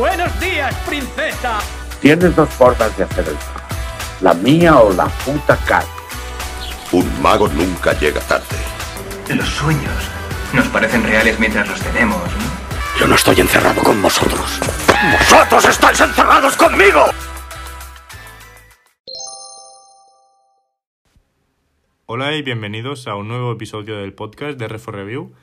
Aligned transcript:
Buenos 0.00 0.40
días, 0.40 0.74
princesa. 0.88 1.58
Tienes 2.00 2.34
dos 2.34 2.48
formas 2.48 2.96
de 2.96 3.04
hacer 3.04 3.28
el 3.28 3.36
trabajo. 3.36 3.74
La 4.22 4.32
mía 4.32 4.78
o 4.78 4.90
la 4.94 5.04
puta 5.04 5.58
cara. 5.58 5.84
Un 6.90 7.20
mago 7.20 7.48
nunca 7.48 7.92
llega 7.92 8.18
tarde. 8.22 8.46
Los 9.28 9.46
sueños 9.46 9.92
nos 10.54 10.66
parecen 10.68 11.02
reales 11.02 11.38
mientras 11.38 11.68
los 11.68 11.78
tenemos, 11.82 12.16
¿no? 12.16 12.98
Yo 12.98 13.06
no 13.08 13.14
estoy 13.14 13.40
encerrado 13.40 13.82
con 13.82 14.00
vosotros. 14.00 14.58
¡Vosotros 15.18 15.66
estáis 15.66 16.00
encerrados 16.00 16.56
conmigo! 16.56 17.04
Hola 22.06 22.34
y 22.36 22.42
bienvenidos 22.42 23.06
a 23.06 23.16
un 23.16 23.28
nuevo 23.28 23.52
episodio 23.52 23.98
del 23.98 24.14
podcast 24.14 24.58
de 24.58 24.66
Refo 24.66 24.92
Review. 24.92 25.34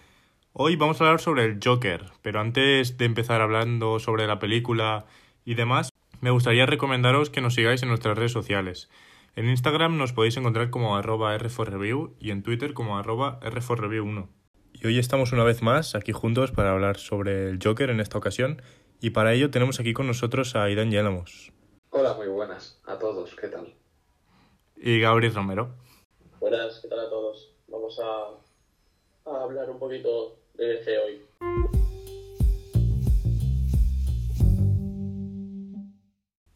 Hoy 0.59 0.75
vamos 0.75 0.99
a 0.99 1.03
hablar 1.03 1.21
sobre 1.21 1.45
el 1.45 1.59
Joker, 1.63 2.05
pero 2.23 2.39
antes 2.39 2.97
de 2.97 3.05
empezar 3.05 3.41
hablando 3.41 3.99
sobre 3.99 4.25
la 4.25 4.39
película 4.39 5.05
y 5.45 5.53
demás, 5.53 5.91
me 6.19 6.31
gustaría 6.31 6.65
recomendaros 6.65 7.29
que 7.29 7.41
nos 7.41 7.53
sigáis 7.53 7.83
en 7.83 7.89
nuestras 7.89 8.17
redes 8.17 8.31
sociales. 8.31 8.89
En 9.35 9.47
Instagram 9.47 9.97
nos 9.99 10.13
podéis 10.13 10.35
encontrar 10.35 10.71
como 10.71 10.97
arroba 10.97 11.37
review 11.37 12.15
y 12.19 12.31
en 12.31 12.41
Twitter 12.41 12.73
como 12.73 12.97
arroba 12.97 13.39
r4review1. 13.41 14.29
Y 14.73 14.87
hoy 14.87 14.97
estamos 14.97 15.31
una 15.31 15.43
vez 15.43 15.61
más 15.61 15.93
aquí 15.93 16.11
juntos 16.11 16.51
para 16.51 16.71
hablar 16.71 16.97
sobre 16.97 17.51
el 17.51 17.59
Joker 17.63 17.91
en 17.91 17.99
esta 17.99 18.17
ocasión 18.17 18.59
y 18.99 19.11
para 19.11 19.33
ello 19.33 19.51
tenemos 19.51 19.79
aquí 19.79 19.93
con 19.93 20.07
nosotros 20.07 20.55
a 20.55 20.63
Aidan 20.63 20.89
Yelamos. 20.89 21.53
Hola, 21.91 22.15
muy 22.15 22.29
buenas 22.29 22.81
a 22.87 22.97
todos, 22.97 23.35
¿qué 23.35 23.49
tal? 23.49 23.75
Y 24.75 24.99
Gabriel 25.01 25.35
Romero. 25.35 25.75
Buenas, 26.39 26.79
¿qué 26.81 26.87
tal 26.87 27.01
a 27.01 27.09
todos? 27.11 27.53
Vamos 27.67 27.99
a, 27.99 29.29
a 29.29 29.43
hablar 29.43 29.69
un 29.69 29.77
poquito 29.77 30.46
hoy. 30.59 31.21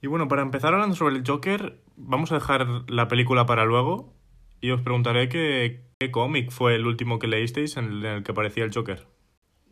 Y 0.02 0.08
bueno, 0.08 0.28
para 0.28 0.42
empezar 0.42 0.74
hablando 0.74 0.96
sobre 0.96 1.16
el 1.16 1.24
Joker, 1.26 1.78
vamos 1.96 2.32
a 2.32 2.36
dejar 2.36 2.66
la 2.90 3.08
película 3.08 3.46
para 3.46 3.66
luego 3.66 4.14
y 4.60 4.72
os 4.72 4.82
preguntaré 4.82 5.30
qué, 5.30 5.82
qué 6.00 6.10
cómic 6.10 6.50
fue 6.50 6.76
el 6.76 6.88
último 6.88 7.20
que 7.20 7.28
leísteis 7.28 7.78
en 7.78 7.86
el, 7.86 8.06
en 8.06 8.12
el 8.14 8.24
que 8.24 8.32
aparecía 8.32 8.64
el 8.64 8.74
Joker. 8.74 9.06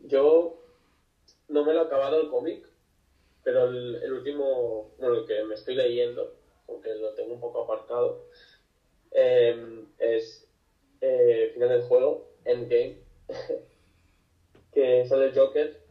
Yo 0.03 0.61
no 1.47 1.65
me 1.65 1.73
lo 1.73 1.81
he 1.81 1.85
acabado 1.85 2.21
el 2.21 2.29
cómic, 2.29 2.67
pero 3.43 3.69
el, 3.69 3.95
el 3.95 4.13
último, 4.13 4.91
bueno, 4.99 5.15
el 5.15 5.25
que 5.25 5.43
me 5.45 5.55
estoy 5.55 5.75
leyendo, 5.75 6.35
aunque 6.67 6.93
lo 6.95 7.13
tengo 7.15 7.33
un 7.33 7.39
poco 7.39 7.63
aparcado, 7.63 8.25
eh, 9.11 9.85
es 9.97 10.47
eh, 11.01 11.51
final 11.53 11.69
del 11.69 11.81
juego, 11.83 12.29
Endgame, 12.45 12.97
que 14.71 15.01
es 15.01 15.11
el 15.11 15.33
Joker 15.33 15.81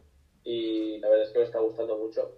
y 0.43 0.99
la 0.99 1.09
verdad 1.09 1.25
es 1.25 1.31
que 1.31 1.39
me 1.39 1.45
está 1.45 1.59
gustando 1.59 1.97
mucho. 1.97 2.35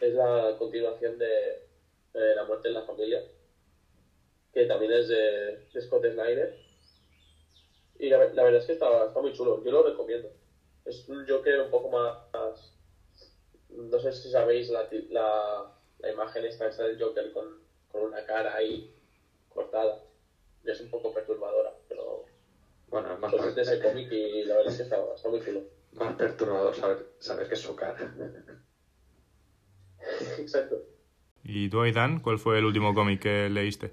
Es 0.00 0.14
la 0.14 0.56
continuación 0.58 1.18
de, 1.18 1.66
La 2.12 2.44
muerte 2.44 2.68
en 2.68 2.74
la 2.74 2.82
familia, 2.82 3.22
que 4.52 4.66
también 4.66 4.92
es 4.92 5.08
de, 5.08 5.80
Scott 5.80 6.04
Snyder. 6.04 6.58
Y 7.98 8.08
la, 8.08 8.18
verdad 8.18 8.56
es 8.56 8.66
que 8.66 8.72
está, 8.72 9.06
está 9.06 9.20
muy 9.20 9.32
chulo, 9.32 9.62
yo 9.62 9.70
lo 9.70 9.82
recomiendo. 9.82 10.30
Es 10.84 11.08
un 11.08 11.26
Joker 11.26 11.60
un 11.60 11.70
poco 11.70 11.90
más... 11.90 12.74
No 13.68 14.00
sé 14.00 14.12
si 14.12 14.30
sabéis 14.30 14.68
la, 14.70 14.88
la, 15.10 15.72
la 15.98 16.10
imagen 16.10 16.44
esta, 16.44 16.66
esta 16.66 16.84
del 16.84 17.00
Joker 17.00 17.32
con, 17.32 17.60
con 17.92 18.02
una 18.02 18.24
cara 18.26 18.56
ahí 18.56 18.92
cortada. 19.48 20.02
Es 20.64 20.80
un 20.80 20.90
poco 20.90 21.12
perturbadora, 21.12 21.72
pero 21.88 22.24
Bueno, 22.90 23.14
es 23.14 23.20
más, 23.20 23.30
pues 23.32 23.46
es 23.46 23.54
de 23.54 23.62
ese 23.62 23.80
cómic 23.80 24.10
y 24.10 24.44
la 24.44 24.56
verdad 24.56 24.72
es 24.72 24.76
que 24.78 24.82
está, 24.82 24.96
está 25.14 25.28
muy 25.28 25.40
chulo. 25.40 25.62
más 25.92 26.14
perturbador 26.16 26.74
saber, 26.74 27.06
saber 27.18 27.48
que 27.48 27.54
es 27.54 27.60
su 27.60 27.76
cara. 27.76 27.96
Exacto. 30.38 30.76
¿Y 31.44 31.70
tú, 31.70 31.80
Aidan, 31.80 32.20
cuál 32.20 32.38
fue 32.38 32.58
el 32.58 32.64
último 32.64 32.94
cómic 32.94 33.22
que 33.22 33.48
leíste? 33.48 33.92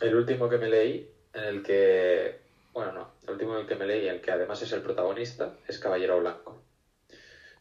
El 0.00 0.14
último 0.14 0.48
que 0.48 0.58
me 0.58 0.68
leí, 0.68 1.10
en 1.34 1.44
el 1.44 1.62
que... 1.62 2.40
Bueno, 2.72 2.92
no, 2.92 3.10
el 3.24 3.30
último 3.30 3.54
en 3.54 3.62
el 3.62 3.66
que 3.66 3.74
me 3.74 3.86
leí, 3.86 4.08
el 4.08 4.20
que 4.20 4.30
además 4.30 4.62
es 4.62 4.72
el 4.72 4.80
protagonista, 4.80 5.56
es 5.68 5.78
Caballero 5.78 6.20
Blanco. 6.20 6.62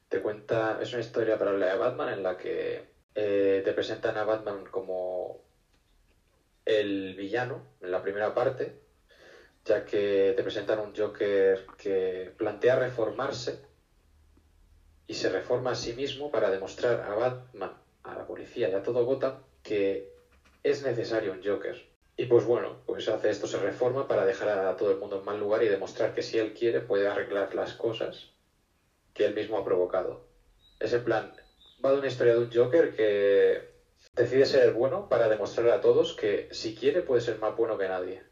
Te 0.07 0.21
cuenta, 0.21 0.79
es 0.81 0.93
una 0.93 1.01
historia 1.01 1.37
paralela 1.37 1.73
de 1.73 1.77
Batman 1.77 2.13
en 2.13 2.23
la 2.23 2.37
que 2.37 2.85
eh, 3.15 3.61
te 3.63 3.73
presentan 3.73 4.17
a 4.17 4.23
Batman 4.23 4.65
como 4.69 5.41
el 6.65 7.15
villano 7.15 7.61
en 7.81 7.91
la 7.91 8.01
primera 8.01 8.33
parte, 8.33 8.80
ya 9.71 9.85
que 9.85 10.33
te 10.35 10.43
presentan 10.43 10.79
un 10.79 10.93
Joker 10.93 11.65
que 11.77 12.33
plantea 12.37 12.75
reformarse 12.75 13.61
y 15.07 15.13
se 15.13 15.29
reforma 15.29 15.71
a 15.71 15.75
sí 15.75 15.93
mismo 15.93 16.29
para 16.29 16.51
demostrar 16.51 16.99
a 17.01 17.15
Batman, 17.15 17.73
a 18.03 18.15
la 18.15 18.25
policía 18.25 18.69
y 18.69 18.73
a 18.73 18.83
todo 18.83 19.05
Gotham 19.05 19.35
que 19.63 20.11
es 20.63 20.83
necesario 20.83 21.31
un 21.31 21.41
Joker. 21.41 21.89
Y 22.17 22.25
pues 22.25 22.43
bueno, 22.43 22.81
pues 22.85 23.07
hace 23.07 23.29
esto, 23.29 23.47
se 23.47 23.59
reforma 23.59 24.09
para 24.09 24.25
dejar 24.25 24.49
a 24.49 24.75
todo 24.75 24.91
el 24.91 24.97
mundo 24.97 25.19
en 25.19 25.25
mal 25.25 25.39
lugar 25.39 25.63
y 25.63 25.69
demostrar 25.69 26.13
que 26.13 26.21
si 26.21 26.37
él 26.37 26.53
quiere 26.53 26.81
puede 26.81 27.07
arreglar 27.07 27.55
las 27.55 27.73
cosas 27.73 28.31
que 29.13 29.23
él 29.23 29.33
mismo 29.33 29.57
ha 29.57 29.63
provocado. 29.63 30.27
Ese 30.81 30.99
plan 30.99 31.31
va 31.83 31.93
de 31.93 31.99
una 31.99 32.07
historia 32.07 32.33
de 32.33 32.39
un 32.39 32.51
Joker 32.51 32.93
que 32.93 33.71
decide 34.15 34.45
ser 34.45 34.73
bueno 34.73 35.07
para 35.07 35.29
demostrar 35.29 35.69
a 35.69 35.79
todos 35.79 36.13
que 36.13 36.49
si 36.51 36.75
quiere 36.75 37.01
puede 37.01 37.21
ser 37.21 37.39
más 37.39 37.55
bueno 37.55 37.77
que 37.77 37.87
nadie. 37.87 38.30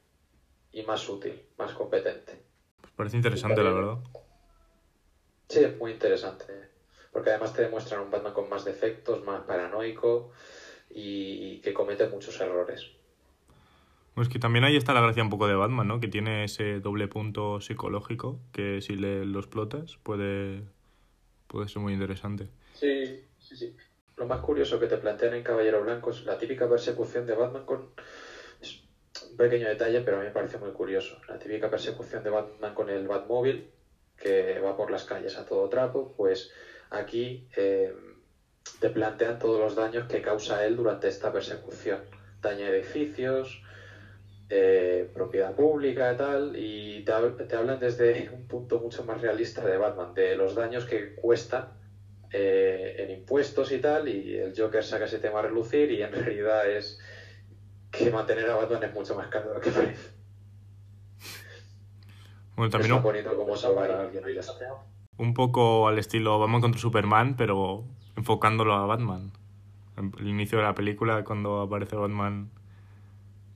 Y 0.72 0.84
más 0.84 1.08
útil, 1.10 1.42
más 1.58 1.74
competente. 1.74 2.44
Pues 2.82 2.94
parece 2.94 3.18
interesante, 3.18 3.64
la 3.64 3.72
verdad. 3.72 3.98
Sí, 5.48 5.64
es 5.64 5.78
muy 5.78 5.92
interesante. 5.92 6.70
Porque 7.12 7.32
además 7.32 7.54
te 7.54 7.64
demuestran 7.64 8.02
un 8.02 8.12
Batman 8.12 8.34
con 8.34 8.50
más 8.50 8.66
defectos, 8.66 9.24
más 9.26 9.42
paranoico 9.42 10.32
y 10.92 11.60
que 11.62 11.74
comete 11.74 12.08
muchos 12.08 12.40
errores. 12.40 12.92
Pues 14.20 14.28
que 14.28 14.38
también 14.38 14.66
ahí 14.66 14.76
está 14.76 14.94
la 14.94 15.00
gracia 15.00 15.24
un 15.24 15.30
poco 15.30 15.48
de 15.48 15.56
Batman, 15.56 15.88
¿no? 15.88 16.00
Que 16.02 16.10
tiene 16.10 16.44
ese 16.44 16.82
doble 16.82 17.08
punto 17.08 17.62
psicológico 17.62 18.40
que 18.52 18.82
si 18.82 18.96
le 18.96 19.24
lo 19.24 19.40
explotas 19.40 19.98
puede, 20.04 20.64
puede 21.48 21.70
ser 21.70 21.82
muy 21.82 21.94
interesante. 21.94 22.50
Sí, 22.74 23.24
sí, 23.40 23.56
sí. 23.56 23.76
Lo 24.18 24.26
más 24.26 24.42
curioso 24.42 24.78
que 24.78 24.88
te 24.88 24.98
plantean 24.98 25.36
en 25.36 25.44
Caballero 25.44 25.82
Blanco 25.82 26.10
es 26.10 26.26
la 26.26 26.38
típica 26.38 26.68
persecución 26.68 27.26
de 27.26 27.36
Batman 27.36 27.66
con... 27.66 27.92
Un 29.30 29.38
pequeño 29.38 29.68
detalle, 29.68 30.02
pero 30.02 30.18
a 30.18 30.20
mí 30.20 30.28
me 30.28 30.32
parece 30.32 30.58
muy 30.58 30.72
curioso. 30.72 31.20
La 31.28 31.38
típica 31.40 31.70
persecución 31.70 32.24
de 32.24 32.30
Batman 32.30 32.74
con 32.74 32.90
el 32.90 33.08
Batmóvil, 33.08 33.72
que 34.18 34.60
va 34.60 34.76
por 34.76 34.92
las 34.92 35.04
calles 35.04 35.38
a 35.38 35.46
todo 35.46 35.70
trapo, 35.70 36.14
pues 36.16 36.52
aquí 36.90 37.48
eh, 37.56 37.94
te 38.80 38.90
plantean 38.90 39.40
todos 39.40 39.60
los 39.60 39.76
daños 39.76 40.08
que 40.08 40.22
causa 40.22 40.66
él 40.66 40.76
durante 40.76 41.08
esta 41.08 41.32
persecución. 41.32 42.02
Daño 42.42 42.66
a 42.66 42.70
edificios, 42.70 43.62
eh, 44.50 45.10
propiedad 45.14 45.54
pública 45.54 46.12
y 46.14 46.16
tal, 46.16 46.56
y 46.56 47.04
te, 47.04 47.14
te 47.46 47.56
hablan 47.56 47.80
desde 47.80 48.30
un 48.34 48.48
punto 48.48 48.80
mucho 48.80 49.04
más 49.04 49.22
realista 49.22 49.66
de 49.66 49.78
Batman, 49.78 50.14
de 50.14 50.36
los 50.36 50.56
daños 50.56 50.86
que 50.86 51.16
cuesta 51.16 51.74
eh, 52.32 52.96
en 53.00 53.10
impuestos 53.10 53.72
y 53.72 53.80
tal, 53.80 54.08
y 54.08 54.38
el 54.38 54.54
Joker 54.56 54.84
saca 54.84 55.06
ese 55.06 55.20
tema 55.20 55.40
a 55.40 55.44
relucir 55.44 55.92
y 55.92 56.02
en 56.02 56.12
realidad 56.12 56.70
es 56.70 57.00
que 57.92 58.12
mantener 58.12 58.50
a 58.50 58.56
Batman 58.56 58.84
es 58.84 58.94
mucho 58.94 59.16
más 59.16 59.28
caro 59.28 59.50
de 59.50 59.56
lo 59.56 59.62
que 59.62 59.72
parece. 59.72 60.12
Bueno, 62.56 62.70
también 62.72 63.02
bonito 63.02 63.36
como 63.38 63.56
salvar 63.56 63.90
a 63.92 64.02
alguien. 64.02 64.24
y 64.30 64.34
ya 64.34 64.42
está. 64.42 64.54
un 65.18 65.34
poco 65.34 65.88
al 65.88 65.98
estilo 66.00 66.40
Batman 66.40 66.62
contra 66.62 66.80
Superman, 66.82 67.36
pero 67.38 67.86
enfocándolo 68.16 68.74
a 68.74 68.86
Batman. 68.86 69.32
El 69.98 70.28
inicio 70.28 70.58
de 70.60 70.64
la 70.66 70.76
película, 70.76 71.24
cuando 71.24 71.62
aparece 71.62 71.96
Batman 71.96 72.50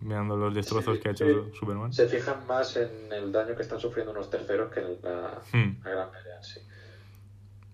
mirando 0.01 0.35
los 0.35 0.53
destrozos 0.53 0.95
Sí, 0.97 1.01
que 1.01 1.09
ha 1.09 1.11
hecho 1.13 1.25
sí. 1.25 1.51
Superman. 1.57 1.93
Se 1.93 2.07
fijan 2.07 2.45
más 2.47 2.75
en 2.75 3.11
el 3.13 3.31
daño 3.31 3.55
que 3.55 3.61
están 3.61 3.79
sufriendo 3.79 4.11
unos 4.11 4.29
terceros 4.29 4.71
que 4.71 4.81
en 4.81 4.97
la, 5.01 5.41
Hmm. 5.53 5.81
la 5.83 5.89
gran 5.89 6.11
pelea, 6.11 6.41
sí. 6.43 6.59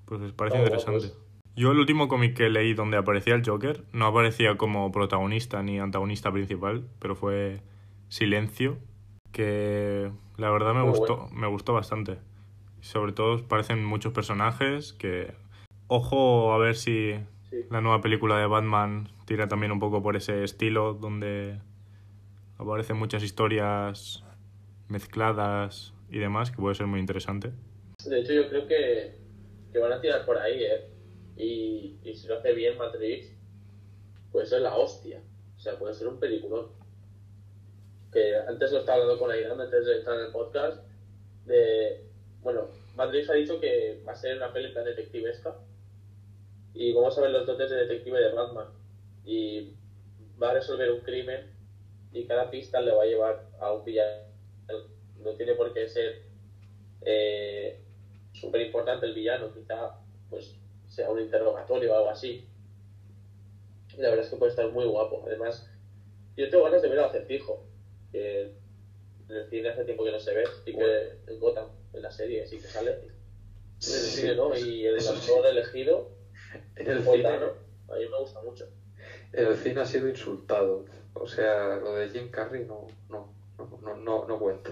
Pues 0.06 0.22
les 0.22 0.32
parece 0.34 0.58
Oh, 0.58 0.62
interesante. 0.62 1.00
pues. 1.00 1.18
Yo 1.60 1.74
el 1.74 1.78
último 1.80 2.08
cómic 2.08 2.38
que 2.38 2.50
leí 2.50 2.74
donde 2.74 2.96
aparecía 2.96 3.36
el 3.36 3.44
Joker 3.46 3.84
no 3.92 4.06
aparecía 4.06 4.56
como 4.56 4.94
protagonista 4.94 5.62
ni 5.62 5.78
antagonista 5.78 6.32
principal, 6.32 6.86
pero 7.00 7.18
fue 7.18 7.60
Silencio, 8.08 8.78
que 9.34 10.10
la 10.38 10.50
verdad 10.52 10.74
me 10.74 10.84
Muy 10.84 10.92
gustó, 10.92 11.18
bueno. 11.18 11.36
me 11.36 11.48
gustó 11.48 11.74
bastante. 11.74 12.18
Sobre 12.80 13.12
todo 13.12 13.46
parecen 13.46 13.84
muchos 13.84 14.14
personajes 14.14 14.94
que 14.94 15.34
ojo 15.88 16.54
a 16.54 16.58
ver 16.60 16.78
si 16.78 17.16
Sí. 17.50 17.58
la 17.70 17.82
nueva 17.82 18.00
película 18.00 18.38
de 18.38 18.46
Batman 18.46 19.10
tira 19.26 19.50
también 19.50 19.74
un 19.74 19.80
poco 19.80 20.02
por 20.02 20.16
ese 20.16 20.46
estilo 20.46 20.94
donde 20.94 21.60
aparecen 22.58 22.96
muchas 22.96 23.22
historias 23.22 24.24
mezcladas 24.88 25.94
y 26.10 26.20
demás, 26.20 26.52
que 26.52 26.58
puede 26.58 26.76
ser 26.76 26.88
muy 26.88 27.02
interesante. 27.02 27.52
De 28.06 28.22
hecho, 28.22 28.32
yo 28.32 28.48
creo 28.48 28.66
que, 28.66 29.18
que 29.74 29.80
van 29.80 29.92
a 29.92 30.00
tirar 30.00 30.26
por 30.26 30.38
ahí, 30.38 30.64
¿eh? 30.64 30.99
Y, 31.40 31.98
si 32.04 32.28
lo 32.28 32.38
hace 32.38 32.54
bien 32.54 32.78
Matrix, 32.78 33.32
puede 34.32 34.46
ser 34.46 34.62
la 34.62 34.76
hostia. 34.76 35.24
O 35.58 35.60
sea, 35.60 35.80
puede 35.80 35.94
ser 35.94 36.10
un 36.10 36.20
peliculón. 36.20 36.68
Que 38.12 38.36
antes 38.36 38.72
lo 38.72 38.80
estaba 38.80 39.02
hablando 39.02 39.20
con 39.20 39.32
Aidan, 39.32 39.60
antes 39.60 39.86
de 39.86 40.00
estar 40.00 40.16
en 40.16 40.26
el 40.26 40.32
podcast, 40.32 40.84
de... 41.46 42.06
Bueno, 42.42 42.68
Matrix 42.96 43.30
ha 43.30 43.34
dicho 43.34 43.60
que 43.60 44.04
va 44.06 44.12
a 44.12 44.16
ser 44.16 44.38
una 44.38 44.52
peli 44.52 44.74
tan 44.74 44.84
detectivesca. 44.84 45.56
y 46.74 46.94
vamos 46.94 47.18
a 47.18 47.22
ver 47.22 47.32
los 47.32 47.48
dotes 47.48 47.70
de 47.70 47.78
detective 47.78 48.20
de 48.20 48.34
Batman. 48.34 48.68
Y 49.24 49.74
va 50.42 50.52
a 50.52 50.54
resolver 50.56 50.92
un 50.92 51.02
crimen 51.02 51.52
y 52.12 52.26
cada 52.26 52.50
pista 52.50 52.82
le 52.82 52.92
va 52.92 53.04
a 53.04 53.08
llevar 53.08 53.48
a 53.60 53.72
un 53.72 53.86
villano. 53.86 54.24
No 55.24 55.32
tiene 55.36 55.54
por 55.54 55.74
qué 55.74 55.88
ser 55.88 56.24
eh, 57.02 57.82
súper 58.34 58.62
importante 58.62 59.06
el 59.06 59.14
villano, 59.14 59.54
quizá 59.54 60.00
pues 60.30 60.59
sea 61.00 61.10
un 61.10 61.20
interrogatorio 61.20 61.94
o 61.94 61.98
algo 61.98 62.10
así. 62.10 62.46
La 63.98 64.10
verdad 64.10 64.26
es 64.26 64.32
que 64.32 64.38
puede 64.38 64.52
estar 64.52 64.70
muy 64.72 64.86
guapo. 64.86 65.24
Además, 65.26 65.70
yo 66.38 66.50
tengo 66.50 66.64
ganas 66.66 66.82
de 66.82 66.90
ver 66.90 67.00
a 67.00 67.06
Acertijo, 67.08 67.66
que 68.12 68.54
en 69.30 69.36
el 69.36 69.50
cine 69.50 69.70
hace 69.70 69.84
tiempo 69.86 70.04
que 70.04 70.12
no 70.12 70.20
se 70.20 70.34
ve, 70.34 70.44
y 70.66 70.74
que 70.76 71.18
en 71.28 71.40
Gotham, 71.40 71.68
en 71.94 72.02
la 72.02 72.12
serie, 72.12 72.46
sí 72.48 72.58
que 72.58 72.68
sale. 72.68 72.92
En 72.92 73.04
el 73.04 73.12
Sí, 73.80 74.22
cine, 74.22 74.36
¿no? 74.36 74.56
Y 74.58 74.86
el 74.86 74.98
eso 74.98 75.16
sí. 75.16 75.32
actor 75.32 75.46
elegido, 75.48 76.10
En 76.76 76.88
el 76.88 77.00
Fontano, 77.00 77.40
cine, 77.40 77.94
a 77.94 77.96
mí 77.96 78.06
me 78.12 78.20
gusta 78.20 78.42
mucho. 78.42 78.66
en 79.34 79.48
el 79.48 79.56
cine 79.56 79.82
ha 79.82 79.86
sido 79.86 80.08
insultado. 80.10 80.86
O 81.14 81.28
sea, 81.28 81.76
lo 81.78 81.96
de 81.96 82.10
Jim 82.10 82.30
Carrey 82.30 82.66
no, 82.66 82.88
no, 83.10 83.34
no, 83.58 83.80
no, 83.82 83.96
no, 83.96 84.26
no 84.28 84.40
cuenta. 84.40 84.72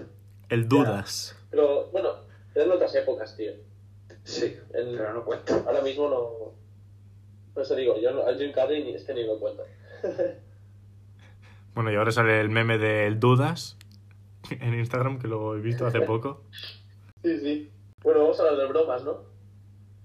El 0.50 0.68
dudas. 0.68 1.36
Pero 1.50 1.86
bueno, 1.90 2.24
eran 2.54 2.72
otras 2.72 2.94
épocas, 2.94 3.36
tío. 3.36 3.52
Sí, 4.28 4.56
El- 4.74 4.96
pero 4.96 5.14
no 5.14 5.24
cuenta. 5.24 5.54
Ahora 5.66 5.80
mismo 5.80 6.08
no. 6.08 6.52
Por 7.54 7.62
eso 7.62 7.74
digo, 7.74 7.98
yo 8.00 8.10
no- 8.12 8.26
al 8.26 8.36
Jim 8.38 8.52
Carrey 8.52 8.84
ni, 8.84 8.94
es 8.94 9.04
que 9.04 9.14
ni 9.14 9.24
lo 9.24 9.38
cuento. 9.38 9.64
Bueno, 11.74 11.92
y 11.92 11.94
ahora 11.96 12.10
sale 12.10 12.40
el 12.40 12.48
meme 12.50 12.76
del 12.76 13.20
dudas 13.20 13.76
en 14.50 14.74
Instagram, 14.74 15.20
que 15.20 15.28
lo 15.28 15.56
he 15.56 15.60
visto 15.60 15.86
hace 15.86 16.00
poco. 16.00 16.42
Sí, 17.22 17.38
sí. 17.38 17.70
Bueno, 18.02 18.20
vamos 18.22 18.40
a 18.40 18.42
hablar 18.42 18.56
de 18.58 18.66
bromas, 18.66 19.04
¿no? 19.04 19.18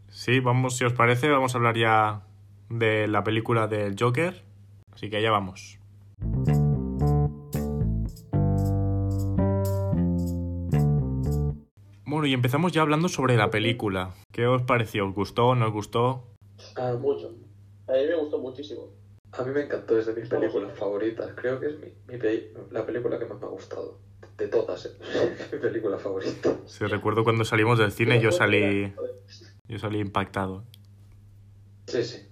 Sí, 0.10 0.40
vamos, 0.40 0.78
si 0.78 0.86
os 0.86 0.94
parece, 0.94 1.30
vamos 1.30 1.56
a 1.56 1.58
hablar 1.58 1.76
ya 1.76 2.22
de 2.70 3.08
la 3.08 3.24
película 3.24 3.66
del 3.68 3.96
Joker. 4.00 4.44
Así 4.94 5.10
que 5.10 5.18
allá 5.18 5.32
vamos. 5.32 5.80
Bueno, 12.24 12.32
y 12.32 12.36
empezamos 12.36 12.72
ya 12.72 12.82
hablando 12.84 13.10
sobre 13.10 13.36
la 13.36 13.52
película. 13.52 14.14
¿Qué 14.32 14.48
os 14.48 14.62
pareció? 14.62 15.06
¿Os 15.06 15.14
gustó? 15.14 15.56
¿No 15.56 15.66
os 15.66 15.74
gustó? 15.74 16.24
Ah, 16.78 16.94
Mucho. 16.98 17.36
A 17.86 17.92
mí 17.92 18.06
me 18.08 18.16
gustó 18.16 18.40
muchísimo. 18.40 18.92
A 19.34 19.44
mí 19.44 19.52
me 19.52 19.64
encantó, 19.64 20.00
es 20.00 20.06
de 20.06 20.14
mis 20.14 20.30
películas 20.30 20.72
favoritas. 20.80 21.32
Creo 21.36 21.60
que 21.60 21.66
es 21.68 21.74
mi, 21.82 21.88
mi 22.08 22.18
pe- 22.18 22.54
la 22.72 22.86
película 22.86 23.20
que 23.20 23.26
más 23.26 23.42
me 23.42 23.46
ha 23.48 23.50
gustado. 23.50 24.00
De 24.38 24.48
todas, 24.48 24.86
¿eh? 24.86 24.92
mi 25.52 25.60
película 25.60 25.98
favorita. 25.98 26.56
Sí, 26.66 26.86
recuerdo 26.86 27.26
cuando 27.26 27.44
salimos 27.44 27.78
del 27.78 27.92
cine 27.92 28.22
yo 28.22 28.32
salí, 28.32 28.94
yo 29.68 29.78
salí 29.78 30.00
impactado. 30.00 30.64
Sí, 31.88 32.04
sí. 32.06 32.26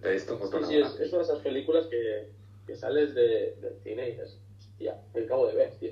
De 0.00 0.14
esto 0.14 0.38
Sí, 0.38 0.58
sí, 0.68 0.76
es, 0.78 0.94
es 1.00 1.08
una 1.12 1.18
de 1.18 1.24
esas 1.24 1.40
películas 1.40 1.88
que, 1.88 2.30
que 2.68 2.76
sales 2.76 3.16
de, 3.16 3.56
del 3.56 3.80
cine 3.82 4.10
y 4.10 4.10
dices, 4.12 4.40
hostia, 4.60 4.96
me 5.12 5.22
acabo 5.24 5.48
de 5.48 5.56
ver, 5.56 5.76
tío. 5.80 5.90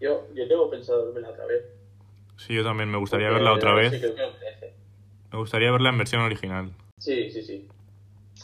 Yo, 0.00 0.26
yo 0.32 0.48
tengo 0.48 0.70
pensado 0.70 1.12
verla 1.12 1.28
otra 1.28 1.44
vez. 1.44 1.81
Sí, 2.46 2.54
yo 2.54 2.64
también 2.64 2.90
me 2.90 2.98
gustaría 2.98 3.28
Porque 3.28 3.44
verla 3.44 3.54
otra 3.54 3.74
vez. 3.74 3.92
Me 5.30 5.38
gustaría 5.38 5.70
verla 5.70 5.90
en 5.90 5.98
versión 5.98 6.22
original. 6.22 6.72
Sí, 6.98 7.30
sí, 7.30 7.42
sí. 7.42 7.68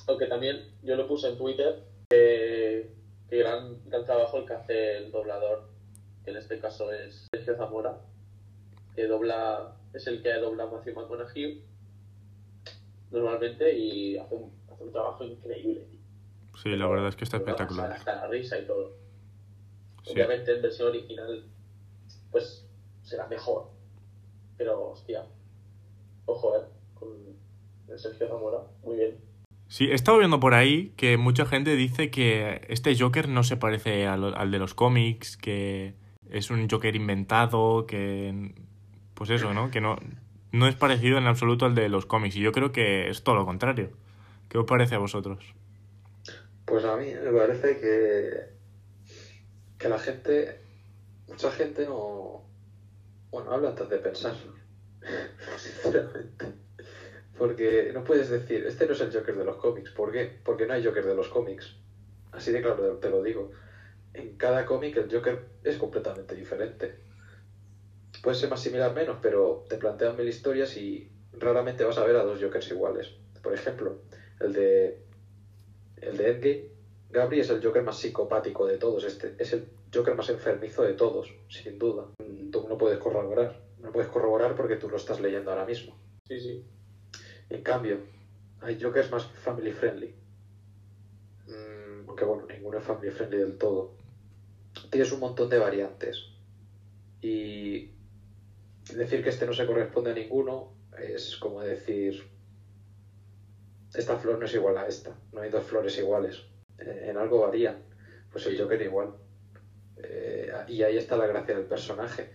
Aunque 0.07 0.27
también 0.27 0.71
yo 0.85 0.95
lo 0.95 1.09
puse 1.09 1.29
en 1.29 1.37
Twitter, 1.37 1.83
que, 2.09 2.91
que 3.29 3.37
gran, 3.39 3.77
gran 3.87 4.05
trabajo 4.05 4.39
el 4.39 4.47
que 4.47 4.53
hace 4.53 4.99
el 4.99 5.11
doblador, 5.11 5.69
que 6.25 6.31
en 6.31 6.37
este 6.37 6.61
caso 6.61 6.93
es 6.93 7.27
Sergio 7.35 7.57
Zamora, 7.57 7.99
que 8.95 9.07
dobla, 9.07 9.75
es 9.93 10.07
el 10.07 10.23
que 10.23 10.33
dobla 10.35 10.65
a 10.65 10.67
Matthew 10.69 10.95
McConaughey 10.95 11.65
normalmente 13.11 13.77
y 13.77 14.17
hace 14.17 14.35
un, 14.37 14.53
hace 14.73 14.85
un 14.85 14.93
trabajo 14.93 15.25
increíble. 15.25 15.81
tío. 15.91 16.01
Sí, 16.63 16.69
la 16.77 16.87
verdad 16.87 17.09
es 17.09 17.17
que 17.17 17.25
está 17.25 17.39
espectacular. 17.39 17.93
Hasta 17.93 18.15
la 18.15 18.29
risa 18.29 18.59
y 18.59 18.65
todo. 18.65 18.97
Sí. 20.05 20.13
Obviamente 20.13 20.55
en 20.55 20.63
versión 20.63 20.89
original, 20.89 21.45
pues 22.31 22.65
será 23.03 23.27
mejor. 23.27 23.78
Pero, 24.59 24.91
hostia, 24.91 25.25
ojo, 26.27 26.57
eh, 26.57 26.65
con 26.95 27.09
el 27.89 27.99
Sergio 27.99 28.29
Zamora, 28.29 28.59
muy 28.85 28.97
bien. 28.97 29.17
Sí, 29.69 29.87
he 29.91 29.95
estado 29.95 30.19
viendo 30.19 30.41
por 30.41 30.55
ahí 30.55 30.93
que 30.97 31.17
mucha 31.17 31.47
gente 31.47 31.77
dice 31.77 32.11
que 32.11 32.63
este 32.69 32.99
Joker 32.99 33.29
no 33.29 33.45
se 33.45 33.57
parece 33.57 34.07
al, 34.07 34.35
al 34.35 34.51
de 34.51 34.59
los 34.59 34.75
cómics, 34.75 35.37
que 35.37 35.95
es 36.29 36.51
un 36.51 36.69
Joker 36.69 36.95
inventado, 36.97 37.87
que... 37.87 38.55
Pues 39.15 39.31
eso, 39.31 39.53
¿no? 39.53 39.71
Que 39.71 39.81
no, 39.81 39.97
no 40.53 40.69
es 40.69 40.77
parecido 40.77 41.19
en 41.19 41.27
absoluto 41.27 41.67
al 41.67 41.75
de 41.75 41.89
los 41.89 42.07
cómics. 42.07 42.37
Y 42.37 42.41
yo 42.41 42.53
creo 42.53 42.73
que 42.73 43.09
es 43.09 43.23
todo 43.25 43.35
lo 43.35 43.45
contrario. 43.45 43.91
¿Qué 44.49 44.59
os 44.59 44.65
parece 44.65 44.95
a 44.95 44.99
vosotros? 44.99 45.55
Pues 46.65 46.85
a 46.85 46.97
mí 46.97 47.13
me 47.13 47.33
parece 47.33 47.81
que, 47.81 49.13
que 49.79 49.89
la 49.89 49.99
gente, 49.99 50.61
mucha 51.27 51.51
gente 51.51 51.85
no, 51.87 52.48
bueno, 53.31 53.53
habla 53.53 53.71
antes 53.71 53.89
de 53.89 53.99
pensar, 53.99 54.35
sinceramente. 55.57 56.47
Porque 57.37 57.91
no 57.95 58.03
puedes 58.03 58.29
decir, 58.31 58.67
este 58.67 58.87
no 58.87 58.93
es 58.93 59.01
el 59.01 59.13
Joker 59.13 59.37
de 59.37 59.45
los 59.45 59.57
cómics. 59.57 59.91
¿Por 59.93 60.11
qué? 60.11 60.41
Porque 60.45 60.67
no 60.67 60.75
hay 60.75 60.85
Joker 60.85 61.05
de 61.07 61.15
los 61.15 61.29
cómics. 61.29 61.77
Así 62.33 62.51
de 62.51 62.61
claro 62.61 62.97
te 62.97 63.11
lo 63.11 63.23
digo. 63.23 63.51
En 64.13 64.37
cada 64.37 64.67
cómic 64.67 64.97
el 64.97 65.11
Joker 65.11 65.47
es 65.63 65.77
completamente 65.77 66.35
diferente. 66.35 66.99
Puede 68.23 68.37
ser 68.37 68.51
más 68.51 68.61
similar 68.61 68.93
menos, 68.93 69.19
pero 69.23 69.65
te 69.69 69.77
plantean 69.77 70.17
mil 70.17 70.27
historias 70.27 70.77
y 70.77 71.11
raramente 71.33 71.85
vas 71.85 71.99
a 71.99 72.05
ver 72.05 72.17
a 72.17 72.25
dos 72.25 72.43
Jokers 72.43 72.71
iguales. 72.71 73.15
Por 73.41 73.55
ejemplo, 73.55 74.01
el 74.41 74.53
de 74.53 75.03
el 76.01 76.17
de 76.17 76.29
Endgame, 76.29 76.69
Gabri 77.11 77.41
es 77.41 77.51
el 77.51 77.65
Joker 77.65 77.83
más 77.83 77.99
psicopático 77.99 78.67
de 78.67 78.79
todos. 78.79 79.05
Este 79.05 79.35
es 79.39 79.53
el 79.53 79.69
Joker 79.95 80.15
más 80.15 80.29
enfermizo 80.29 80.83
de 80.83 80.95
todos, 80.95 81.33
sin 81.49 81.79
duda. 81.79 82.07
Mm, 82.49 82.51
Tú 82.51 82.69
no 82.69 82.79
puedes 82.79 82.99
corroborar. 82.99 83.61
No 83.79 83.93
puedes 83.93 84.11
corroborar 84.11 84.55
porque 84.55 84.77
tú 84.77 84.89
lo 84.89 84.97
estás 84.97 85.21
leyendo 85.21 85.51
ahora 85.51 85.65
mismo. 85.65 85.97
Sí, 86.27 86.41
sí. 86.41 86.65
En 87.49 87.63
cambio, 87.63 87.99
hay 88.61 88.81
Jokers 88.81 89.11
más 89.11 89.27
family 89.27 89.73
friendly. 89.73 90.15
Mm, 91.47 92.09
aunque 92.09 92.25
bueno, 92.25 92.47
ninguno 92.47 92.79
es 92.79 92.85
family 92.85 93.11
friendly 93.11 93.39
del 93.39 93.59
todo. 93.59 93.95
Tienes 94.91 95.13
un 95.13 95.21
montón 95.21 95.49
de 95.49 95.59
variantes. 95.59 96.25
Y 97.21 97.91
decir 98.95 99.23
que 99.23 99.31
este 99.31 99.47
no 99.47 99.53
se 99.53 99.67
corresponde 99.67 100.13
a 100.13 100.15
ninguno 100.15 100.73
es 100.99 101.37
como 101.37 101.61
decir 101.61 102.29
esta 103.95 104.17
flor 104.17 104.39
no 104.39 104.47
es 104.47 104.55
igual 104.55 104.77
a 104.79 104.87
esta. 104.87 105.17
No 105.33 105.41
hay 105.41 105.51
dos 105.51 105.65
flores 105.65 105.97
iguales. 105.99 106.43
Eh, 106.79 107.07
en 107.11 107.17
algo 107.17 107.41
varían. 107.41 107.83
Pues 108.31 108.47
el 108.47 108.61
Joker 108.61 108.81
igual. 108.83 109.15
Y 110.69 110.83
ahí 110.83 110.97
está 110.97 111.17
la 111.17 111.27
gracia 111.27 111.57
del 111.57 111.67
personaje. 111.67 112.31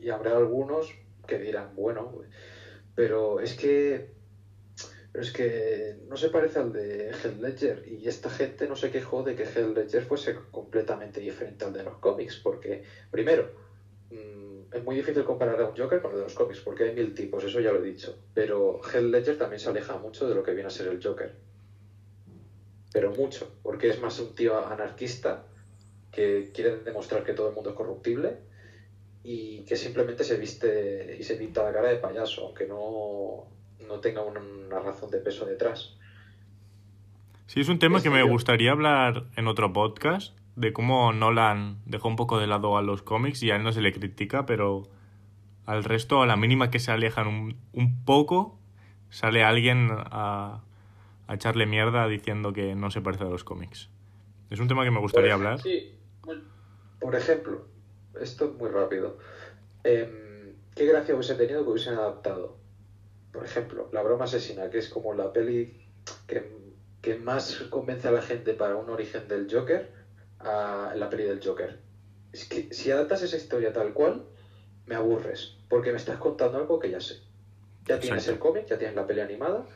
Y, 0.00 0.08
habrá 0.10 0.36
algunos 0.36 0.92
que 1.26 1.38
dirán, 1.38 1.74
bueno, 1.74 2.22
pero 2.94 3.40
es 3.40 3.54
que 3.54 4.14
pero 5.12 5.24
es 5.24 5.32
que 5.32 5.96
no 6.08 6.16
se 6.18 6.28
parece 6.28 6.58
al 6.58 6.74
de 6.74 7.08
Heath 7.08 7.40
Ledger 7.40 7.88
y 7.88 8.06
esta 8.06 8.28
gente 8.28 8.68
no 8.68 8.76
se 8.76 8.90
quejó 8.90 9.22
de 9.22 9.34
que 9.34 9.44
Heath 9.44 9.74
Ledger 9.74 10.02
fuese 10.02 10.36
completamente 10.50 11.20
diferente 11.20 11.64
al 11.64 11.72
de 11.72 11.84
los 11.84 11.96
cómics 11.96 12.36
porque 12.36 12.84
primero 13.10 13.50
mm, 14.10 14.74
es 14.74 14.84
muy 14.84 14.94
difícil 14.94 15.24
comparar 15.24 15.58
a 15.62 15.70
un 15.70 15.74
Joker 15.74 16.02
con 16.02 16.10
el 16.10 16.18
de 16.18 16.22
los 16.24 16.34
cómics 16.34 16.60
porque 16.60 16.84
hay 16.84 16.94
mil 16.94 17.14
tipos, 17.14 17.42
eso 17.44 17.60
ya 17.60 17.72
lo 17.72 17.82
he 17.82 17.86
dicho 17.86 18.14
pero 18.34 18.78
Heath 18.92 19.04
Ledger 19.04 19.38
también 19.38 19.58
se 19.58 19.70
aleja 19.70 19.96
mucho 19.96 20.28
de 20.28 20.34
lo 20.34 20.42
que 20.42 20.52
viene 20.52 20.66
a 20.66 20.70
ser 20.70 20.88
el 20.88 21.02
Joker 21.02 21.34
pero 22.96 23.10
mucho, 23.10 23.52
porque 23.62 23.90
es 23.90 24.00
más 24.00 24.18
un 24.20 24.34
tío 24.34 24.66
anarquista 24.66 25.44
que 26.16 26.50
quiere 26.54 26.78
demostrar 26.78 27.22
que 27.24 27.34
todo 27.34 27.50
el 27.50 27.54
mundo 27.54 27.70
es 27.70 27.76
corruptible 27.76 28.38
y 29.22 29.64
que 29.64 29.76
simplemente 29.76 30.24
se 30.24 30.36
viste 30.38 31.16
y 31.18 31.22
se 31.22 31.36
pinta 31.36 31.62
la 31.62 31.72
cara 31.72 31.88
de 31.90 31.96
payaso, 31.96 32.46
aunque 32.46 32.66
no, 32.66 33.44
no 33.86 34.00
tenga 34.00 34.22
una, 34.22 34.40
razón 34.80 35.10
de 35.10 35.18
peso 35.18 35.44
detrás. 35.44 35.96
Sí, 37.46 37.60
es 37.60 37.68
un 37.68 37.78
tema 37.78 37.98
Es 37.98 38.02
que 38.04 38.10
me 38.10 38.20
yo- 38.20 38.28
gustaría 38.28 38.72
hablar 38.72 39.26
en 39.36 39.46
otro 39.46 39.72
podcast, 39.72 40.36
de 40.56 40.72
cómo 40.72 41.12
Nolan 41.12 41.78
dejó 41.84 42.08
un 42.08 42.16
poco 42.16 42.38
de 42.38 42.46
lado 42.46 42.76
a 42.78 42.82
los 42.82 43.02
cómics 43.02 43.42
y 43.42 43.50
a 43.50 43.56
él 43.56 43.62
no 43.62 43.72
se 43.72 43.82
le 43.82 43.92
critica, 43.92 44.46
pero 44.46 44.84
al 45.66 45.84
resto, 45.84 46.22
a 46.22 46.26
la 46.26 46.36
mínima 46.36 46.70
que 46.70 46.78
se 46.78 46.90
alejan 46.92 47.26
un, 47.26 47.56
un 47.72 48.04
poco, 48.04 48.58
sale 49.10 49.44
alguien 49.44 49.88
a, 49.92 50.62
a 51.26 51.34
echarle 51.34 51.66
mierda 51.66 52.08
diciendo 52.08 52.52
que 52.52 52.74
no 52.74 52.90
se 52.90 53.00
parece 53.02 53.24
a 53.24 53.28
los 53.28 53.44
cómics. 53.44 53.90
Es 54.50 54.60
un 54.60 54.68
tema 54.68 54.84
que 54.84 54.90
me 54.92 55.00
gustaría 55.00 55.34
Pues, 55.34 55.46
hablar. 55.46 55.60
Sí, 55.60 55.92
Por 57.00 57.14
ejemplo, 57.14 57.66
esto 58.20 58.46
es 58.46 58.52
muy 58.52 58.70
rápido. 58.70 59.18
Em, 59.84 60.56
¿Qué 60.74 60.86
gracia 60.86 61.14
hubiese 61.14 61.34
tenido 61.34 61.64
que 61.64 61.70
hubiesen 61.70 61.94
adaptado? 61.94 62.58
Por 63.32 63.44
ejemplo, 63.44 63.88
La 63.92 64.02
broma 64.02 64.24
asesina, 64.24 64.70
que 64.70 64.78
es 64.78 64.88
como 64.88 65.14
la 65.14 65.32
peli 65.32 65.86
que, 66.26 66.50
que 67.02 67.16
más 67.16 67.54
convence 67.70 68.08
a 68.08 68.12
la 68.12 68.22
gente 68.22 68.54
para 68.54 68.76
un 68.76 68.90
origen 68.90 69.28
del 69.28 69.46
Joker, 69.50 69.92
a 70.38 70.92
la 70.96 71.10
peli 71.10 71.24
del 71.24 71.40
Joker. 71.44 71.80
Es 72.32 72.48
que 72.48 72.72
si 72.72 72.90
adaptas 72.90 73.22
esa 73.22 73.36
historia 73.36 73.72
tal 73.72 73.92
cual, 73.92 74.26
me 74.86 74.94
aburres, 74.94 75.56
porque 75.68 75.90
me 75.90 75.98
estás 75.98 76.18
contando 76.18 76.58
algo 76.58 76.78
que 76.78 76.90
ya 76.90 77.00
sé. 77.00 77.16
Ya 77.84 78.00
tienes 78.00 78.24
Exacto. 78.24 78.32
el 78.32 78.38
cómic, 78.38 78.66
ya 78.66 78.78
tienes 78.78 78.96
la 78.96 79.06
peli 79.06 79.20
animada, 79.20 79.66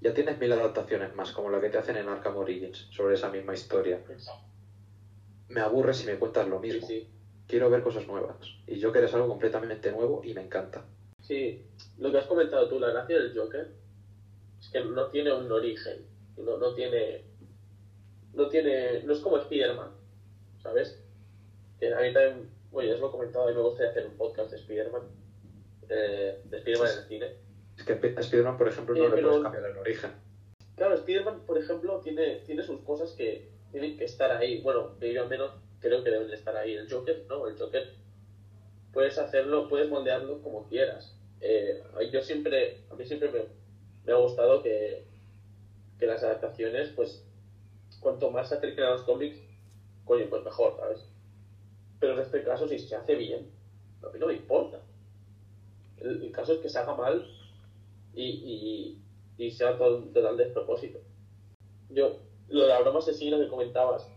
ya 0.00 0.14
tienes 0.14 0.38
mil 0.38 0.52
adaptaciones 0.52 1.14
más, 1.14 1.32
como 1.32 1.50
la 1.50 1.60
que 1.60 1.70
te 1.70 1.78
hacen 1.78 1.96
en 1.96 2.08
Arkham 2.08 2.36
Origins, 2.36 2.88
sobre 2.90 3.14
esa 3.14 3.30
misma 3.30 3.54
historia. 3.54 4.00
Me 5.48 5.60
aburre 5.60 5.94
si 5.94 6.06
me 6.06 6.18
cuentas 6.18 6.48
lo 6.48 6.60
mismo. 6.60 6.86
sí. 6.86 7.08
Quiero 7.46 7.70
ver 7.70 7.82
cosas 7.82 8.08
nuevas. 8.08 8.36
Y 8.66 8.82
Joker 8.82 9.04
es 9.04 9.14
algo 9.14 9.28
completamente 9.28 9.92
nuevo 9.92 10.20
y 10.24 10.34
me 10.34 10.42
encanta. 10.42 10.84
Sí, 11.20 11.64
lo 11.98 12.10
que 12.10 12.18
has 12.18 12.26
comentado 12.26 12.68
tú, 12.68 12.80
la 12.80 12.90
gracia 12.90 13.18
del 13.18 13.36
Joker 13.38 13.70
es 14.60 14.68
que 14.68 14.80
no 14.84 15.06
tiene 15.10 15.32
un 15.32 15.50
origen, 15.52 16.06
no, 16.38 16.56
no 16.58 16.74
tiene, 16.74 17.24
no 18.34 18.48
tiene, 18.48 19.02
no 19.04 19.12
es 19.12 19.20
como 19.20 19.38
Spider-Man, 19.38 19.90
¿sabes? 20.60 21.00
Que 21.78 21.94
a 21.94 22.00
mí 22.00 22.12
también, 22.12 22.50
bueno, 22.72 22.88
ya 22.88 22.94
os 22.96 23.00
lo 23.00 23.08
he 23.08 23.12
comentado, 23.12 23.44
a 23.44 23.48
mí 23.50 23.54
me 23.54 23.62
gustaría 23.62 23.90
hacer 23.90 24.06
un 24.06 24.16
podcast 24.16 24.50
de 24.50 24.56
Spider-Man, 24.56 25.02
eh, 25.88 26.40
de 26.44 26.56
Spider-Man 26.56 26.90
en 26.90 26.98
el 26.98 27.04
cine. 27.04 27.26
Es 27.78 27.84
que 27.84 27.92
a 27.92 28.20
Spider-Man, 28.20 28.58
por 28.58 28.66
ejemplo, 28.68 28.94
no 28.96 29.04
Eh, 29.04 29.16
le 29.16 29.22
puedes 29.22 29.42
cambiar 29.42 29.64
el 29.66 29.76
origen. 29.76 30.10
Claro, 30.74 30.94
Spider-Man, 30.94 31.42
por 31.46 31.58
ejemplo, 31.58 32.00
tiene, 32.00 32.40
tiene 32.40 32.64
sus 32.64 32.80
cosas 32.80 33.12
que 33.12 33.52
tienen 33.70 33.96
que 33.96 34.04
estar 34.04 34.30
ahí. 34.30 34.60
Bueno, 34.62 34.98
yo 35.00 35.22
al 35.22 35.28
menos 35.28 35.52
creo 35.80 36.02
que 36.02 36.10
deben 36.10 36.28
de 36.28 36.36
estar 36.36 36.56
ahí. 36.56 36.74
El 36.74 36.90
Joker, 36.90 37.24
no, 37.28 37.46
el 37.46 37.58
Joker 37.58 37.94
puedes 38.92 39.18
hacerlo, 39.18 39.68
puedes 39.68 39.88
moldearlo 39.88 40.42
como 40.42 40.66
quieras. 40.68 41.14
Eh, 41.40 41.82
yo 42.12 42.22
siempre, 42.22 42.84
a 42.90 42.94
mí 42.94 43.04
siempre 43.04 43.30
me, 44.04 44.12
ha 44.12 44.16
gustado 44.16 44.62
que, 44.62 45.04
que 45.98 46.06
las 46.06 46.22
adaptaciones, 46.22 46.88
pues, 46.96 47.24
cuanto 48.00 48.30
más 48.30 48.48
se 48.48 48.54
acerquen 48.54 48.84
a 48.84 48.90
los 48.90 49.02
cómics, 49.02 49.38
coño, 50.04 50.26
pues 50.30 50.44
mejor, 50.44 50.76
¿sabes? 50.78 51.06
Pero 52.00 52.14
en 52.14 52.20
este 52.20 52.42
caso, 52.42 52.68
si 52.68 52.78
se 52.78 52.96
hace 52.96 53.14
bien, 53.16 53.50
a 54.02 54.08
mí 54.08 54.18
no 54.18 54.28
me 54.28 54.34
importa. 54.34 54.80
El, 55.98 56.30
caso 56.30 56.54
es 56.54 56.60
que 56.60 56.68
se 56.68 56.78
haga 56.78 56.94
mal 56.94 57.26
y, 58.14 58.98
y, 59.38 59.44
y 59.44 59.50
sea 59.50 59.76
todo 59.76 59.98
un 59.98 60.12
total 60.12 60.36
despropósito. 60.36 61.00
Yo, 61.90 62.20
lo 62.48 62.62
de 62.62 62.68
la 62.68 62.80
broma 62.80 62.98
asesina 62.98 63.38
que 63.38 63.48
comentabas, 63.48 64.08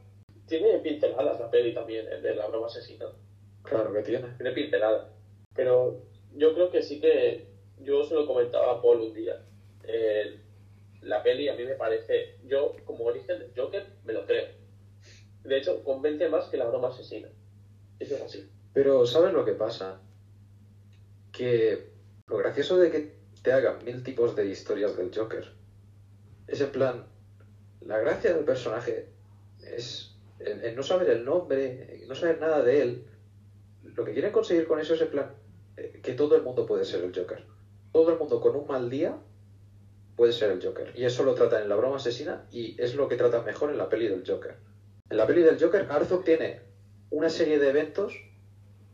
tiene 0.48 0.80
pinceladas 0.80 1.40
la 1.40 1.50
peli 1.50 1.74
también, 1.74 2.08
el 2.08 2.22
de 2.22 2.36
la 2.36 2.48
broma 2.48 2.68
asesina. 2.68 3.06
Claro 3.64 3.94
que 3.94 4.02
tiene. 4.02 4.28
Tiene 4.38 4.52
pinceladas. 4.52 5.08
Pero 5.56 6.02
yo 6.34 6.54
creo 6.54 6.70
que 6.72 6.82
sí 6.82 7.00
que, 7.00 7.48
yo 7.80 8.04
se 8.04 8.16
lo 8.16 8.26
comentaba 8.26 8.74
a 8.74 8.82
Paul 8.82 9.02
un 9.02 9.14
día. 9.14 9.44
eh, 9.84 10.40
la 11.02 11.24
peli 11.24 11.48
a 11.48 11.56
mí 11.56 11.64
me 11.64 11.76
parece, 11.76 12.40
yo 12.46 12.76
como 12.86 13.06
origen 13.06 13.40
del 13.40 13.54
Joker 13.56 13.86
me 14.04 14.14
lo 14.14 14.26
creo. 14.26 14.48
De 15.44 15.58
hecho, 15.58 15.84
convence 15.84 16.28
más 16.28 16.46
que 16.48 16.58
la 16.58 16.66
broma 16.66 16.90
asesina. 16.90 17.30
Eso 18.00 18.16
es 18.16 18.22
así. 18.22 18.50
Pero 18.74 19.06
¿sabes 19.06 19.34
lo 19.34 19.46
que 19.46 19.54
pasa? 19.54 20.02
Que 21.32 21.92
lo 22.28 22.38
gracioso 22.38 22.78
de 22.78 22.92
que 22.92 23.14
te 23.42 23.54
hagan 23.54 23.84
mil 23.86 24.04
tipos 24.04 24.36
de 24.36 24.48
historias 24.48 24.98
del 24.98 25.16
Joker 25.16 25.46
es 26.48 26.62
en 26.62 26.72
plan, 26.72 27.08
la 27.82 27.98
gracia 28.00 28.34
del 28.34 28.46
personaje 28.46 29.08
es 29.62 30.16
el, 30.40 30.64
el 30.64 30.76
no 30.76 30.84
saber 30.84 31.10
el 31.10 31.26
nombre, 31.26 32.04
no 32.08 32.16
saber 32.16 32.40
nada 32.40 32.62
de 32.62 32.82
él. 32.82 33.06
Lo 33.84 34.06
que 34.06 34.14
quieren 34.14 34.32
conseguir 34.32 34.68
con 34.68 34.80
eso 34.80 34.94
es 34.94 35.02
en 35.02 35.10
plan 35.10 35.34
eh, 35.78 36.00
que 36.04 36.14
todo 36.14 36.36
el 36.36 36.44
mundo 36.44 36.66
puede 36.66 36.86
ser 36.86 37.04
el 37.04 37.16
Joker. 37.16 37.46
Todo 37.92 38.12
el 38.12 38.20
mundo 38.20 38.40
con 38.40 38.56
un 38.56 38.68
mal 38.68 38.90
día 38.90 39.18
puede 40.16 40.34
ser 40.34 40.52
el 40.52 40.64
Joker. 40.64 40.94
Y 40.96 41.06
eso 41.06 41.24
lo 41.24 41.34
tratan 41.34 41.64
en 41.64 41.70
la 41.70 41.76
broma 41.76 41.98
asesina 41.98 42.46
y 42.52 42.80
es 42.82 42.96
lo 42.96 43.08
que 43.08 43.16
tratan 43.16 43.46
mejor 43.46 43.72
en 43.72 43.78
la 43.78 43.90
peli 43.90 44.08
del 44.08 44.24
Joker. 44.28 44.56
En 45.10 45.18
la 45.18 45.26
peli 45.26 45.42
del 45.42 45.60
Joker, 45.60 45.88
Arthur 45.90 46.24
tiene 46.24 46.62
una 47.10 47.30
serie 47.30 47.58
de 47.58 47.70
eventos 47.70 48.14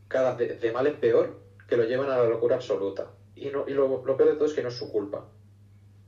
cada 0.08 0.34
de, 0.36 0.56
de 0.56 0.72
mal 0.72 0.86
en 0.86 0.98
peor 0.98 1.40
que 1.68 1.76
lo 1.76 1.84
llevan 1.84 2.10
a 2.10 2.18
la 2.18 2.26
locura 2.26 2.56
absoluta. 2.56 3.10
Y, 3.34 3.50
no, 3.50 3.64
y 3.68 3.74
lo 3.74 4.02
peor 4.04 4.30
de 4.30 4.34
todo 4.34 4.46
es 4.46 4.54
que 4.54 4.62
no 4.62 4.68
es 4.68 4.74
su 4.74 4.90
culpa. 4.90 5.28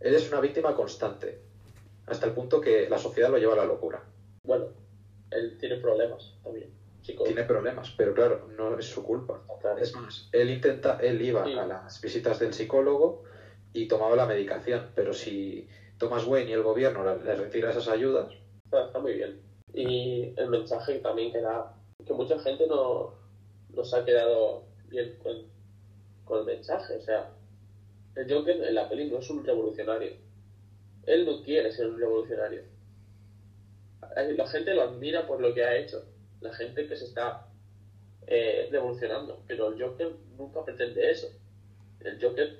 Él 0.00 0.14
es 0.14 0.30
una 0.30 0.40
víctima 0.40 0.74
constante, 0.74 1.42
hasta 2.10 2.26
el 2.26 2.32
punto 2.32 2.60
que 2.60 2.88
la 2.88 2.98
sociedad 2.98 3.30
lo 3.30 3.38
lleva 3.38 3.54
a 3.54 3.56
la 3.56 3.64
locura. 3.64 4.02
Bueno, 4.44 4.66
él 5.30 5.56
tiene 5.58 5.76
problemas 5.76 6.34
también. 6.42 6.70
Tiene 7.02 7.44
problemas, 7.44 7.94
pero 7.96 8.12
claro, 8.12 8.48
no 8.56 8.78
es 8.78 8.86
su 8.86 9.02
culpa. 9.02 9.42
Claro. 9.60 9.78
Es 9.78 9.94
más, 9.94 10.28
él 10.32 10.50
intenta, 10.50 10.98
él 11.00 11.22
iba 11.22 11.44
Sí. 11.44 11.52
a 11.54 11.66
las 11.66 12.00
visitas 12.02 12.38
del 12.38 12.52
psicólogo 12.52 13.24
y 13.72 13.88
tomaba 13.88 14.14
la 14.14 14.26
medicación, 14.26 14.90
pero 14.94 15.14
si 15.14 15.68
Thomas 15.96 16.26
Wayne 16.26 16.50
y 16.50 16.52
el 16.52 16.62
gobierno 16.62 17.04
le, 17.16 17.34
retira 17.34 17.70
esas 17.70 17.88
ayudas, 17.88 18.32
Está, 18.64 18.86
está 18.86 18.98
muy 18.98 19.14
bien. 19.14 19.40
Y 19.72 20.34
el 20.36 20.50
mensaje 20.50 20.98
también 20.98 21.32
que 21.32 21.40
da, 21.40 21.74
que 22.06 22.12
mucha 22.12 22.38
gente 22.40 22.66
no, 22.66 23.14
no 23.70 23.84
se 23.84 23.96
ha 23.96 24.04
quedado 24.04 24.64
bien 24.88 25.18
con, 25.22 25.46
con 26.26 26.40
el 26.40 26.44
mensaje. 26.44 26.96
O 26.96 27.00
sea, 27.00 27.30
el 28.16 28.30
Joker 28.30 28.62
en 28.62 28.74
la 28.74 28.86
peli 28.88 29.10
no 29.10 29.18
es 29.18 29.30
un 29.30 29.42
revolucionario. 29.44 30.12
Él 31.08 31.24
no 31.26 31.42
quiere 31.42 31.72
ser 31.72 31.86
un 31.88 31.98
revolucionario. 31.98 32.62
La 34.36 34.46
gente 34.46 34.74
lo 34.74 34.82
admira 34.82 35.26
por 35.26 35.40
lo 35.40 35.54
que 35.54 35.64
ha 35.64 35.76
hecho. 35.76 36.04
La 36.40 36.52
gente 36.54 36.86
que 36.86 36.96
se 36.96 37.04
está 37.06 37.46
eh, 38.26 38.68
revolucionando. 38.70 39.42
Pero 39.46 39.68
el 39.72 39.82
Joker 39.82 40.12
nunca 40.36 40.64
pretende 40.64 41.10
eso. 41.10 41.28
El 42.00 42.22
Joker, 42.22 42.58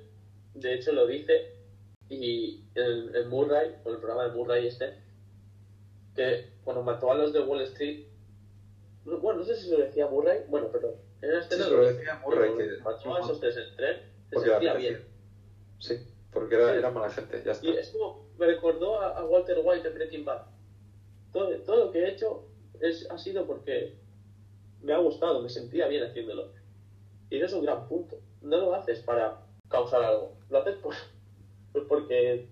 de 0.55 0.75
hecho, 0.75 0.93
lo 0.93 1.07
dice 1.07 1.55
y 2.09 2.65
en 2.75 3.29
Murray, 3.29 3.75
con 3.83 3.93
el 3.95 4.01
programa 4.01 4.25
de 4.29 4.35
Murray 4.35 4.67
este, 4.67 4.95
que 6.17 6.55
cuando 6.65 6.83
mató 6.83 7.13
a 7.13 7.17
los 7.17 7.33
de 7.35 7.41
Wall 7.41 7.61
Street, 7.63 8.07
no- 9.05 9.19
bueno, 9.19 9.41
no 9.41 9.45
sé 9.45 9.57
si 9.57 9.71
lo 9.71 9.79
decía 9.79 10.07
Murray, 10.07 10.41
bueno, 10.49 10.69
pero 10.73 10.95
en 11.21 11.35
escena 11.35 11.65
Sí, 11.67 11.71
lo 11.71 11.85
decía 11.87 12.15
Murray, 12.25 12.51
que- 12.57 12.83
mató 12.83 13.15
a 13.15 13.21
esos 13.21 13.41
tres 13.41 13.57
en 13.59 13.63
el 13.65 13.77
tren, 13.77 13.97
se 14.31 14.41
sentía 14.41 14.75
bien. 14.75 15.05
Sí, 15.79 15.95
porque 16.39 16.55
era, 16.55 16.73
Sí. 16.73 16.79
era 16.79 16.91
mala 16.91 17.11
gente, 17.11 17.43
ya 17.45 17.53
está. 17.53 17.67
Y 17.67 17.77
es 17.77 17.91
como, 17.91 18.27
me 18.39 18.47
recordó 18.47 19.01
a, 19.01 19.19
a 19.19 19.25
Walter 19.25 19.59
White 19.65 19.89
en 19.89 19.95
Breaking 19.95 20.25
Bad. 20.25 20.43
Todo, 21.33 21.51
todo 21.63 21.87
lo 21.87 21.91
que 21.93 21.99
he 22.01 22.11
hecho 22.11 22.45
es, 22.81 23.09
ha 23.11 23.19
sido 23.19 23.47
porque 23.47 23.97
me 24.83 24.93
ha 24.93 24.99
gustado, 24.99 25.43
me 25.43 25.49
sentía 25.49 25.89
bien 25.89 26.05
haciéndolo. 26.05 26.53
Y 27.31 27.37
eso 27.37 27.47
es 27.47 27.53
un 27.55 27.65
gran 27.65 27.87
punto. 27.89 28.17
No 28.43 28.57
lo 28.59 28.75
haces 28.75 29.01
para 29.01 29.43
causar 29.69 30.03
algo, 30.03 30.37
lo 30.49 30.59
haces 30.59 30.77
por, 30.77 30.95
pues 31.73 31.85
porque, 31.89 32.49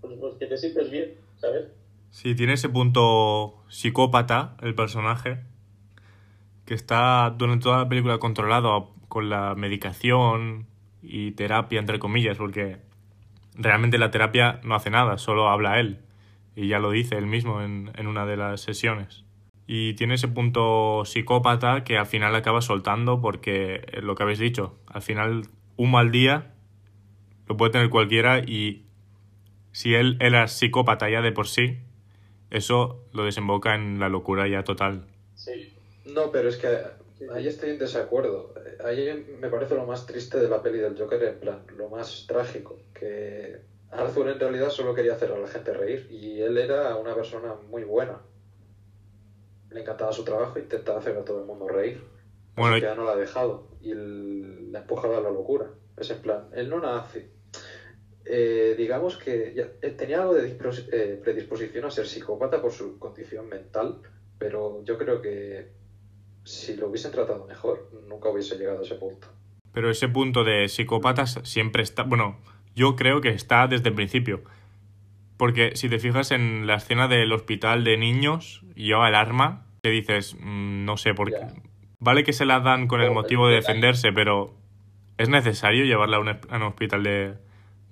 pues 0.00 0.16
porque 0.18 0.46
te 0.46 0.56
sientes 0.56 0.90
bien, 0.90 1.18
¿sabes? 1.36 1.66
Sí, 2.10 2.34
tiene 2.36 2.52
ese 2.52 2.68
punto 2.68 3.64
psicópata 3.68 4.56
el 4.62 4.74
personaje, 4.76 5.40
que 6.64 6.74
está 6.74 7.34
durante 7.36 7.64
toda 7.64 7.78
la 7.78 7.88
película 7.88 8.18
controlado 8.18 8.94
con 9.08 9.28
la 9.28 9.54
medicación 9.56 10.66
y 11.02 11.32
terapia, 11.32 11.80
entre 11.80 11.98
comillas, 11.98 12.38
porque 12.38 12.78
realmente 13.54 13.98
la 13.98 14.10
terapia 14.10 14.60
no 14.62 14.74
hace 14.74 14.90
nada, 14.90 15.18
solo 15.18 15.48
habla 15.48 15.80
él. 15.80 16.00
Y 16.56 16.68
ya 16.68 16.78
lo 16.78 16.90
dice 16.90 17.16
él 17.16 17.26
mismo 17.26 17.62
en, 17.62 17.90
en 17.96 18.06
una 18.06 18.26
de 18.26 18.36
las 18.36 18.60
sesiones. 18.60 19.24
Y 19.66 19.94
tiene 19.94 20.14
ese 20.14 20.28
punto 20.28 21.04
psicópata 21.04 21.84
que 21.84 21.96
al 21.96 22.06
final 22.06 22.34
acaba 22.34 22.60
soltando 22.60 23.20
porque, 23.20 23.82
eh, 23.86 24.02
lo 24.02 24.14
que 24.14 24.22
habéis 24.22 24.38
dicho, 24.38 24.78
al 24.86 25.02
final 25.02 25.46
un 25.76 25.90
mal 25.90 26.10
día 26.10 26.52
lo 27.46 27.56
puede 27.56 27.72
tener 27.72 27.90
cualquiera 27.90 28.40
y 28.40 28.84
si 29.72 29.94
él 29.94 30.16
era 30.20 30.46
psicópata 30.48 31.08
ya 31.10 31.22
de 31.22 31.32
por 31.32 31.48
sí, 31.48 31.78
eso 32.50 33.04
lo 33.12 33.24
desemboca 33.24 33.74
en 33.74 33.98
la 33.98 34.08
locura 34.08 34.46
ya 34.48 34.62
total. 34.64 35.06
Sí. 35.34 35.72
No, 36.04 36.30
pero 36.30 36.48
es 36.48 36.56
que 36.56 36.68
ahí 37.32 37.46
estoy 37.46 37.70
en 37.70 37.78
desacuerdo. 37.78 38.54
Ahí 38.84 39.24
me 39.40 39.48
parece 39.48 39.74
lo 39.74 39.86
más 39.86 40.06
triste 40.06 40.38
de 40.38 40.48
la 40.48 40.62
peli 40.62 40.78
del 40.78 40.98
Joker, 40.98 41.22
en 41.22 41.40
plan, 41.40 41.62
lo 41.76 41.88
más 41.88 42.26
trágico, 42.26 42.78
que 42.94 43.60
Arthur 43.90 44.28
en 44.28 44.40
realidad 44.40 44.70
solo 44.70 44.94
quería 44.94 45.14
hacer 45.14 45.30
a 45.32 45.38
la 45.38 45.46
gente 45.46 45.72
reír 45.72 46.06
y 46.10 46.40
él 46.40 46.58
era 46.58 46.96
una 46.96 47.14
persona 47.14 47.54
muy 47.54 47.84
buena. 47.84 48.20
Le 49.70 49.80
encantaba 49.80 50.12
su 50.12 50.24
trabajo, 50.24 50.58
intentaba 50.58 50.98
hacer 50.98 51.16
a 51.16 51.24
todo 51.24 51.40
el 51.40 51.46
mundo 51.46 51.68
reír. 51.68 52.02
Bueno, 52.56 52.78
ya 52.78 52.94
no 52.94 53.04
la 53.04 53.12
ha 53.12 53.16
dejado 53.16 53.66
y 53.80 53.92
la 53.94 54.78
ha 54.78 54.82
empujado 54.82 55.16
a 55.16 55.20
la 55.20 55.30
locura. 55.30 55.70
Es 55.96 56.10
en 56.10 56.20
plan, 56.22 56.48
él 56.54 56.68
no 56.70 56.80
nace. 56.80 57.28
Eh, 58.24 58.74
digamos 58.76 59.16
que 59.16 59.52
ya- 59.54 59.68
él 59.82 59.96
tenía 59.96 60.20
algo 60.20 60.34
de 60.34 60.56
eh, 60.92 61.20
predisposición 61.22 61.84
a 61.84 61.90
ser 61.90 62.06
psicópata 62.06 62.60
por 62.62 62.72
su 62.72 62.98
condición 62.98 63.48
mental, 63.48 64.00
pero 64.38 64.82
yo 64.84 64.96
creo 64.96 65.20
que 65.20 65.68
si 66.44 66.76
lo 66.76 66.88
hubiesen 66.88 67.10
tratado 67.10 67.46
mejor, 67.46 67.90
nunca 68.08 68.28
hubiese 68.28 68.56
llegado 68.56 68.80
a 68.80 68.82
ese 68.82 68.94
punto. 68.94 69.28
Pero 69.72 69.90
ese 69.90 70.08
punto 70.08 70.44
de 70.44 70.68
psicópatas 70.68 71.40
siempre 71.42 71.82
está. 71.82 72.04
Bueno, 72.04 72.38
yo 72.76 72.94
creo 72.96 73.20
que 73.20 73.30
está 73.30 73.66
desde 73.66 73.88
el 73.88 73.94
principio. 73.94 74.42
Porque 75.36 75.74
si 75.74 75.88
te 75.88 75.98
fijas 75.98 76.30
en 76.30 76.66
la 76.66 76.76
escena 76.76 77.08
del 77.08 77.32
hospital 77.32 77.82
de 77.82 77.96
niños, 77.96 78.62
y 78.76 78.86
lleva 78.86 79.08
el 79.08 79.16
arma, 79.16 79.66
te 79.80 79.90
dices, 79.90 80.36
mm, 80.38 80.84
no 80.84 80.96
sé 80.96 81.12
por 81.12 81.30
qué. 81.30 81.46
Vale 81.98 82.22
que 82.22 82.32
se 82.32 82.44
la 82.44 82.60
dan 82.60 82.86
con 82.86 83.00
el 83.00 83.10
motivo 83.10 83.48
de 83.48 83.56
defenderse, 83.56 84.12
pero 84.12 84.54
¿es 85.18 85.28
necesario 85.28 85.84
llevarla 85.84 86.18
a 86.18 86.20
un, 86.20 86.28
a 86.28 86.56
un 86.56 86.62
hospital 86.62 87.02
de, 87.02 87.34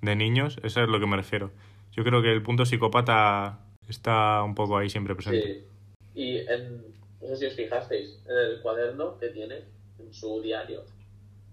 de 0.01 0.15
niños? 0.15 0.59
Eso 0.63 0.83
es 0.83 0.87
lo 0.87 0.99
que 0.99 1.07
me 1.07 1.17
refiero. 1.17 1.51
Yo 1.91 2.03
creo 2.03 2.21
que 2.21 2.31
el 2.31 2.41
punto 2.41 2.65
psicópata 2.65 3.59
está 3.87 4.41
un 4.43 4.55
poco 4.55 4.77
ahí 4.77 4.89
siempre 4.89 5.15
presente. 5.15 5.65
Sí. 6.13 6.21
Y 6.21 6.37
en, 6.37 6.93
no 7.23 7.29
sé 7.29 7.37
si 7.37 7.45
os 7.47 7.53
fijasteis, 7.55 8.19
en 8.27 8.37
el 8.37 8.61
cuaderno 8.61 9.17
que 9.17 9.29
tiene, 9.29 9.63
en 9.99 10.13
su 10.13 10.41
diario, 10.41 10.83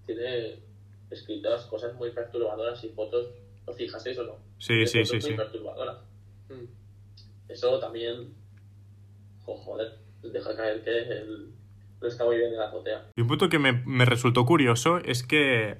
tiene 0.07 0.59
escritas 1.11 1.65
cosas 1.67 1.95
muy 1.95 2.11
perturbadoras 2.11 2.83
y 2.85 2.89
fotos, 2.91 3.29
¿os 3.67 3.77
fijasteis 3.77 4.19
o 4.19 4.25
no? 4.25 4.37
Sí, 4.59 4.79
de 4.79 4.87
sí, 4.87 5.05
sí, 5.05 5.13
muy 5.15 5.21
sí. 5.23 5.33
perturbadora. 5.35 5.99
Mm. 6.49 6.65
Eso 7.49 7.79
también, 7.81 8.35
jo- 9.45 9.57
joder, 9.57 9.99
deja 10.23 10.55
caer 10.57 10.83
que 10.85 10.91
él 10.99 11.53
no 12.01 12.09
está 12.09 12.25
muy 12.25 12.37
bien 12.37 12.53
en 12.53 12.59
la 12.59 12.69
azotea. 12.69 13.07
Y 13.17 13.21
un 13.23 13.29
punto 13.29 13.49
que 13.49 13.59
me, 13.59 13.73
me 13.73 14.05
resultó 14.05 14.45
curioso 14.47 14.99
es 14.99 15.23
que 15.23 15.79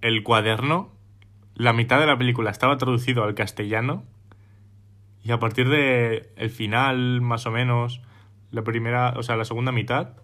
el 0.00 0.22
cuaderno, 0.22 0.92
la 1.54 1.72
mitad 1.72 1.98
de 2.00 2.06
la 2.06 2.16
película 2.16 2.50
estaba 2.50 2.76
traducido 2.78 3.24
al 3.24 3.34
castellano 3.34 4.04
y 5.24 5.32
a 5.32 5.38
partir 5.38 5.68
de 5.68 6.30
el 6.36 6.50
final, 6.50 7.20
más 7.20 7.46
o 7.46 7.50
menos, 7.50 8.00
la 8.50 8.62
primera, 8.62 9.14
o 9.16 9.22
sea, 9.22 9.36
la 9.36 9.44
segunda 9.44 9.72
mitad, 9.72 10.16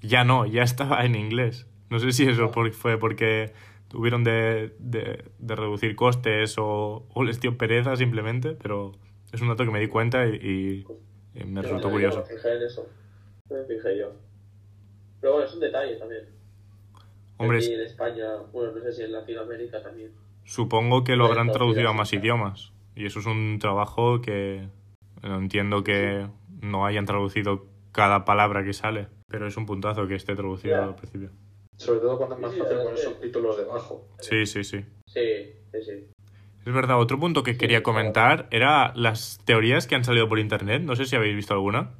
ya 0.00 0.24
no, 0.24 0.46
ya 0.46 0.62
estaba 0.64 1.04
en 1.04 1.14
inglés. 1.14 1.66
No 1.90 1.98
sé 1.98 2.12
si 2.12 2.24
eso 2.28 2.50
por- 2.50 2.72
fue 2.72 2.98
porque 2.98 3.52
tuvieron 3.88 4.22
de, 4.24 4.74
de, 4.78 5.24
de 5.38 5.56
reducir 5.56 5.96
costes 5.96 6.56
o, 6.58 7.06
o 7.12 7.24
les 7.24 7.40
dio 7.40 7.56
pereza 7.56 7.96
simplemente, 7.96 8.52
pero 8.54 8.92
es 9.32 9.40
un 9.40 9.48
dato 9.48 9.64
que 9.64 9.70
me 9.70 9.80
di 9.80 9.88
cuenta 9.88 10.26
y, 10.26 10.84
y- 11.34 11.44
me 11.44 11.62
resultó 11.62 11.88
no 11.88 11.92
curioso. 11.94 12.24
me 12.28 12.36
fijé 12.36 12.56
en 12.56 12.62
eso. 12.64 12.86
Me 13.48 13.64
fijé 13.64 13.98
yo. 13.98 14.12
Pero 15.20 15.32
bueno, 15.34 15.46
es 15.48 15.54
un 15.54 15.60
detalle 15.60 15.96
también. 15.96 16.24
Hombre, 17.38 17.58
Aquí 17.58 17.72
en 17.72 17.80
España, 17.82 18.24
bueno, 18.52 18.72
no 18.72 18.82
sé 18.82 18.92
si 18.92 19.02
en 19.02 19.12
Latinoamérica 19.12 19.80
también. 19.82 20.10
Supongo 20.44 21.04
que 21.04 21.14
lo 21.16 21.26
habrán 21.26 21.52
traducido 21.52 21.88
a 21.88 21.92
más 21.92 22.12
idiomas. 22.12 22.72
Y 22.96 23.06
eso 23.06 23.20
es 23.20 23.26
un 23.26 23.58
trabajo 23.60 24.20
que 24.20 24.68
entiendo 25.22 25.84
que 25.84 26.26
no 26.60 26.86
hayan 26.86 27.04
traducido 27.06 27.66
cada 27.92 28.24
palabra 28.24 28.64
que 28.64 28.72
sale. 28.72 29.08
Pero 29.28 29.46
es 29.46 29.56
un 29.56 29.66
puntazo 29.66 30.06
que 30.06 30.14
esté 30.14 30.34
traducido 30.34 30.82
al 30.82 30.94
principio. 30.94 31.30
Sobre 31.76 32.00
todo 32.00 32.16
cuando 32.16 32.36
es 32.36 32.40
más 32.40 32.54
fácil 32.56 32.78
poner 32.78 32.98
subtítulos 32.98 33.56
debajo. 33.58 34.08
Sí, 34.20 34.46
sí, 34.46 34.64
sí. 34.64 34.84
Sí, 35.06 35.20
sí, 35.72 35.82
sí. 35.82 36.06
Es 36.66 36.72
verdad, 36.72 36.98
otro 36.98 37.18
punto 37.18 37.42
que 37.42 37.52
Sí, 37.52 37.58
quería 37.58 37.82
claro. 37.82 37.96
comentar 37.98 38.48
era 38.50 38.92
las 38.94 39.38
teorías 39.44 39.86
que 39.86 39.94
han 39.94 40.04
salido 40.04 40.28
por 40.28 40.38
internet. 40.38 40.82
No 40.82 40.96
sé 40.96 41.04
si 41.06 41.16
habéis 41.16 41.36
visto 41.36 41.54
alguna. 41.54 41.90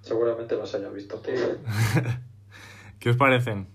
Seguramente 0.00 0.56
las 0.56 0.74
haya 0.74 0.88
visto. 0.88 1.22
¿Qué 2.98 3.10
os 3.10 3.16
parecen? 3.16 3.68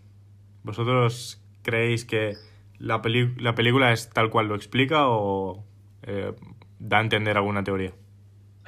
¿Vosotros 0.64 1.42
creéis 1.64 2.06
que 2.06 2.38
la, 2.80 3.02
peli- 3.02 3.36
la 3.38 3.56
película 3.56 3.92
es 3.94 4.10
tal 4.10 4.30
cual 4.30 4.48
lo 4.48 4.56
explica 4.56 5.08
o 5.08 5.66
eh, 6.04 6.34
da 6.80 7.00
a 7.00 7.02
entender 7.02 7.38
alguna 7.38 7.64
teoría? 7.64 7.94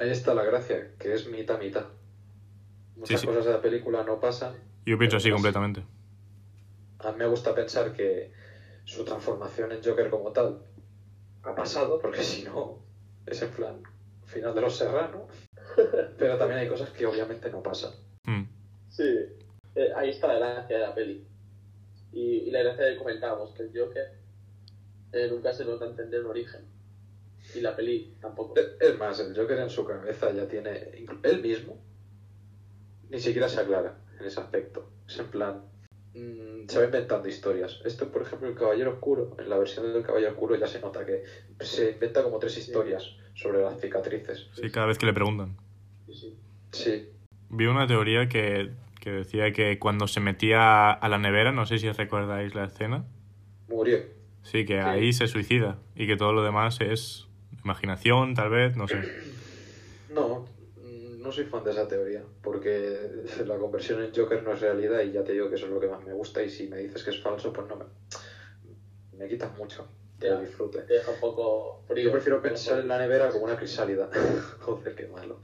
Ahí 0.00 0.08
está 0.08 0.32
la 0.32 0.44
gracia, 0.44 0.92
que 0.98 1.12
es 1.12 1.28
mitad 1.28 1.60
mitad. 1.60 1.84
Muchas 2.96 3.20
sí. 3.20 3.26
cosas 3.26 3.44
de 3.44 3.52
la 3.52 3.60
película 3.60 4.02
no 4.02 4.18
pasan. 4.18 4.54
Yo 4.86 4.96
pienso 4.96 5.18
así 5.18 5.30
completamente. 5.30 5.82
A 7.00 7.12
mí 7.12 7.18
me 7.18 7.26
gusta 7.26 7.54
pensar 7.54 7.92
que 7.92 8.32
su 8.84 9.04
transformación 9.04 9.72
en 9.72 9.84
Joker 9.84 10.08
como 10.08 10.32
tal 10.32 10.62
ha 11.42 11.54
pasado, 11.54 12.00
porque 12.00 12.22
si 12.22 12.44
no, 12.44 12.78
es 13.26 13.42
en 13.42 13.50
plan 13.50 13.82
final 14.24 14.54
de 14.54 14.62
los 14.62 14.74
serranos. 14.74 15.24
Pero 16.18 16.38
también 16.38 16.60
hay 16.60 16.68
cosas 16.68 16.88
que 16.90 17.04
obviamente 17.04 17.50
no 17.50 17.62
pasan. 17.62 17.92
Mm. 18.24 18.44
Sí. 18.88 19.18
Eh, 19.74 19.92
ahí 19.94 20.08
está 20.08 20.28
la 20.28 20.38
gracia 20.38 20.78
de 20.78 20.82
la 20.82 20.94
peli. 20.94 21.26
Y, 22.10 22.20
y 22.20 22.50
la 22.50 22.62
gracia 22.62 22.86
de 22.86 22.92
que 22.92 22.98
comentábamos 22.98 23.50
que 23.50 23.64
el 23.64 23.72
Joker 23.78 24.18
eh, 25.12 25.28
nunca 25.30 25.52
se 25.52 25.66
nota 25.66 25.84
entender 25.84 26.20
el 26.20 26.26
origen. 26.26 26.79
Y 27.54 27.60
la 27.60 27.74
peli 27.74 28.14
tampoco. 28.20 28.54
Es 28.80 28.98
más, 28.98 29.18
el 29.20 29.36
Joker 29.36 29.58
en 29.58 29.70
su 29.70 29.84
cabeza 29.84 30.32
ya 30.32 30.46
tiene. 30.46 31.06
Él 31.22 31.42
mismo 31.42 31.78
ni 33.08 33.18
siquiera 33.18 33.48
se 33.48 33.60
aclara 33.60 33.98
en 34.18 34.26
ese 34.26 34.40
aspecto. 34.40 34.88
Es 35.06 35.18
en 35.18 35.26
plan. 35.26 35.62
mm, 36.14 36.68
se 36.68 36.78
va 36.78 36.84
inventando 36.84 37.28
historias. 37.28 37.80
Esto, 37.84 38.10
por 38.12 38.22
ejemplo, 38.22 38.48
el 38.48 38.54
Caballero 38.54 38.92
Oscuro, 38.92 39.36
en 39.38 39.48
la 39.50 39.58
versión 39.58 39.92
del 39.92 40.02
Caballero 40.04 40.32
Oscuro 40.32 40.54
ya 40.56 40.66
se 40.66 40.80
nota 40.80 41.04
que 41.04 41.24
se 41.60 41.90
inventa 41.92 42.22
como 42.22 42.38
tres 42.38 42.56
historias 42.58 43.16
sobre 43.34 43.62
las 43.62 43.80
cicatrices. 43.80 44.48
Sí, 44.54 44.70
cada 44.70 44.86
vez 44.86 44.98
que 44.98 45.06
le 45.06 45.12
preguntan. 45.12 45.56
Sí, 46.06 46.14
sí. 46.14 46.38
Sí, 46.72 47.08
Vi 47.48 47.66
una 47.66 47.88
teoría 47.88 48.28
que, 48.28 48.70
que 49.00 49.10
decía 49.10 49.52
que 49.52 49.78
cuando 49.80 50.06
se 50.06 50.20
metía 50.20 50.92
a 50.92 51.08
la 51.08 51.18
nevera, 51.18 51.50
no 51.50 51.66
sé 51.66 51.78
si 51.78 51.90
recordáis 51.90 52.54
la 52.54 52.64
escena, 52.66 53.04
murió. 53.68 53.98
sí, 54.42 54.64
que 54.64 54.80
ahí 54.80 55.12
se 55.12 55.26
suicida 55.26 55.78
y 55.96 56.06
que 56.06 56.16
todo 56.16 56.32
lo 56.32 56.44
demás 56.44 56.80
es 56.80 57.26
imaginación, 57.64 58.34
tal 58.34 58.50
vez, 58.50 58.76
no 58.76 58.86
sé. 58.88 58.96
No, 60.10 60.44
mm, 60.82 61.22
no 61.22 61.30
soy 61.30 61.44
fan 61.44 61.62
de 61.62 61.70
esa 61.70 61.86
teoría, 61.86 62.24
porque 62.42 62.98
la 63.46 63.56
conversión 63.58 64.02
en 64.02 64.12
Joker 64.12 64.42
no 64.42 64.52
es 64.52 64.60
realidad 64.60 65.02
y 65.02 65.12
ya 65.12 65.22
te 65.22 65.32
digo 65.32 65.48
que 65.48 65.54
eso 65.54 65.66
es 65.66 65.72
lo 65.72 65.78
que 65.78 65.86
más 65.86 66.04
me 66.04 66.12
gusta 66.12 66.42
y 66.42 66.50
si 66.50 66.66
me 66.66 66.78
dices 66.78 67.04
que 67.04 67.10
es 67.10 67.22
falso, 67.22 67.52
pues 67.52 67.68
no 67.68 67.76
me... 67.76 67.84
Me 69.12 69.28
quitas 69.28 69.56
mucho 69.56 69.86
Ya. 70.18 70.34
de 70.34 70.46
disfrute. 70.46 70.80
Te 70.80 70.94
deja 70.94 71.12
un 71.12 71.20
poco 71.20 71.84
frío. 71.86 72.06
Yo 72.06 72.12
prefiero 72.12 72.42
pensar 72.42 72.80
en 72.80 72.88
la 72.88 72.98
nevera 72.98 73.28
como 73.30 73.44
una 73.44 73.56
crisálida. 73.56 74.08
Joder, 74.60 74.94
qué 74.96 75.06
malo. 75.06 75.40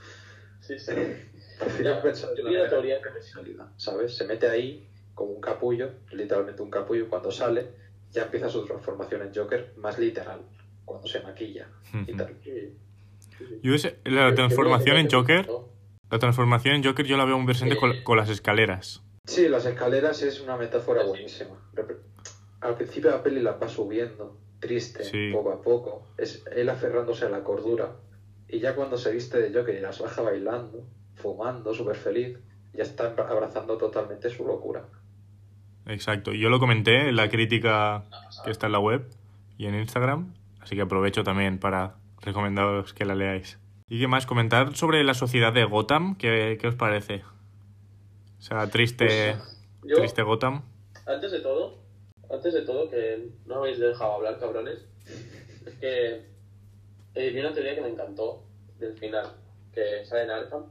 Sí, 0.60 0.78
sí. 0.78 0.92
Prefiero 1.60 1.94
Ya, 1.94 2.02
pensar 2.02 2.30
yo 2.30 2.38
en 2.38 2.44
la 2.44 2.50
nevera 2.50 2.68
teoría 2.70 2.96
como 2.98 3.10
una 3.10 3.20
crisálida, 3.20 3.72
¿sabes? 3.76 4.16
Se 4.16 4.24
mete 4.26 4.48
ahí 4.48 4.88
como 5.14 5.30
un 5.30 5.40
capullo, 5.40 5.90
literalmente 6.10 6.60
un 6.62 6.70
capullo, 6.70 7.04
y 7.04 7.08
cuando 7.08 7.30
sale 7.30 7.68
ya 8.10 8.24
empieza 8.24 8.48
su 8.48 8.64
transformación 8.64 9.22
en 9.22 9.34
Joker 9.34 9.72
más 9.76 9.98
literal, 9.98 10.40
cuando 10.86 11.06
se 11.06 11.20
maquilla 11.20 11.68
y 12.06 12.14
tal. 12.16 12.34
Sí. 12.42 12.72
Yo 13.62 13.74
ese- 13.74 13.98
la 14.04 14.34
transformación 14.34 14.96
en 14.96 15.10
Joker, 15.10 15.46
la 16.10 16.18
transformación 16.18 16.76
en 16.76 16.84
Joker 16.84 17.04
yo 17.04 17.18
la 17.18 17.26
veo 17.26 17.36
muy 17.36 17.46
presente 17.46 17.76
con, 17.76 18.02
con 18.02 18.16
las 18.16 18.30
escaleras. 18.30 19.02
Sí, 19.26 19.48
las 19.48 19.66
escaleras 19.66 20.22
es 20.22 20.40
una 20.40 20.56
metáfora 20.56 21.04
buenísima. 21.04 21.50
Al 22.60 22.74
principio 22.76 23.10
la 23.10 23.22
peli 23.22 23.42
las 23.42 23.60
va 23.60 23.68
subiendo, 23.68 24.38
triste, 24.60 25.32
poco 25.32 25.52
a 25.52 25.60
poco. 25.60 26.06
Es 26.16 26.42
él 26.54 26.70
aferrándose 26.70 27.26
a 27.26 27.28
la 27.28 27.42
cordura. 27.44 27.96
Y 28.48 28.60
ya 28.60 28.74
cuando 28.74 28.96
se 28.96 29.12
viste 29.12 29.38
de 29.38 29.52
Joker 29.56 29.74
y 29.74 29.80
las 29.80 30.00
baja 30.00 30.22
bailando, 30.22 30.86
fumando, 31.16 31.74
súper 31.74 31.96
feliz, 31.96 32.38
ya 32.72 32.84
está 32.84 33.08
abrazando 33.28 33.76
totalmente 33.76 34.30
su 34.30 34.46
locura. 34.46 34.86
Exacto. 35.86 36.32
Yo 36.32 36.48
lo 36.48 36.58
comenté 36.58 37.08
en 37.08 37.16
la 37.16 37.28
crítica 37.28 38.04
que 38.44 38.50
está 38.50 38.66
en 38.66 38.72
la 38.72 38.78
web 38.78 39.06
y 39.58 39.66
en 39.66 39.74
Instagram, 39.74 40.34
así 40.66 40.74
que 40.74 40.82
aprovecho 40.82 41.22
también 41.22 41.60
para 41.60 41.94
recomendaros 42.22 42.92
que 42.92 43.04
la 43.04 43.14
leáis. 43.14 43.56
¿Y 43.88 44.00
qué 44.00 44.08
más? 44.08 44.26
Comentar 44.26 44.74
sobre 44.74 45.04
la 45.04 45.14
sociedad 45.14 45.52
de 45.52 45.62
Gotham, 45.64 46.16
¿qué, 46.18 46.58
qué 46.60 46.66
os 46.66 46.74
parece? 46.74 47.22
O 48.36 48.42
sea, 48.42 48.68
triste, 48.68 49.36
Yo, 49.84 49.96
triste 49.98 50.22
Gotham. 50.22 50.62
antes 51.06 51.30
de 51.30 51.38
todo, 51.38 51.78
antes 52.28 52.52
de 52.52 52.62
todo, 52.62 52.90
que 52.90 53.28
no 53.46 53.56
habéis 53.56 53.78
dejado 53.78 54.14
hablar, 54.14 54.40
cabrones, 54.40 54.84
es 55.66 55.74
que 55.74 56.26
eh, 57.14 57.30
vi 57.30 57.38
una 57.38 57.52
teoría 57.54 57.76
que 57.76 57.82
me 57.82 57.90
encantó 57.90 58.42
del 58.80 58.98
final, 58.98 59.36
que 59.72 60.04
sale 60.04 60.24
en 60.24 60.30
Arkham, 60.30 60.64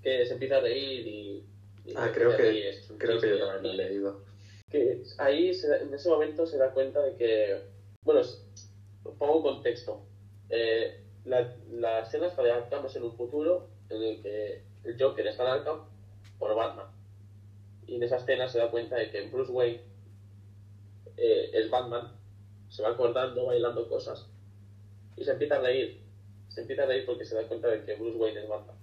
que 0.00 0.26
se 0.26 0.34
empieza 0.34 0.58
a 0.58 0.60
reír 0.60 1.06
y... 1.08 1.44
y 1.86 1.94
Ah, 1.96 2.10
creo 2.14 2.36
que, 2.36 2.70
creo 2.98 3.20
que 3.20 3.30
yo 3.30 3.38
también 3.40 3.62
lo 3.76 3.82
he 3.82 3.88
leído. 3.88 4.22
que 4.70 5.02
ahí 5.18 5.52
se 5.54 5.66
en 5.82 5.92
ese 5.92 6.08
momento 6.08 6.46
se 6.46 6.56
da 6.56 6.70
cuenta 6.70 7.02
de 7.02 7.16
que 7.16 7.77
bueno 8.08 8.22
pongo 9.18 9.36
un 9.36 9.42
contexto. 9.42 10.06
Eh, 10.48 11.04
la, 11.26 11.54
la 11.70 12.00
escena 12.00 12.28
está 12.28 12.42
de 12.42 12.52
Arkham 12.52 12.86
es 12.86 12.96
en 12.96 13.02
un 13.02 13.12
futuro 13.12 13.68
en 13.90 14.02
el 14.02 14.22
que 14.22 14.62
el 14.84 14.96
Joker 14.98 15.26
está 15.26 15.42
en 15.42 15.50
Arkham 15.50 15.80
por 16.38 16.54
Batman. 16.54 16.86
Y 17.86 17.96
en 17.96 18.02
esa 18.02 18.16
escena 18.16 18.48
se 18.48 18.58
da 18.58 18.70
cuenta 18.70 18.96
de 18.96 19.10
que 19.10 19.28
Bruce 19.28 19.52
Wayne 19.52 19.82
eh, 21.16 21.50
es 21.52 21.70
Batman 21.70 22.16
se 22.68 22.82
va 22.82 22.90
acordando 22.90 23.46
bailando 23.46 23.88
cosas 23.88 24.26
y 25.16 25.24
se 25.24 25.32
empieza 25.32 25.56
a 25.56 25.60
reír. 25.60 26.02
Se 26.48 26.62
empieza 26.62 26.84
a 26.84 26.86
reír 26.86 27.04
porque 27.04 27.26
se 27.26 27.34
da 27.34 27.46
cuenta 27.46 27.68
de 27.68 27.84
que 27.84 27.94
Bruce 27.96 28.16
Wayne 28.16 28.40
es 28.40 28.48
Batman. 28.48 28.76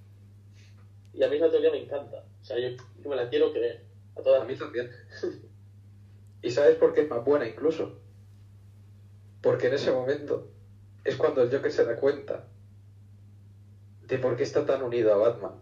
Y 1.13 1.23
a 1.23 1.29
mí 1.29 1.37
esa 1.37 1.49
teoría 1.49 1.71
me 1.71 1.81
encanta. 1.81 2.25
O 2.41 2.45
sea 2.45 2.59
yo, 2.59 2.69
yo 3.01 3.09
me 3.09 3.15
la 3.15 3.29
quiero 3.29 3.51
creer 3.51 3.85
a 4.15 4.21
todas. 4.21 4.43
A 4.43 4.45
mí 4.45 4.55
también. 4.55 4.91
¿Y 6.43 6.51
sabes 6.51 6.75
por 6.75 6.93
qué 6.93 7.01
es 7.01 7.09
más 7.09 7.25
buena 7.25 7.47
incluso? 7.47 8.04
Porque 9.45 9.67
en 9.67 9.75
ese 9.75 9.91
momento 9.91 10.47
es 11.03 11.15
cuando 11.17 11.43
el 11.43 11.51
Joker 11.51 11.71
se 11.71 11.85
da 11.85 11.95
cuenta 11.97 12.47
de 14.07 14.17
por 14.17 14.35
qué 14.35 14.41
está 14.41 14.65
tan 14.65 14.81
unido 14.81 15.13
a 15.13 15.17
Batman. 15.17 15.53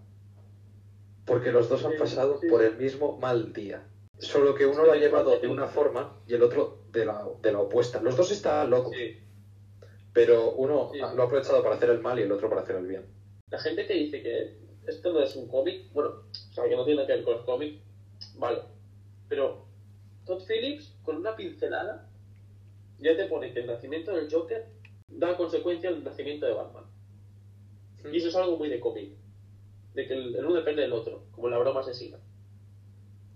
Porque 1.26 1.52
los 1.52 1.68
dos 1.68 1.84
han 1.84 1.98
pasado 1.98 2.40
por 2.50 2.64
el 2.64 2.78
mismo 2.78 3.18
mal 3.18 3.52
día. 3.52 3.86
Solo 4.20 4.56
que 4.56 4.66
uno 4.66 4.86
lo 4.86 4.94
ha 4.94 4.96
llevado 4.96 5.38
de 5.38 5.50
una 5.50 5.68
forma 5.68 6.18
y 6.26 6.34
el 6.34 6.44
otro 6.44 6.86
de 6.94 7.04
la, 7.04 7.28
de 7.42 7.52
la 7.52 7.60
opuesta. 7.60 8.00
Los 8.02 8.16
dos 8.16 8.32
están 8.32 8.70
locos, 8.70 8.94
Sí. 8.96 9.20
pero 10.14 10.52
uno 10.54 10.92
Sí. 10.94 11.00
lo 11.00 11.06
ha 11.24 11.26
aprovechado 11.26 11.62
para 11.62 11.76
hacer 11.76 11.90
el 11.90 12.00
mal 12.00 12.18
y 12.20 12.22
el 12.22 12.32
otro 12.32 12.48
para 12.48 12.62
hacer 12.62 12.78
el 12.78 12.88
bien. 12.88 13.06
La 13.50 13.60
gente 13.60 13.86
que 13.86 13.96
dice 13.96 14.24
que 14.24 14.60
esto 14.88 15.12
no 15.12 15.22
es 15.22 15.36
un 15.36 15.50
cómic, 15.50 15.92
bueno, 15.92 16.10
o 16.32 16.54
sea, 16.54 16.64
que 16.70 16.76
no 16.78 16.86
tiene 16.86 17.02
nada 17.02 17.08
que 17.08 17.16
ver 17.16 17.26
con 17.26 17.34
los 17.34 17.44
cómics, 17.46 17.82
vale. 18.38 18.60
Pero 19.28 19.66
Todd 20.26 20.42
Phillips, 20.48 20.96
con 21.04 21.18
una 21.18 21.36
pincelada, 21.36 22.10
ya 23.00 23.16
te 23.16 23.26
pone 23.28 23.54
que 23.54 23.60
el 23.62 23.68
nacimiento 23.68 24.16
del 24.16 24.32
Joker 24.32 24.66
da 25.08 25.38
consecuencia 25.38 25.90
al 25.90 26.04
nacimiento 26.04 26.46
de 26.46 26.54
Batman. 26.54 26.86
Y 28.12 28.18
eso 28.18 28.30
es 28.30 28.36
algo 28.36 28.58
muy 28.58 28.70
de 28.70 28.80
cómic. 28.80 29.12
De 29.94 30.08
que 30.08 30.14
el, 30.14 30.36
el 30.36 30.46
uno 30.46 30.56
depende 30.56 30.82
del 30.82 30.94
otro, 30.94 31.26
como 31.32 31.50
la 31.50 31.58
broma 31.58 31.82
asesina. 31.82 32.18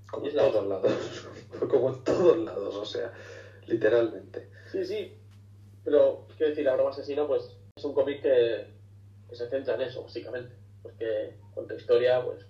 Como 0.09 0.25
Es 0.25 0.33
en 0.33 0.37
la 0.37 0.51
todos 0.51 0.67
lados. 0.67 1.27
Como 1.69 1.89
en 1.89 2.03
todos 2.03 2.37
lados, 2.37 2.75
o 2.75 2.85
sea, 2.85 3.13
literalmente. 3.67 4.49
Sí, 4.71 4.85
sí. 4.85 5.13
Pero, 5.83 6.27
quiero 6.37 6.49
decir, 6.49 6.65
La 6.65 6.75
broma 6.75 6.91
asesina, 6.91 7.27
pues, 7.27 7.55
es 7.75 7.83
un 7.83 7.93
cómic 7.93 8.21
que, 8.21 8.67
que 9.29 9.35
se 9.35 9.49
centra 9.49 9.75
en 9.75 9.81
eso, 9.81 10.03
básicamente. 10.03 10.55
Porque 10.81 11.35
con 11.53 11.67
tu 11.67 11.75
historia, 11.75 12.23
pues, 12.23 12.45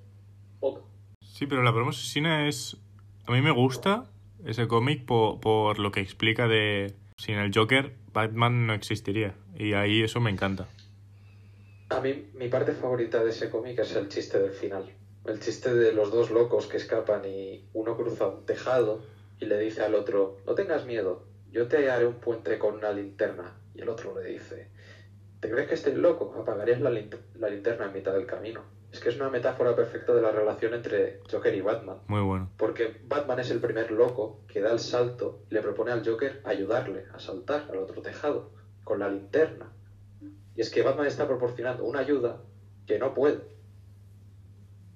poco. 0.60 0.88
Sí, 1.22 1.48
pero 1.48 1.64
la 1.64 1.72
broma 1.72 1.90
asesina 1.90 2.48
es... 2.48 2.78
A 3.26 3.32
mí 3.32 3.42
me 3.42 3.52
gusta 3.52 4.10
ese 4.46 4.68
cómic 4.68 5.06
por, 5.06 5.40
por 5.40 5.80
lo 5.80 5.92
que 5.92 6.00
explica 6.00 6.48
de... 6.48 6.94
Sin 7.18 7.36
el 7.36 7.52
Joker, 7.54 7.94
Batman 8.14 8.68
no 8.68 8.74
existiría. 8.74 9.34
Y 9.58 9.74
ahí 9.74 10.04
eso 10.04 10.20
me 10.20 10.30
encanta. 10.30 10.68
A 11.90 12.00
mí, 12.02 12.30
mi 12.36 12.48
parte 12.48 12.74
favorita 12.74 13.24
de 13.24 13.32
ese 13.32 13.50
cómic 13.50 13.80
es 13.80 13.96
el 13.96 14.10
chiste 14.10 14.40
del 14.40 14.52
final. 14.52 14.92
El 15.26 15.40
chiste 15.40 15.74
de 15.74 15.94
los 15.94 16.12
dos 16.12 16.32
locos 16.32 16.68
que 16.68 16.78
escapan 16.78 17.24
y 17.26 17.66
uno 17.74 17.96
cruza 17.98 18.28
un 18.28 18.46
tejado 18.46 19.04
y 19.40 19.46
le 19.46 19.58
dice 19.60 19.84
al 19.84 19.96
otro, 19.96 20.38
no 20.46 20.54
tengas 20.54 20.86
miedo, 20.86 21.26
yo 21.52 21.68
te 21.68 21.90
haré 21.90 22.06
un 22.06 22.16
puente 22.16 22.60
con 22.60 22.76
una 22.76 22.92
linterna. 22.92 23.56
Y 23.74 23.82
el 23.82 23.90
otro 23.90 24.20
le 24.20 24.30
dice, 24.30 24.70
¿te 25.40 25.50
crees 25.50 25.68
que 25.68 25.76
estoy 25.76 25.96
loco? 25.96 26.36
Apagarías 26.40 26.82
la, 26.82 26.90
la 26.90 27.50
linterna 27.50 27.86
en 27.86 27.94
mitad 27.94 28.14
del 28.14 28.26
camino. 28.26 28.64
Es 28.98 29.04
que 29.04 29.10
es 29.10 29.16
una 29.18 29.30
metáfora 29.30 29.76
perfecta 29.76 30.12
de 30.16 30.24
la 30.24 30.32
relación 30.32 30.74
entre 30.74 31.20
Joker 31.32 31.54
y 31.54 31.62
Batman. 31.62 32.00
Muy 32.08 32.22
bueno. 32.22 32.50
Porque 32.58 33.00
Batman 33.08 33.40
es 33.40 33.52
el 33.52 33.60
primer 33.60 33.92
loco 33.92 34.42
que 34.48 34.60
da 34.60 34.72
el 34.72 34.80
salto 34.80 35.44
y 35.52 35.54
le 35.54 35.62
propone 35.62 35.92
al 35.92 36.04
Joker 36.04 36.42
ayudarle 36.46 37.06
a 37.14 37.20
saltar 37.20 37.68
al 37.70 37.78
otro 37.78 38.02
tejado 38.02 38.50
con 38.84 38.98
la 38.98 39.08
linterna. 39.08 39.72
Y 40.56 40.62
es 40.62 40.72
que 40.72 40.82
Batman 40.82 41.06
está 41.06 41.28
proporcionando 41.28 41.84
una 41.84 42.00
ayuda 42.00 42.42
que 42.88 42.98
no 42.98 43.14
puede. 43.14 43.42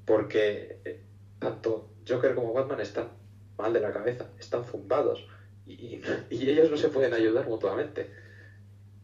Porque 0.06 0.80
eh, 0.84 1.04
tanto 1.38 1.92
Joker 2.08 2.34
como 2.34 2.54
Batman 2.54 2.80
están 2.82 3.10
mal 3.56 3.72
de 3.72 3.82
la 3.82 3.92
cabeza, 3.92 4.26
están 4.40 4.64
zumbados. 4.66 5.28
Y, 5.68 5.74
y- 5.74 6.02
y 6.32 6.50
ellos 6.50 6.72
no 6.72 6.78
se 6.78 6.90
pueden 6.90 7.14
ayudar 7.14 7.48
mutuamente. 7.48 8.10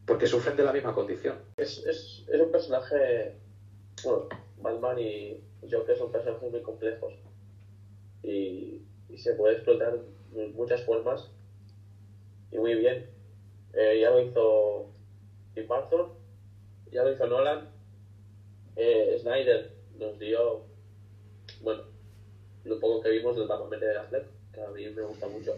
Porque 0.04 0.26
sufren 0.26 0.56
de 0.56 0.64
la 0.64 0.72
misma 0.72 0.92
condición. 0.92 1.36
Es, 1.56 1.84
es, 1.86 2.24
es 2.28 2.40
un 2.40 2.50
personaje. 2.50 3.36
Bueno, 4.02 4.28
Batman 4.62 4.98
y 4.98 5.40
Joker 5.70 5.96
son 5.96 6.12
personajes 6.12 6.50
muy 6.50 6.62
complejos. 6.62 7.14
Y, 8.22 8.82
se 9.16 9.34
puede 9.34 9.54
explotar 9.54 9.98
de 10.32 10.48
muchas 10.48 10.84
formas. 10.84 11.30
Y 12.52 12.58
muy 12.58 12.74
bien. 12.74 13.10
Eh, 13.72 14.00
ya 14.00 14.10
lo 14.10 14.20
hizo 14.20 14.86
Tim 15.54 15.66
Burton, 15.66 16.12
ya 16.92 17.02
lo 17.02 17.12
hizo 17.12 17.26
Nolan. 17.26 17.68
Eh, 18.76 19.16
Snyder 19.20 19.72
nos 19.98 20.18
dio. 20.18 20.62
Bueno, 21.62 21.82
lo 22.64 22.78
poco 22.78 23.00
que 23.00 23.10
vimos 23.10 23.36
del 23.36 23.48
Batman 23.48 23.80
de 23.80 23.98
Affleck, 23.98 24.26
que 24.52 24.60
a 24.60 24.68
mí 24.70 24.88
me 24.90 25.02
gusta 25.02 25.26
mucho. 25.28 25.56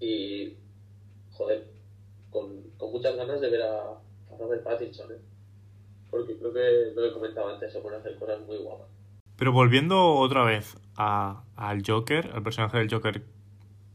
Y. 0.00 0.56
Joder, 1.32 1.64
con, 2.30 2.62
con 2.76 2.92
muchas 2.92 3.16
ganas 3.16 3.40
de 3.40 3.50
ver 3.50 3.62
a, 3.62 3.92
a 3.92 4.36
Robert 4.38 4.62
Pattinson, 4.62 5.12
¿eh? 5.12 5.29
Porque 6.10 6.36
creo 6.38 6.52
que 6.52 6.92
lo 6.94 7.02
que 7.02 7.12
comentaba 7.14 7.54
antes, 7.54 7.72
se 7.72 7.80
pueden 7.80 8.00
hacer 8.00 8.18
cosas 8.18 8.40
muy 8.46 8.56
guapas. 8.58 8.88
Pero 9.36 9.52
volviendo 9.52 10.14
otra 10.14 10.44
vez 10.44 10.76
a, 10.96 11.44
al 11.56 11.82
Joker, 11.86 12.30
al 12.34 12.42
personaje 12.42 12.78
del 12.78 12.90
Joker, 12.92 13.22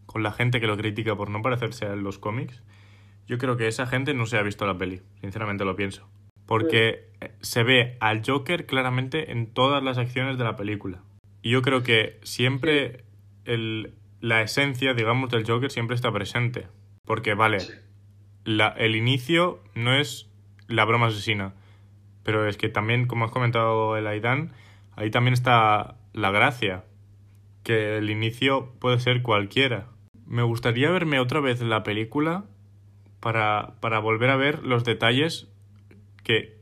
con 0.06 0.23
la 0.23 0.32
gente 0.32 0.60
que 0.60 0.67
lo 0.67 0.78
critica 0.78 1.15
por 1.15 1.30
no 1.30 1.41
parecerse 1.41 1.86
a 1.86 1.95
los 1.95 2.17
cómics, 2.19 2.63
yo 3.28 3.38
creo 3.38 3.58
que 3.58 3.67
esa 3.67 3.86
gente 3.86 4.13
no 4.13 4.25
se 4.25 4.38
ha 4.38 4.41
visto 4.43 4.65
la 4.65 4.78
peli, 4.78 5.01
sinceramente 5.21 5.65
lo 5.65 5.75
pienso. 5.75 6.08
Porque 6.45 7.10
eh, 7.21 7.32
se 7.41 7.63
ve 7.63 7.97
al 7.99 8.21
Joker 8.25 8.65
claramente 8.65 9.32
en 9.32 9.47
todas 9.54 9.84
las 9.84 9.97
acciones 9.97 10.38
de 10.38 10.43
la 10.43 10.56
película. 10.56 11.01
Y 11.41 11.49
yo 11.51 11.62
creo 11.62 11.84
que 11.84 12.19
siempre 12.23 13.04
el, 13.45 13.93
la 14.21 14.41
esencia, 14.41 14.93
digamos, 14.93 15.30
del 15.32 15.45
Joker 15.45 15.71
siempre 15.71 15.95
está 15.95 16.12
presente. 16.12 16.67
Porque, 17.04 17.34
vale, 17.36 17.58
la- 18.45 18.69
el 18.69 18.95
inicio 18.95 19.60
no 19.75 19.93
es 19.95 20.30
la 20.67 20.86
broma 20.86 21.08
asesina. 21.08 21.54
Pero 22.26 22.50
es 22.50 22.58
que 22.58 22.70
también, 22.70 23.06
como 23.06 23.24
has 23.24 23.32
comentado 23.32 23.96
el 23.96 24.08
Aidan, 24.08 24.52
ahí 24.96 25.12
también 25.12 25.36
está 25.36 25.96
la 26.12 26.32
gracia. 26.32 26.84
Que 27.64 27.98
el 27.98 28.10
inicio 28.10 28.74
puede 28.80 29.00
ser 29.00 29.22
cualquiera. 29.22 29.88
Me 30.26 30.42
gustaría 30.42 30.90
verme 30.90 31.20
otra 31.20 31.40
vez 31.40 31.62
la 31.62 31.84
película 31.84 32.46
para, 33.20 33.76
para 33.80 34.00
volver 34.00 34.32
a 34.32 34.36
ver 34.38 34.64
los 34.64 34.84
detalles 34.84 35.48
que 36.24 36.58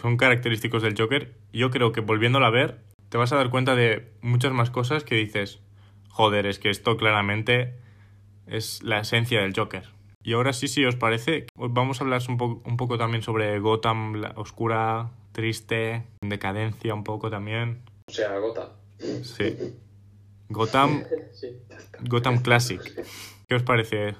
son 0.00 0.18
característicos 0.18 0.82
del 0.82 0.94
Joker. 0.96 1.34
Yo 1.50 1.70
creo 1.70 1.92
que 1.92 2.02
volviéndola 2.02 2.48
a 2.48 2.50
ver, 2.50 2.82
te 3.08 3.16
vas 3.16 3.32
a 3.32 3.36
dar 3.36 3.48
cuenta 3.48 3.74
de 3.74 4.12
muchas 4.20 4.52
más 4.52 4.70
cosas 4.70 5.02
que 5.02 5.14
dices, 5.14 5.60
joder, 6.10 6.44
es 6.44 6.58
que 6.58 6.68
esto 6.68 6.98
claramente 6.98 7.74
es 8.46 8.82
la 8.82 9.00
esencia 9.00 9.40
del 9.40 9.54
Joker. 9.56 9.95
Y 10.26 10.32
ahora 10.32 10.52
sí, 10.52 10.66
si 10.66 10.84
os 10.84 10.96
parece, 10.96 11.46
os 11.56 11.72
vamos 11.72 12.00
a 12.00 12.04
hablar 12.04 12.20
un, 12.28 12.36
po- 12.36 12.60
un 12.64 12.76
poco 12.76 12.98
también 12.98 13.22
sobre 13.22 13.60
Gotham, 13.60 14.14
la 14.16 14.32
oscura, 14.34 15.10
triste, 15.30 16.02
en 16.20 16.28
decadencia 16.28 16.92
un 16.94 17.04
poco 17.04 17.30
también. 17.30 17.82
O 18.08 18.12
sea, 18.12 18.36
Gota. 18.38 18.72
Sí. 19.22 19.56
Gotham, 20.48 21.04
Sí. 21.32 21.56
Gotham 22.00 22.42
Classic. 22.42 22.82
¿Qué 23.46 23.54
os 23.54 23.62
parece 23.62 24.16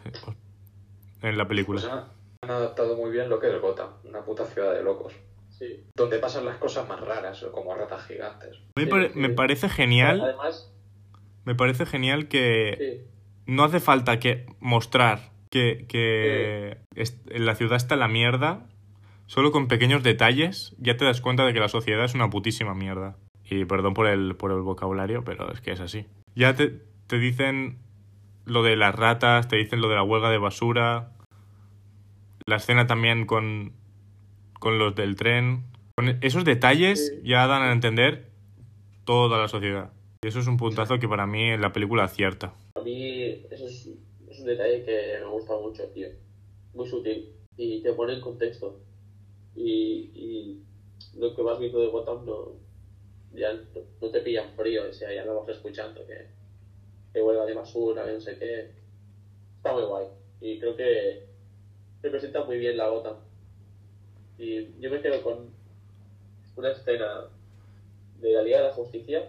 en 1.22 1.36
la 1.36 1.48
película? 1.48 1.80
Pues 1.80 1.92
han, 1.92 2.04
han 2.42 2.50
adaptado 2.52 2.96
muy 2.96 3.10
bien 3.10 3.28
lo 3.28 3.40
que 3.40 3.48
es 3.52 3.60
Gotham, 3.60 3.90
una 4.04 4.24
puta 4.24 4.44
ciudad 4.46 4.74
de 4.74 4.84
locos. 4.84 5.12
Sí. 5.50 5.86
Donde 5.96 6.20
pasan 6.20 6.44
las 6.44 6.58
cosas 6.58 6.86
más 6.88 7.00
raras, 7.00 7.44
como 7.52 7.74
ratas 7.74 8.06
gigantes. 8.06 8.58
Me, 8.76 8.86
pare- 8.86 9.10
me 9.16 9.30
parece 9.30 9.68
genial, 9.68 10.20
Además, 10.20 10.72
me 11.44 11.56
parece 11.56 11.84
genial 11.84 12.28
que 12.28 12.76
sí. 12.78 13.10
no 13.52 13.64
hace 13.64 13.80
falta 13.80 14.20
que 14.20 14.46
mostrar 14.60 15.34
que, 15.50 15.86
que 15.88 16.78
est- 16.94 17.28
la 17.30 17.54
ciudad 17.54 17.76
está 17.76 17.94
en 17.94 18.00
la 18.00 18.08
mierda. 18.08 18.66
Solo 19.26 19.50
con 19.50 19.66
pequeños 19.68 20.02
detalles 20.02 20.74
ya 20.78 20.96
te 20.96 21.04
das 21.04 21.20
cuenta 21.20 21.44
de 21.44 21.52
que 21.52 21.60
la 21.60 21.68
sociedad 21.68 22.04
es 22.04 22.14
una 22.14 22.30
putísima 22.30 22.74
mierda. 22.74 23.16
Y 23.48 23.64
perdón 23.64 23.94
por 23.94 24.06
el, 24.06 24.36
por 24.36 24.52
el 24.52 24.60
vocabulario, 24.60 25.22
pero 25.24 25.50
es 25.52 25.60
que 25.60 25.72
es 25.72 25.80
así. 25.80 26.06
Ya 26.34 26.54
te, 26.54 26.80
te 27.06 27.18
dicen 27.18 27.78
lo 28.44 28.62
de 28.62 28.76
las 28.76 28.94
ratas, 28.94 29.48
te 29.48 29.56
dicen 29.56 29.80
lo 29.80 29.88
de 29.88 29.96
la 29.96 30.02
huelga 30.02 30.30
de 30.30 30.38
basura. 30.38 31.12
La 32.46 32.56
escena 32.56 32.86
también 32.86 33.26
con, 33.26 33.72
con 34.60 34.78
los 34.78 34.94
del 34.94 35.16
tren. 35.16 35.64
Con 35.96 36.18
esos 36.20 36.44
detalles 36.44 37.08
Sí. 37.08 37.28
ya 37.28 37.46
dan 37.46 37.62
a 37.62 37.72
entender 37.72 38.30
toda 39.04 39.38
la 39.38 39.48
sociedad. 39.48 39.92
Y 40.22 40.28
eso 40.28 40.40
es 40.40 40.46
un 40.46 40.56
puntazo 40.56 40.98
que 40.98 41.08
para 41.08 41.26
mí 41.26 41.50
en 41.50 41.60
la 41.60 41.72
película 41.72 42.04
acierta. 42.04 42.52
A 42.76 42.80
mí 42.80 43.20
eso 43.50 43.66
es, 43.66 43.88
es 44.30 44.40
un 44.40 44.46
detalle 44.46 44.84
que 44.84 45.18
me 45.20 45.26
gusta 45.26 45.56
mucho, 45.56 45.84
tío. 45.88 46.08
Muy 46.74 46.88
sutil. 46.88 47.32
Y 47.56 47.82
te 47.82 47.92
pone 47.92 48.14
en 48.14 48.20
contexto. 48.20 48.80
Y, 49.54 50.62
lo 51.14 51.34
que 51.34 51.42
vas 51.42 51.58
viendo 51.58 51.80
de 51.80 51.86
Gotham 51.86 52.26
no, 52.26 52.52
ya 53.32 53.54
no, 53.54 53.62
no 54.02 54.10
te 54.10 54.20
pillan 54.20 54.50
frío. 54.54 54.88
O 54.88 54.92
sea, 54.92 55.12
ya 55.14 55.24
lo 55.24 55.40
vas 55.40 55.48
escuchando. 55.48 56.06
Que, 56.06 56.26
que 57.12 57.22
huelga 57.22 57.46
de 57.46 57.54
basura, 57.54 58.06
no 58.06 58.20
sé 58.20 58.38
qué. 58.38 58.70
Está 59.56 59.72
muy 59.72 59.84
guay. 59.84 60.06
Y 60.40 60.58
creo 60.58 60.76
que 60.76 61.26
representa 62.02 62.44
muy 62.44 62.58
bien 62.58 62.76
la 62.76 62.88
Gotham. 62.88 63.16
Y 64.38 64.78
yo 64.80 64.90
me 64.90 65.00
quedo 65.00 65.22
con 65.22 65.50
una 66.56 66.70
escena 66.70 67.28
de 68.20 68.32
la 68.32 68.42
Liga 68.42 68.58
de 68.58 68.64
la 68.64 68.74
Justicia 68.74 69.26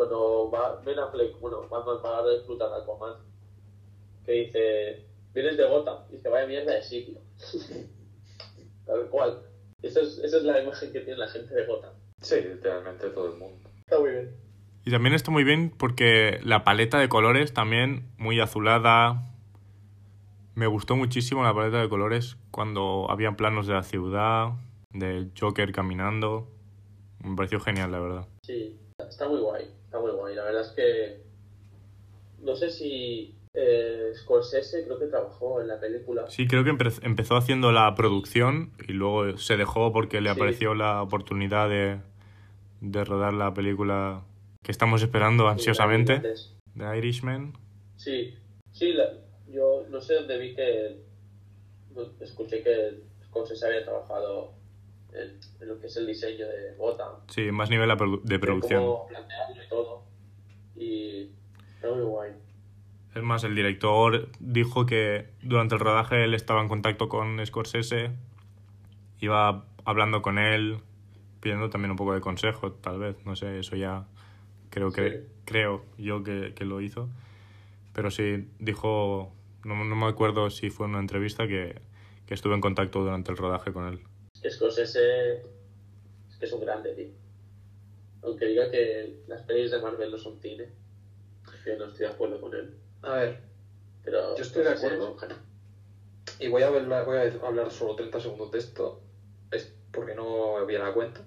cuando 0.00 0.50
va 0.50 0.80
Ben 0.82 0.98
Affleck, 0.98 1.38
bueno, 1.40 1.68
Batman 1.68 1.98
va 2.02 2.18
a 2.20 2.22
reclutar 2.22 2.72
a 2.72 2.76
Aquaman, 2.76 3.16
que 4.30 4.36
dice, 4.36 5.06
vienes 5.34 5.56
de 5.56 5.66
Gotham, 5.66 6.04
y 6.08 6.16
dice, 6.16 6.28
vaya 6.28 6.46
mierda 6.46 6.74
de 6.74 6.82
sitio. 6.82 7.20
Tal 8.86 9.08
cual. 9.08 9.42
Esa 9.82 10.00
es, 10.00 10.18
esa 10.18 10.36
es 10.36 10.42
la 10.44 10.62
imagen 10.62 10.92
que 10.92 11.00
tiene 11.00 11.18
la 11.18 11.28
gente 11.28 11.54
de 11.54 11.66
Gotham. 11.66 11.92
Sí, 12.20 12.36
literalmente 12.36 13.08
todo 13.10 13.32
el 13.32 13.38
mundo. 13.38 13.70
Está 13.80 13.98
muy 13.98 14.10
bien. 14.10 14.30
Y 14.84 14.90
también 14.90 15.14
está 15.14 15.30
muy 15.30 15.44
bien 15.44 15.72
porque 15.76 16.38
la 16.42 16.64
paleta 16.64 16.98
de 16.98 17.08
colores 17.08 17.52
también 17.52 18.08
muy 18.18 18.40
azulada. 18.40 19.26
Me 20.54 20.66
gustó 20.66 20.96
muchísimo 20.96 21.42
la 21.42 21.54
paleta 21.54 21.80
de 21.80 21.88
colores 21.88 22.36
cuando 22.50 23.10
había 23.10 23.32
planos 23.32 23.66
de 23.66 23.74
la 23.74 23.82
ciudad, 23.82 24.52
de 24.92 25.28
Joker 25.38 25.72
caminando. 25.72 26.48
Me 27.22 27.36
pareció 27.36 27.60
genial, 27.60 27.92
la 27.92 28.00
verdad. 28.00 28.28
Sí, 28.42 28.78
está 28.98 29.28
muy 29.28 29.40
guay, 29.40 29.70
está 29.84 29.98
muy 29.98 30.12
guay. 30.12 30.34
La 30.34 30.44
verdad 30.44 30.62
es 30.62 30.72
que 30.72 31.22
no 32.42 32.56
sé 32.56 32.70
si 32.70 33.39
eh, 33.54 34.12
Scorsese 34.14 34.84
creo 34.84 34.98
que 34.98 35.06
trabajó 35.06 35.60
en 35.60 35.68
la 35.68 35.80
película. 35.80 36.28
Sí, 36.30 36.46
creo 36.46 36.62
que 36.64 36.70
empe- 36.70 37.00
empezó 37.02 37.36
haciendo 37.36 37.72
la 37.72 37.94
producción 37.94 38.72
y 38.86 38.92
luego 38.92 39.36
se 39.38 39.56
dejó 39.56 39.92
porque 39.92 40.20
le 40.20 40.30
Sí. 40.32 40.36
apareció 40.36 40.74
la 40.74 41.02
oportunidad 41.02 41.68
de, 41.68 42.00
de 42.80 43.04
rodar 43.04 43.32
la 43.34 43.52
película 43.52 44.22
que 44.62 44.70
estamos 44.72 45.02
esperando 45.02 45.48
ansiosamente, 45.48 46.14
Antes. 46.14 46.54
de 46.74 46.98
Irishman. 46.98 47.52
Sí, 47.96 48.34
sí, 48.72 48.92
la- 48.92 49.10
yo 49.48 49.84
no 49.90 50.00
sé 50.00 50.14
dónde 50.14 50.38
vi 50.38 50.54
que 50.54 51.00
escuché 52.20 52.62
que 52.62 53.02
Scorsese 53.26 53.66
había 53.66 53.84
trabajado 53.84 54.52
en, 55.12 55.40
en 55.60 55.68
lo 55.68 55.80
que 55.80 55.88
es 55.88 55.96
el 55.96 56.06
diseño 56.06 56.46
de 56.46 56.74
Gotham, 56.76 57.14
Sí, 57.28 57.50
más 57.50 57.68
nivel 57.68 57.88
de 57.88 57.94
produ- 57.96 58.22
de 58.22 58.38
producción. 58.38 58.82
cómo 58.84 59.08
plantearlo 59.08 59.62
y 59.64 59.68
todo. 59.68 60.02
Y 60.76 61.30
muy 61.82 62.02
guay. 62.02 62.30
Es 63.14 63.22
más, 63.22 63.42
el 63.44 63.54
director 63.54 64.28
dijo 64.38 64.86
que 64.86 65.26
durante 65.42 65.74
el 65.74 65.80
rodaje 65.80 66.22
él 66.24 66.34
estaba 66.34 66.60
en 66.62 66.68
contacto 66.68 67.08
con 67.08 67.44
Scorsese, 67.44 68.12
iba 69.20 69.64
hablando 69.84 70.22
con 70.22 70.38
él, 70.38 70.78
pidiendo 71.40 71.70
también 71.70 71.90
un 71.90 71.96
poco 71.96 72.14
de 72.14 72.20
consejo, 72.20 72.72
tal 72.72 72.98
vez, 72.98 73.16
no 73.26 73.34
sé, 73.34 73.58
eso 73.58 73.74
ya 73.76 74.06
creo 74.70 74.92
que 74.92 75.10
Sí. 75.10 75.16
creo 75.44 75.84
yo 75.98 76.22
que, 76.22 76.52
que 76.54 76.64
lo 76.64 76.80
hizo. 76.80 77.08
Pero 77.92 78.10
sí, 78.12 78.48
dijo, 78.60 79.32
no, 79.64 79.84
no 79.84 79.96
me 79.96 80.06
acuerdo 80.06 80.48
si 80.50 80.70
fue 80.70 80.86
en 80.86 80.90
una 80.92 81.00
entrevista 81.00 81.48
que, 81.48 81.80
que 82.26 82.34
estuve 82.34 82.54
en 82.54 82.60
contacto 82.60 83.00
durante 83.00 83.32
el 83.32 83.36
rodaje 83.36 83.72
con 83.72 83.88
él. 83.88 84.00
Es 84.34 84.40
que 84.42 84.50
Scorsese 84.50 85.38
es 86.30 86.36
que 86.38 86.46
es 86.46 86.52
un 86.52 86.60
grande, 86.60 86.94
tío. 86.94 87.08
Aunque 88.22 88.46
diga 88.46 88.70
que 88.70 89.22
las 89.26 89.42
pelis 89.42 89.72
de 89.72 89.82
Marvel 89.82 90.12
no 90.12 90.18
son 90.18 90.38
cine, 90.40 90.66
yo 91.66 91.76
no 91.78 91.86
estoy 91.86 92.06
de 92.06 92.12
acuerdo 92.12 92.40
con 92.40 92.54
él. 92.54 92.74
A 93.02 93.14
ver, 93.16 93.40
Pero 94.04 94.36
Yo 94.36 94.42
estoy 94.42 94.62
de 94.62 94.76
Scorsese 94.76 94.94
acuerdo. 94.94 95.16
y 96.38 96.48
voy 96.48 96.62
a, 96.62 96.68
hablar, 96.68 97.04
voy 97.04 97.16
a 97.16 97.46
hablar 97.46 97.70
solo 97.70 97.96
30 97.96 98.20
segundos 98.20 98.50
de 98.50 98.58
esto, 98.58 99.00
es 99.50 99.72
porque 99.90 100.14
no 100.14 100.64
viene 100.66 100.84
a 100.84 100.92
cuenta. 100.92 101.20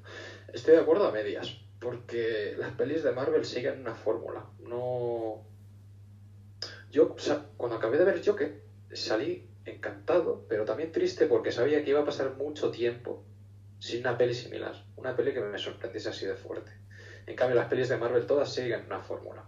Estoy 0.52 0.76
de 0.76 0.82
acuerdo 0.82 1.08
a 1.08 1.12
medias, 1.12 1.60
porque 1.80 2.56
las 2.58 2.72
pelis 2.74 3.04
de 3.04 3.12
Marvel 3.12 3.46
siguen 3.46 3.82
una 3.82 3.96
fórmula. 3.96 4.46
No. 4.60 5.46
Yo, 6.92 7.14
o 7.14 7.20
sea, 7.20 7.46
cuando 7.58 7.78
acabé 7.78 7.98
de 7.98 8.06
ver 8.06 8.22
Joker, 8.24 8.62
salí 8.92 9.50
encantado, 9.66 10.46
pero 10.48 10.66
también 10.66 10.92
triste 10.92 11.26
porque 11.26 11.52
sabía 11.52 11.84
que 11.84 11.90
iba 11.90 12.02
a 12.02 12.06
pasar 12.06 12.36
mucho 12.36 12.70
tiempo 12.72 13.24
sin 13.80 14.02
una 14.02 14.18
peli 14.18 14.34
similar. 14.34 14.86
Una 14.96 15.16
peli 15.16 15.34
que 15.34 15.42
me 15.42 15.58
sorprendiese 15.58 16.10
así 16.10 16.26
de 16.26 16.36
fuerte. 16.36 16.72
En 17.26 17.36
cambio, 17.36 17.56
las 17.56 17.68
pelis 17.68 17.90
de 17.90 17.98
Marvel 17.98 18.26
todas 18.28 18.54
siguen 18.54 18.86
una 18.86 19.00
fórmula. 19.00 19.44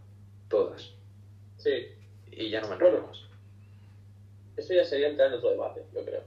Todas. 0.48 0.96
Sí, 1.58 1.95
Y 2.36 2.50
ya 2.50 2.62
no 2.62 2.68
me 2.68 2.74
enrollo 2.76 2.98
Bueno. 3.02 3.08
más. 3.08 3.20
eso 4.58 4.74
ya 4.74 4.84
sería 4.86 5.08
entrar 5.10 5.30
en 5.30 5.36
otro 5.36 5.50
debate, 5.52 5.86
yo 5.94 6.04
creo. 6.06 6.22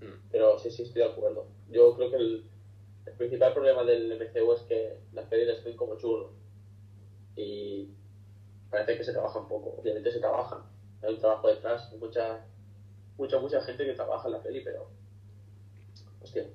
Mm. 0.00 0.28
Pero 0.30 0.58
sí, 0.58 0.70
sí, 0.70 0.82
estoy 0.82 1.02
de 1.02 1.08
acuerdo. 1.08 1.46
Yo 1.70 1.94
creo 1.96 2.10
que 2.10 2.16
el, 2.16 2.44
el 3.06 3.12
principal 3.14 3.52
problema 3.54 3.84
del 3.84 4.10
MCU 4.12 4.52
es 4.52 4.60
que 4.62 4.98
las 5.12 5.30
les 5.30 5.64
ven 5.64 5.76
como 5.76 5.96
churros. 5.96 6.32
Y 7.36 7.88
parece 8.70 8.96
que 8.98 9.04
se 9.04 9.12
trabajan 9.12 9.48
poco. 9.48 9.76
Obviamente 9.80 10.10
se 10.12 10.18
trabajan. 10.20 10.62
Hay 11.02 11.14
un 11.14 11.20
trabajo 11.20 11.48
detrás. 11.48 11.88
Hay 11.92 11.98
mucha, 11.98 12.44
mucha, 13.16 13.38
mucha 13.38 13.60
gente 13.62 13.84
que 13.86 13.94
trabaja 13.94 14.26
en 14.28 14.32
la 14.32 14.42
peli, 14.42 14.60
pero. 14.62 14.88
Hostia. 16.22 16.46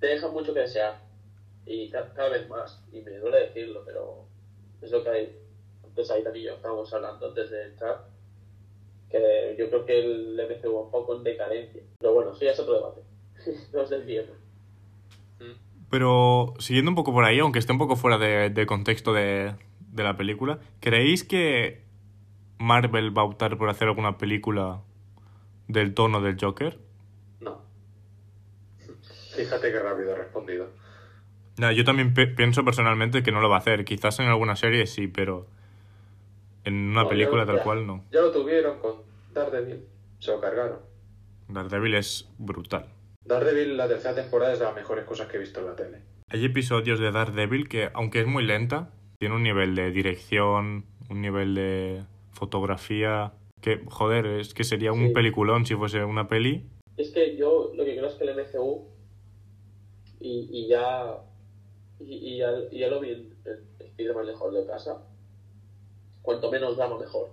Te 0.00 0.06
dejan 0.06 0.32
mucho 0.32 0.54
que 0.54 0.60
desear. 0.60 1.00
Y 1.66 1.90
ca- 1.90 2.12
cada 2.14 2.30
vez 2.30 2.48
más. 2.48 2.82
Y 2.92 3.00
me 3.02 3.18
duele 3.18 3.40
decirlo, 3.48 3.82
pero 3.84 4.24
es 4.82 4.90
lo 4.90 5.02
que 5.02 5.10
hay. 5.10 5.36
Antes 5.90 6.10
ahí 6.10 6.22
también 6.24 6.46
yo 6.46 6.54
estábamos 6.54 6.92
hablando 6.94 7.28
antes 7.28 7.50
de 7.50 7.64
entrar 7.66 8.06
que 9.10 9.56
yo 9.58 9.68
creo 9.68 9.84
que 9.86 9.98
el 10.00 10.38
MCU 10.38 10.72
va 10.74 10.80
un 10.82 10.90
poco 10.90 11.16
en 11.16 11.24
decadencia. 11.24 11.82
Pero 11.98 12.14
bueno, 12.14 12.30
eso 12.32 12.44
ya 12.44 12.52
es 12.52 12.60
otro 12.60 12.74
debate. 12.74 13.00
no 13.72 13.80
os 13.82 13.90
desviemos. 13.90 14.36
Pero 15.90 16.54
siguiendo 16.58 16.90
un 16.92 16.94
poco 16.94 17.12
por 17.12 17.24
ahí, 17.24 17.40
aunque 17.40 17.58
esté 17.58 17.72
un 17.72 17.78
poco 17.78 17.96
fuera 17.96 18.16
de, 18.18 18.50
de 18.50 18.66
contexto 18.66 19.12
de, 19.12 19.54
de 19.80 20.02
la 20.04 20.16
película, 20.16 20.60
¿creéis 20.78 21.24
que 21.24 21.82
Marvel 22.58 23.16
va 23.16 23.22
a 23.22 23.24
optar 23.24 23.58
por 23.58 23.68
hacer 23.68 23.88
alguna 23.88 24.16
película 24.16 24.82
del 25.66 25.92
tono 25.94 26.20
del 26.20 26.36
Joker? 26.40 26.78
No. 27.40 27.62
Fíjate 29.34 29.72
qué 29.72 29.80
rápido 29.80 30.12
he 30.12 30.16
respondido. 30.16 30.68
Nah, 31.58 31.72
yo 31.72 31.84
también 31.84 32.14
pe- 32.14 32.28
pienso 32.28 32.64
personalmente 32.64 33.24
que 33.24 33.32
no 33.32 33.40
lo 33.40 33.48
va 33.48 33.56
a 33.56 33.58
hacer. 33.58 33.84
Quizás 33.84 34.20
en 34.20 34.26
alguna 34.26 34.54
serie 34.54 34.86
sí, 34.86 35.08
pero 35.08 35.48
en 36.64 36.74
una 36.90 37.02
No, 37.04 37.08
película 37.08 37.46
tal 37.46 37.62
cual 37.62 37.86
no. 37.86 38.04
Ya 38.12 38.20
lo 38.20 38.30
tuvieron 38.32 38.78
con 38.80 39.02
Daredevil. 39.32 39.84
Se 40.18 40.30
lo 40.32 40.40
cargaron. 40.40 40.78
Daredevil 41.48 41.94
es 41.94 42.28
brutal. 42.38 42.86
Daredevil, 43.24 43.76
la 43.76 43.88
tercera 43.88 44.14
temporada 44.14 44.52
es 44.52 44.58
de 44.58 44.64
las 44.64 44.74
mejores 44.74 45.04
cosas 45.04 45.28
que 45.28 45.36
he 45.36 45.40
visto 45.40 45.60
en 45.60 45.66
la 45.66 45.76
tele. 45.76 45.98
Hay 46.28 46.44
episodios 46.44 47.00
de 47.00 47.10
Daredevil 47.10 47.68
que, 47.68 47.90
aunque 47.94 48.20
es 48.20 48.26
muy 48.26 48.44
lenta, 48.44 48.90
tiene 49.18 49.34
un 49.34 49.42
nivel 49.42 49.74
de 49.74 49.90
dirección, 49.90 50.84
un 51.08 51.20
nivel 51.20 51.54
de 51.54 52.04
fotografía, 52.32 53.32
que, 53.60 53.82
joder, 53.86 54.26
es 54.26 54.54
que 54.54 54.64
sería 54.64 54.92
un 54.92 55.08
Sí. 55.08 55.12
peliculón 55.14 55.66
si 55.66 55.74
fuese 55.74 56.04
una 56.04 56.28
peli. 56.28 56.68
Es 56.96 57.10
que 57.10 57.36
yo 57.36 57.72
lo 57.74 57.84
que 57.84 57.96
creo 57.96 58.06
es 58.08 58.14
que 58.14 58.24
el 58.24 58.30
MCU, 58.30 58.86
y, 60.20 60.48
y 60.50 60.68
ya, 60.68 61.16
y, 61.98 62.14
y 62.14 62.38
ya, 62.38 62.48
y 62.70 62.78
ya 62.78 62.88
lo 62.88 63.00
vi 63.00 63.10
en, 63.10 63.34
en 63.44 63.86
Spider-Man 63.86 64.26
lejos 64.26 64.54
de 64.54 64.66
casa, 64.66 65.02
cuanto 66.22 66.50
menos 66.50 66.76
drama 66.76 66.98
mejor. 66.98 67.30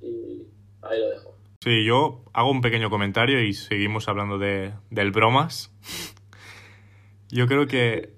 Y 0.00 0.42
ahí 0.82 0.98
lo 0.98 1.10
dejo. 1.10 1.36
Sí, 1.62 1.84
yo 1.84 2.24
hago 2.32 2.50
un 2.50 2.60
pequeño 2.60 2.90
comentario 2.90 3.42
y 3.42 3.52
seguimos 3.52 4.08
hablando 4.08 4.38
de, 4.38 4.72
del 4.90 5.12
bromas. 5.12 5.72
Yo 7.30 7.46
creo 7.46 7.66
que 7.66 8.12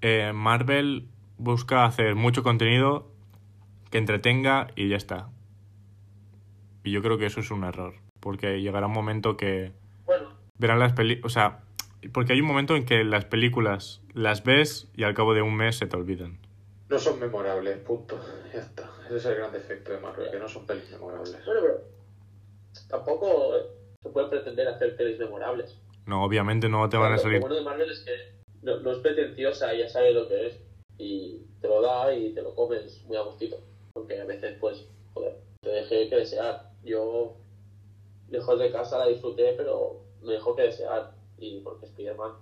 eh, 0.00 0.32
Marvel 0.32 1.08
busca 1.36 1.84
hacer 1.84 2.14
mucho 2.14 2.42
contenido 2.42 3.10
que 3.90 3.98
entretenga 3.98 4.68
y 4.76 4.88
ya 4.88 4.96
está. 4.96 5.28
Y 6.84 6.92
yo 6.92 7.02
creo 7.02 7.18
que 7.18 7.26
eso 7.26 7.40
es 7.40 7.50
un 7.50 7.64
error, 7.64 7.96
porque 8.20 8.62
llegará 8.62 8.86
un 8.86 8.94
momento 8.94 9.36
que 9.36 9.72
Bueno, 10.06 10.30
verán 10.56 10.78
las 10.78 10.94
películas, 10.94 11.26
o 11.26 11.28
sea, 11.28 11.60
porque 12.12 12.32
hay 12.32 12.40
un 12.40 12.46
momento 12.46 12.76
en 12.76 12.86
que 12.86 13.04
las 13.04 13.26
películas 13.26 14.00
las 14.14 14.42
ves 14.42 14.90
y 14.96 15.02
al 15.02 15.12
cabo 15.12 15.34
de 15.34 15.42
un 15.42 15.56
mes 15.56 15.76
se 15.76 15.86
te 15.86 15.96
olvidan. 15.96 16.38
No 16.90 16.98
son 16.98 17.20
memorables, 17.20 17.78
punto. 17.78 18.18
Ya 18.52 18.58
está. 18.58 18.90
Ese 19.06 19.16
es 19.16 19.24
el 19.26 19.36
gran 19.36 19.52
defecto 19.52 19.92
de 19.92 20.00
Marvel, 20.00 20.28
que 20.28 20.38
no 20.40 20.48
son 20.48 20.66
pelis 20.66 20.90
memorables. 20.90 21.44
bueno, 21.46 21.60
pero 21.62 21.80
tampoco 22.88 23.52
se 24.02 24.08
puede 24.08 24.28
pretender 24.28 24.66
hacer 24.66 24.96
pelis 24.96 25.16
memorables. 25.20 25.78
No, 26.06 26.24
obviamente 26.24 26.68
no 26.68 26.88
te 26.88 26.96
van 26.96 27.12
a 27.12 27.18
salir 27.18 27.34
Lo 27.34 27.42
bueno 27.42 27.54
de 27.54 27.62
Marvel 27.62 27.90
es 27.90 28.00
que 28.00 28.40
no, 28.62 28.80
no 28.80 28.90
es 28.90 28.98
pretenciosa, 28.98 29.72
ya 29.72 29.88
sabe 29.88 30.12
lo 30.12 30.26
que 30.26 30.48
es. 30.48 30.60
Y 30.98 31.46
te 31.60 31.68
lo 31.68 31.80
da 31.80 32.12
y 32.12 32.34
te 32.34 32.42
lo 32.42 32.56
comes 32.56 33.04
muy 33.04 33.16
a 33.16 33.22
gustito. 33.22 33.60
Aunque 33.94 34.20
a 34.20 34.24
veces, 34.24 34.56
pues, 34.58 34.84
joder, 35.14 35.36
te 35.60 35.70
dejé 35.70 36.08
que 36.08 36.16
desear. 36.16 36.72
Yo, 36.82 37.36
lejos 38.28 38.58
de 38.58 38.72
casa, 38.72 38.98
la 38.98 39.06
disfruté, 39.06 39.54
pero 39.56 40.00
me 40.22 40.32
dejó 40.32 40.56
que 40.56 40.62
desear. 40.62 41.12
Y 41.38 41.60
porque 41.60 41.86
Spider-Man 41.86 42.32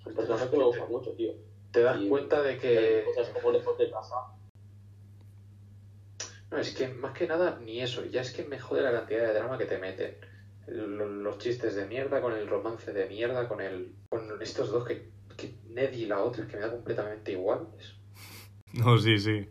es 0.00 0.06
un 0.06 0.14
personaje 0.14 0.50
que 0.50 0.56
me 0.56 0.64
gusta 0.64 0.86
mucho, 0.86 1.12
tío. 1.12 1.34
Te 1.72 1.80
das 1.82 2.00
Y- 2.00 2.08
cuenta 2.08 2.42
de 2.42 2.58
que... 2.58 3.04
Cosas 3.14 3.28
como 3.34 3.52
lejos 3.52 3.78
de 3.78 3.90
casa. 3.90 4.16
No, 6.50 6.58
es 6.58 6.74
que 6.74 6.88
más 6.88 7.12
que 7.16 7.26
nada 7.28 7.58
ni 7.64 7.80
eso. 7.80 8.04
Ya 8.06 8.22
es 8.22 8.32
que 8.32 8.44
me 8.44 8.58
jode 8.58 8.82
la 8.82 8.92
cantidad 8.92 9.20
de 9.20 9.34
drama 9.34 9.56
que 9.56 9.66
te 9.66 9.78
meten. 9.78 10.16
Lo- 10.66 11.06
Los 11.08 11.38
chistes 11.38 11.74
de 11.76 11.86
mierda, 11.86 12.20
con 12.20 12.32
el 12.32 12.48
romance 12.48 12.92
de 12.92 13.06
mierda, 13.08 13.48
con 13.48 13.60
el 13.60 13.94
con 14.08 14.22
estos 14.42 14.70
dos 14.72 14.84
que, 14.86 15.10
que 15.36 15.54
Ned 15.68 15.92
y 15.92 16.06
la 16.06 16.20
otra 16.20 16.46
que 16.46 16.56
me 16.56 16.62
da 16.62 16.70
completamente 16.70 17.32
igual. 17.32 17.68
No, 18.72 18.96
sí, 18.98 19.18
sí. 19.18 19.48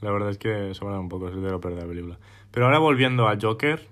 La 0.00 0.10
verdad 0.10 0.30
es 0.30 0.38
que 0.38 0.72
sobra 0.72 0.98
un 0.98 1.10
poco, 1.10 1.28
es 1.28 1.34
de 1.34 1.50
lo 1.50 1.60
peor 1.60 1.74
de 1.74 1.82
la 1.82 1.86
película. 1.86 2.18
Pero 2.50 2.64
ahora 2.64 2.78
volviendo 2.78 3.28
a 3.28 3.36
Joker, 3.40 3.86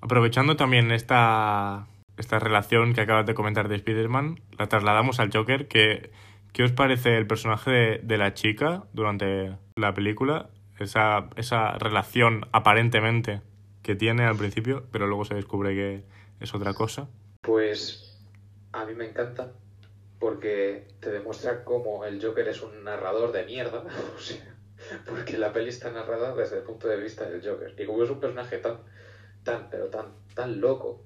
aprovechando 0.00 0.56
también 0.56 0.90
esta, 0.92 1.86
esta 2.16 2.38
relación 2.38 2.94
que 2.94 3.02
acabas 3.02 3.26
de 3.26 3.34
comentar 3.34 3.68
de 3.68 3.76
Spider-Man, 3.76 4.40
la 4.58 4.66
trasladamos 4.68 5.20
al 5.20 5.30
Joker. 5.30 5.68
Que, 5.68 6.10
¿Qué 6.52 6.64
os 6.64 6.72
parece 6.72 7.16
el 7.16 7.26
personaje 7.26 7.70
de, 7.70 8.00
de 8.02 8.18
la 8.18 8.34
chica 8.34 8.84
durante 8.92 9.56
la 9.76 9.94
película? 9.94 10.50
Esa, 10.78 11.30
esa 11.36 11.78
relación 11.78 12.46
aparentemente 12.52 13.40
que 13.82 13.94
tiene 13.94 14.24
al 14.24 14.36
principio, 14.36 14.84
pero 14.92 15.06
luego 15.06 15.24
se 15.24 15.34
descubre 15.34 15.74
que 15.74 16.04
es 16.40 16.54
otra 16.54 16.74
cosa. 16.74 17.08
Pues 17.42 18.20
a 18.72 18.84
mí 18.84 18.94
me 18.94 19.06
encanta 19.06 19.52
porque 20.18 20.88
te 21.00 21.10
demuestra 21.10 21.64
cómo 21.64 22.04
el 22.04 22.22
Joker 22.22 22.46
es 22.48 22.62
un 22.62 22.84
narrador 22.84 23.32
de 23.32 23.44
mierda. 23.44 23.84
Porque 25.06 25.38
la 25.38 25.52
peli 25.52 25.68
está 25.68 25.92
narrada 25.92 26.34
desde 26.34 26.58
el 26.58 26.64
punto 26.64 26.88
de 26.88 26.96
vista 26.96 27.28
del 27.28 27.40
Joker. 27.40 27.72
Y 27.78 27.86
como 27.86 28.02
es 28.02 28.10
un 28.10 28.18
personaje 28.18 28.58
tan, 28.58 28.78
tan, 29.44 29.70
pero 29.70 29.86
tan, 29.86 30.06
tan 30.34 30.60
loco, 30.60 31.04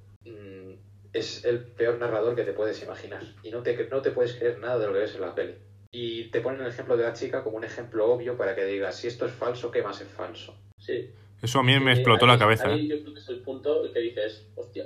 es 1.18 1.44
el 1.44 1.61
peor 1.61 1.98
narrador 1.98 2.35
que 2.35 2.42
te 2.44 2.52
puedes 2.52 2.83
imaginar. 2.83 3.22
Y 3.42 3.50
no 3.50 3.62
te, 3.62 3.88
no 3.90 4.02
te 4.02 4.11
puedes 4.11 4.35
creer 4.35 4.59
nada 4.59 4.79
de 4.79 4.87
lo 4.87 4.92
que 4.92 4.98
ves 5.00 5.14
en 5.14 5.20
la 5.20 5.35
peli. 5.35 5.55
Y 5.92 6.24
te 6.31 6.40
ponen 6.40 6.61
el 6.62 6.66
ejemplo 6.68 6.96
de 6.96 7.05
la 7.05 7.12
chica 7.12 7.42
como 7.42 7.57
un 7.57 7.64
ejemplo 7.64 8.07
obvio 8.12 8.37
para 8.37 8.55
que 8.55 8.64
digas, 8.64 8.96
si 8.96 9.07
esto 9.07 9.24
es 9.26 9.33
falso, 9.33 9.70
¿qué 9.70 9.83
más 9.83 10.00
es 10.00 10.09
falso? 10.09 10.55
Sí. 10.79 11.11
Eso 11.42 11.61
a 11.61 11.62
mí 11.62 11.79
me 11.81 11.92
explotó 11.92 12.24
ahí- 12.26 12.33
la 12.33 12.38
cabeza. 12.38 12.68
Ahí 12.68 12.87
¿eh? 12.87 12.96
yo 12.96 13.02
creo 13.02 13.14
que 13.14 13.20
es 13.20 13.29
el 13.29 13.40
punto 13.40 13.87
en 13.87 13.92
que 13.92 14.00
dices, 14.00 14.46
hostia, 14.57 14.85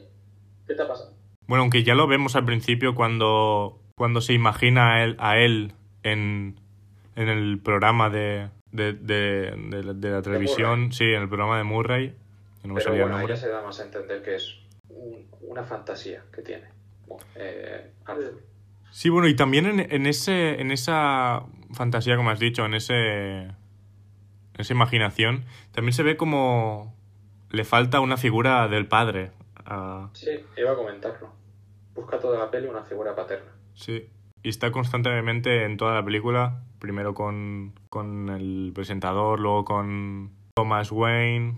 ¿qué 0.67 0.75
te 0.75 0.83
ha 0.83 0.89
pasado? 0.89 1.13
Bueno, 1.47 1.63
aunque 1.63 1.83
ya 1.83 1.95
lo 1.95 2.07
vemos 2.07 2.37
al 2.37 2.45
principio 2.45 2.95
cuando, 2.95 3.81
cuando 3.97 4.21
se 4.21 4.33
imagina 4.35 4.95
a 4.97 5.05
él, 5.05 5.17
a 5.19 5.39
él 5.39 5.73
en, 6.05 6.61
en 7.17 7.29
el 7.29 7.59
programa 7.61 8.09
de, 8.11 8.51
de, 8.71 8.93
de, 8.93 9.53
de 9.71 9.83
la- 9.83 9.95
de 9.95 10.11
la 10.11 10.23
televisión, 10.23 10.93
sí, 10.93 11.05
en 11.05 11.23
el 11.23 11.29
programa 11.29 11.59
de 11.59 11.65
Murray, 11.65 12.15
que 12.63 12.69
no 12.69 12.75
me 12.75 12.81
Pero 12.81 12.91
salía 12.91 13.03
bueno, 13.03 13.17
el 13.17 13.23
ahí 13.23 13.29
ya 13.29 13.35
nombre. 13.35 13.37
se 13.37 13.49
da 13.49 13.63
más 13.63 13.81
a 13.81 13.85
entender 13.85 14.23
que 14.23 14.37
es 14.37 14.59
un- 14.91 15.27
una 15.43 15.65
fantasía 15.65 16.23
que 16.33 16.43
tiene. 16.43 16.65
Bueno, 17.07 17.25
eh. 17.37 17.91
Sí, 18.91 19.09
bueno, 19.09 19.29
y 19.29 19.35
también 19.37 19.67
en, 19.67 19.81
en, 19.93 20.07
ese, 20.07 20.61
en 20.61 20.71
esa 20.71 21.45
fantasía, 21.73 22.17
como 22.17 22.31
has 22.31 22.41
dicho, 22.41 22.65
en 22.67 22.75
ese 22.75 23.49
esa 24.59 24.73
imaginación, 24.75 25.45
también 25.73 25.93
se 25.95 26.03
ve 26.03 26.17
como 26.19 26.95
le 27.51 27.65
falta 27.65 28.01
una 28.01 28.17
figura 28.17 28.69
del 28.69 28.87
padre. 28.89 29.31
a- 29.65 30.11
Sí, 30.13 30.31
iba 30.57 30.73
a 30.73 30.77
comentarlo. 30.77 31.33
Busca 31.95 32.19
toda 32.19 32.39
la 32.39 32.51
peli 32.51 32.67
una 32.67 32.83
figura 32.83 33.15
paterna. 33.15 33.51
Sí. 33.75 34.09
Y 34.43 34.49
está 34.49 34.71
constantemente 34.73 35.65
en 35.65 35.77
toda 35.77 35.95
la 35.95 36.05
película, 36.05 36.63
primero 36.79 37.15
con, 37.15 37.75
con 37.89 38.29
el 38.31 38.73
presentador, 38.75 39.39
luego 39.41 39.65
con 39.65 40.31
Thomas 40.55 40.91
Wayne 40.93 41.57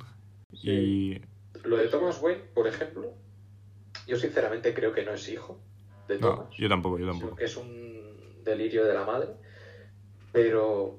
y... 0.53 1.21
Lo 1.65 1.77
de 1.77 1.87
Thomas 1.89 2.21
Wayne, 2.21 2.43
por 2.55 2.67
ejemplo, 2.67 3.15
yo 4.07 4.17
sinceramente 4.17 4.75
creo 4.75 4.93
que 4.93 5.05
no 5.05 5.13
es 5.15 5.29
hijo 5.29 5.61
de 6.09 6.19
No, 6.19 6.37
Thomas. 6.37 6.57
yo 6.57 6.69
tampoco, 6.69 6.99
yo 6.99 7.07
tampoco. 7.07 7.37
que 7.37 7.45
es 7.45 7.57
un 7.57 8.41
delirio 8.45 8.85
de 8.85 8.95
la 8.95 9.05
madre, 9.05 9.29
pero 10.33 10.99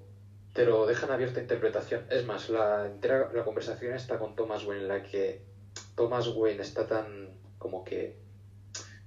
te 0.54 0.66
lo 0.66 0.86
dejan 0.86 1.12
abierta 1.12 1.39
a 1.39 1.44
interpretación. 1.44 2.06
Es 2.10 2.26
más, 2.26 2.50
la, 2.50 2.86
entera, 2.86 3.32
la 3.34 3.44
conversación 3.44 3.94
está 3.96 4.20
con 4.20 4.36
Thomas 4.36 4.66
Wayne 4.66 4.84
en 4.84 4.88
la 4.88 5.04
que 5.04 5.42
Thomas 5.96 6.28
Wayne 6.28 6.62
está 6.62 6.88
tan 6.88 7.32
como 7.58 7.84
que... 7.84 8.18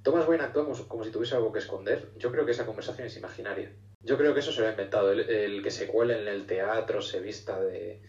Thomas 0.03 0.27
Wayne 0.29 0.45
actúa 0.45 0.65
como, 0.65 0.89
como 0.89 1.05
si 1.05 1.11
tuviese 1.11 1.35
algo 1.37 1.53
que 1.53 1.59
esconder. 1.61 2.11
Yo 2.17 2.31
creo 2.31 2.45
que 2.47 2.53
esa 2.53 2.67
conversación 2.67 3.07
es 3.07 3.17
imaginaria. 3.17 3.73
Yo 4.01 4.17
creo 4.17 4.35
que 4.35 4.41
eso 4.41 4.53
se 4.53 4.61
lo 4.61 4.69
ha 4.69 4.71
inventado. 4.71 5.11
El, 5.13 5.21
el 5.29 5.63
que 5.63 5.71
se 5.71 5.87
cuele 5.89 6.21
en 6.21 6.29
el 6.29 6.47
teatro, 6.47 7.01
se 7.03 7.21
vista 7.21 7.61
de, 7.61 8.01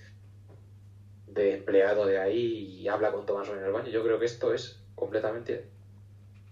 de 1.28 1.56
empleado 1.56 2.06
de 2.06 2.20
ahí 2.20 2.80
y 2.82 2.88
habla 2.88 3.12
con 3.12 3.26
Thomas 3.26 3.48
Wayne 3.48 3.62
en 3.62 3.68
el 3.68 3.74
baño. 3.74 3.90
Yo 3.90 4.04
creo 4.04 4.20
que 4.20 4.26
esto 4.26 4.54
es 4.54 4.80
completamente 4.96 5.70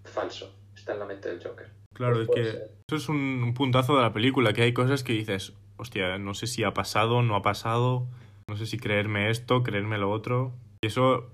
falso. 0.09 0.53
Está 0.75 0.93
en 0.93 0.99
la 0.99 1.05
mente 1.05 1.29
del 1.29 1.41
Joker. 1.43 1.67
Claro, 1.93 2.21
es 2.21 2.29
que 2.29 2.43
ser. 2.43 2.71
eso 2.87 2.95
es 2.95 3.09
un, 3.09 3.15
un 3.43 3.53
puntazo 3.53 3.95
de 3.95 4.01
la 4.01 4.13
película, 4.13 4.53
que 4.53 4.61
hay 4.63 4.73
cosas 4.73 5.03
que 5.03 5.13
dices, 5.13 5.53
hostia, 5.77 6.17
no 6.17 6.33
sé 6.33 6.47
si 6.47 6.63
ha 6.63 6.73
pasado, 6.73 7.21
no 7.21 7.35
ha 7.35 7.41
pasado, 7.41 8.05
no 8.47 8.57
sé 8.57 8.65
si 8.65 8.77
creerme 8.77 9.29
esto, 9.29 9.63
creerme 9.63 9.97
lo 9.97 10.11
otro. 10.11 10.51
Y 10.83 10.87
eso 10.87 11.29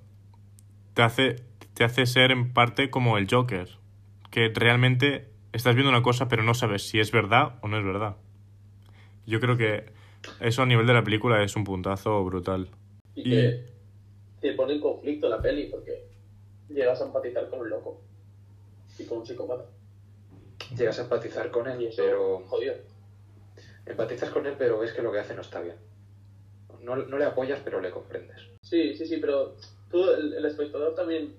te 0.94 1.02
hace, 1.02 1.36
te 1.74 1.84
hace 1.84 2.06
ser 2.06 2.32
en 2.32 2.54
parte 2.54 2.90
como 2.90 3.18
el 3.18 3.28
Joker, 3.30 3.68
que 4.30 4.50
realmente 4.54 5.30
estás 5.54 5.76
viendo 5.76 5.90
una 5.90 6.04
cosa 6.04 6.28
pero 6.30 6.44
no 6.44 6.54
sabes 6.54 6.88
si 6.88 7.00
es 7.00 7.12
verdad 7.12 7.56
o 7.62 7.68
no 7.68 7.78
es 7.78 7.84
verdad. 7.84 8.16
Yo 9.26 9.40
creo 9.40 9.58
que 9.58 9.92
eso 10.40 10.62
a 10.62 10.66
nivel 10.66 10.86
de 10.88 10.94
la 10.94 11.04
película 11.04 11.42
es 11.44 11.56
un 11.56 11.64
puntazo 11.64 12.24
brutal. 12.24 12.70
Y 13.16 13.22
Y- 13.22 13.30
que 13.32 13.66
te 14.42 14.54
pone 14.54 14.74
en 14.74 14.80
conflicto 14.82 15.28
la 15.30 15.42
peli 15.42 15.68
porque 15.70 16.08
llegas 16.70 17.02
a 17.02 17.06
empatizar 17.06 17.50
con 17.50 17.60
un 17.62 17.70
loco 17.70 18.02
con 19.06 19.20
un 19.20 19.26
psicópata. 19.26 19.66
Llegas 20.78 21.00
a 21.00 21.04
empatizar 21.04 21.52
con 21.52 21.68
Y 21.68 21.72
él, 21.86 21.88
eso, 21.90 22.02
pero 22.04 22.40
jodido. 22.48 22.76
empatizas 23.86 24.30
con 24.30 24.46
él, 24.46 24.56
pero 24.58 24.80
ves 24.80 24.94
que 24.94 25.02
lo 25.02 25.12
que 25.12 25.20
hace 25.20 25.36
no 25.36 25.42
está 25.42 25.60
bien. 25.62 25.76
No, 26.82 26.96
no 26.96 27.18
le 27.18 27.26
apoyas, 27.26 27.60
pero 27.64 27.80
le 27.82 27.92
comprendes. 27.92 28.38
Sí, 28.62 28.96
sí, 28.96 29.06
sí, 29.06 29.18
pero 29.18 29.56
tú, 29.90 30.04
el, 30.10 30.34
el 30.34 30.46
espectador 30.46 30.96
también 30.96 31.36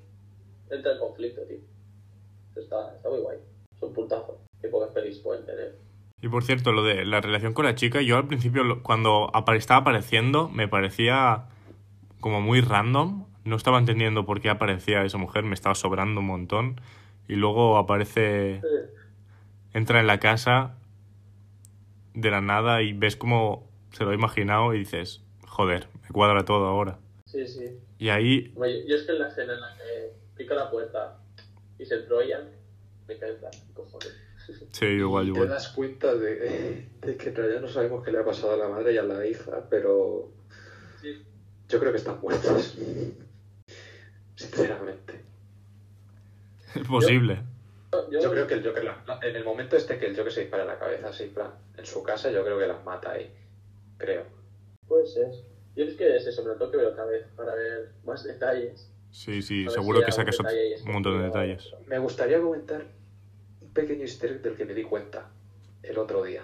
entra 0.71 0.93
en 0.93 0.99
conflicto, 0.99 1.43
tío. 1.43 1.59
Está, 2.57 2.95
está 2.95 3.09
muy 3.09 3.21
guay. 3.21 3.39
Es 3.77 3.83
un 3.83 3.93
puntazo 3.95 4.39
que 4.61 4.69
pocas 4.69 4.91
pelis 4.93 5.19
pueden 5.19 5.45
tener. 5.45 5.77
Y 6.21 6.29
por 6.29 6.45
cierto, 6.45 6.71
lo 6.73 6.85
de 6.85 7.05
la 7.05 7.21
relación 7.21 7.53
con 7.55 7.65
la 7.65 7.75
chica, 7.75 8.01
yo 8.03 8.17
al 8.17 8.29
principio, 8.29 8.63
cuando 8.83 9.31
apare- 9.33 9.59
estaba 9.59 9.81
apareciendo, 9.81 10.49
me 10.49 10.69
parecía 10.69 11.47
como 12.21 12.41
muy 12.41 12.61
random. 12.61 13.27
No 13.45 13.57
estaba 13.57 13.79
entendiendo 13.79 14.25
por 14.25 14.41
qué 14.41 14.51
aparecía 14.51 15.03
esa 15.05 15.19
mujer, 15.19 15.43
me 15.43 15.55
estaba 15.55 15.75
sobrando 15.75 16.21
un 16.21 16.27
montón. 16.27 16.81
Y 17.29 17.35
luego 17.37 17.77
aparece, 17.79 18.61
entra 19.73 20.01
en 20.01 20.07
la 20.07 20.19
casa 20.21 20.75
de 22.15 22.31
la 22.31 22.41
nada 22.41 22.83
y 22.83 22.93
ves 22.93 23.17
como 23.17 23.69
se 23.93 24.05
lo 24.05 24.11
ha 24.11 24.15
imaginado 24.15 24.75
y 24.75 24.81
dices, 24.81 25.23
joder, 25.47 25.89
me 26.03 26.09
cuadra 26.11 26.45
todo 26.45 26.67
ahora. 26.67 26.99
Sí, 27.27 27.47
sí. 27.47 27.79
Y 27.99 28.09
ahí, 28.11 28.53
Hombre, 28.55 28.87
Yo 28.87 28.97
es 28.97 29.03
que 29.05 29.13
en 29.13 29.19
la 29.21 29.29
escena 29.29 29.55
en 29.55 29.61
la 29.61 29.69
que 29.77 30.13
pica 30.37 30.55
la 30.55 30.71
puerta 30.71 31.19
y 31.79 31.87
se 31.87 31.95
enrollan, 31.95 32.51
me 33.09 33.17
cae 33.17 33.31
en 33.31 33.39
plan, 33.39 33.53
cojones. 33.75 34.13
sí, 34.73 34.85
igual, 34.87 35.25
Y 35.29 35.33
te 35.33 35.39
igual. 35.39 35.49
das 35.49 35.69
cuenta 35.69 36.15
de, 36.15 36.89
de 37.01 37.17
que 37.17 37.29
en 37.31 37.37
realidad 37.37 37.61
no 37.61 37.69
sabemos 37.69 38.05
qué 38.05 38.11
le 38.13 38.19
ha 38.19 38.25
pasado 38.25 38.53
a 38.55 38.57
la 38.57 38.69
madre 38.69 38.93
y 38.95 38.99
a 38.99 39.03
la 39.05 39.25
hija, 39.27 39.67
pero 39.71 40.31
Sí. 41.01 41.23
yo 41.69 41.79
creo 41.81 41.93
que 41.93 41.99
están 41.99 42.21
muertas. 42.21 42.77
Sinceramente. 44.37 45.21
Es 46.81 46.87
posible. 46.87 47.43
Yo, 48.11 48.21
Yo 48.23 48.31
creo 48.31 48.47
que 48.47 48.55
el 48.55 48.65
Joker, 48.67 48.85
la- 48.85 49.19
en 49.23 49.37
el 49.37 49.45
momento 49.45 49.77
este 49.77 49.99
que 49.99 50.07
el 50.07 50.17
Joker 50.17 50.33
se 50.33 50.41
dispara 50.43 50.63
en 50.63 50.69
la 50.69 50.79
cabeza, 50.79 51.09
así, 51.09 51.25
en 51.25 51.35
plan, 51.35 51.53
en 51.77 51.85
su 51.87 52.03
casa, 52.03 52.31
yo 52.31 52.43
creo 52.45 52.59
que 52.59 52.67
las 52.67 52.83
mata 52.85 53.13
ahí. 53.13 53.31
Creo. 53.99 54.25
Puede 54.87 55.07
ser. 55.07 55.29
Yo 55.77 55.85
es 55.85 55.95
que 55.95 56.17
es 56.17 56.27
eso, 56.27 56.43
me 56.43 56.49
lo 56.49 56.57
tengo 56.57 56.71
que 56.71 56.77
ver 56.79 56.87
otra 56.87 57.05
vez 57.05 57.27
para 57.37 57.55
ver 57.55 57.93
más 58.05 58.25
detalles. 58.25 58.91
Sí, 59.11 59.43
sí, 59.43 59.67
seguro 59.69 60.01
si 60.01 60.07
que 60.07 60.13
sacas 60.13 60.39
ahí 60.45 60.75
un 60.87 60.93
montón 60.93 61.19
de 61.19 61.25
detalles. 61.25 61.71
Me 61.87 61.99
gustaría 61.99 62.41
comentar 62.41 62.83
un 63.61 63.71
pequeño 63.73 64.03
easter 64.03 64.33
egg 64.33 64.43
del 64.43 64.57
que 64.57 64.65
me 64.65 64.73
di 64.75 64.85
cuenta 64.85 65.29
el 65.83 65.99
otro 65.99 66.23
día. 66.25 66.43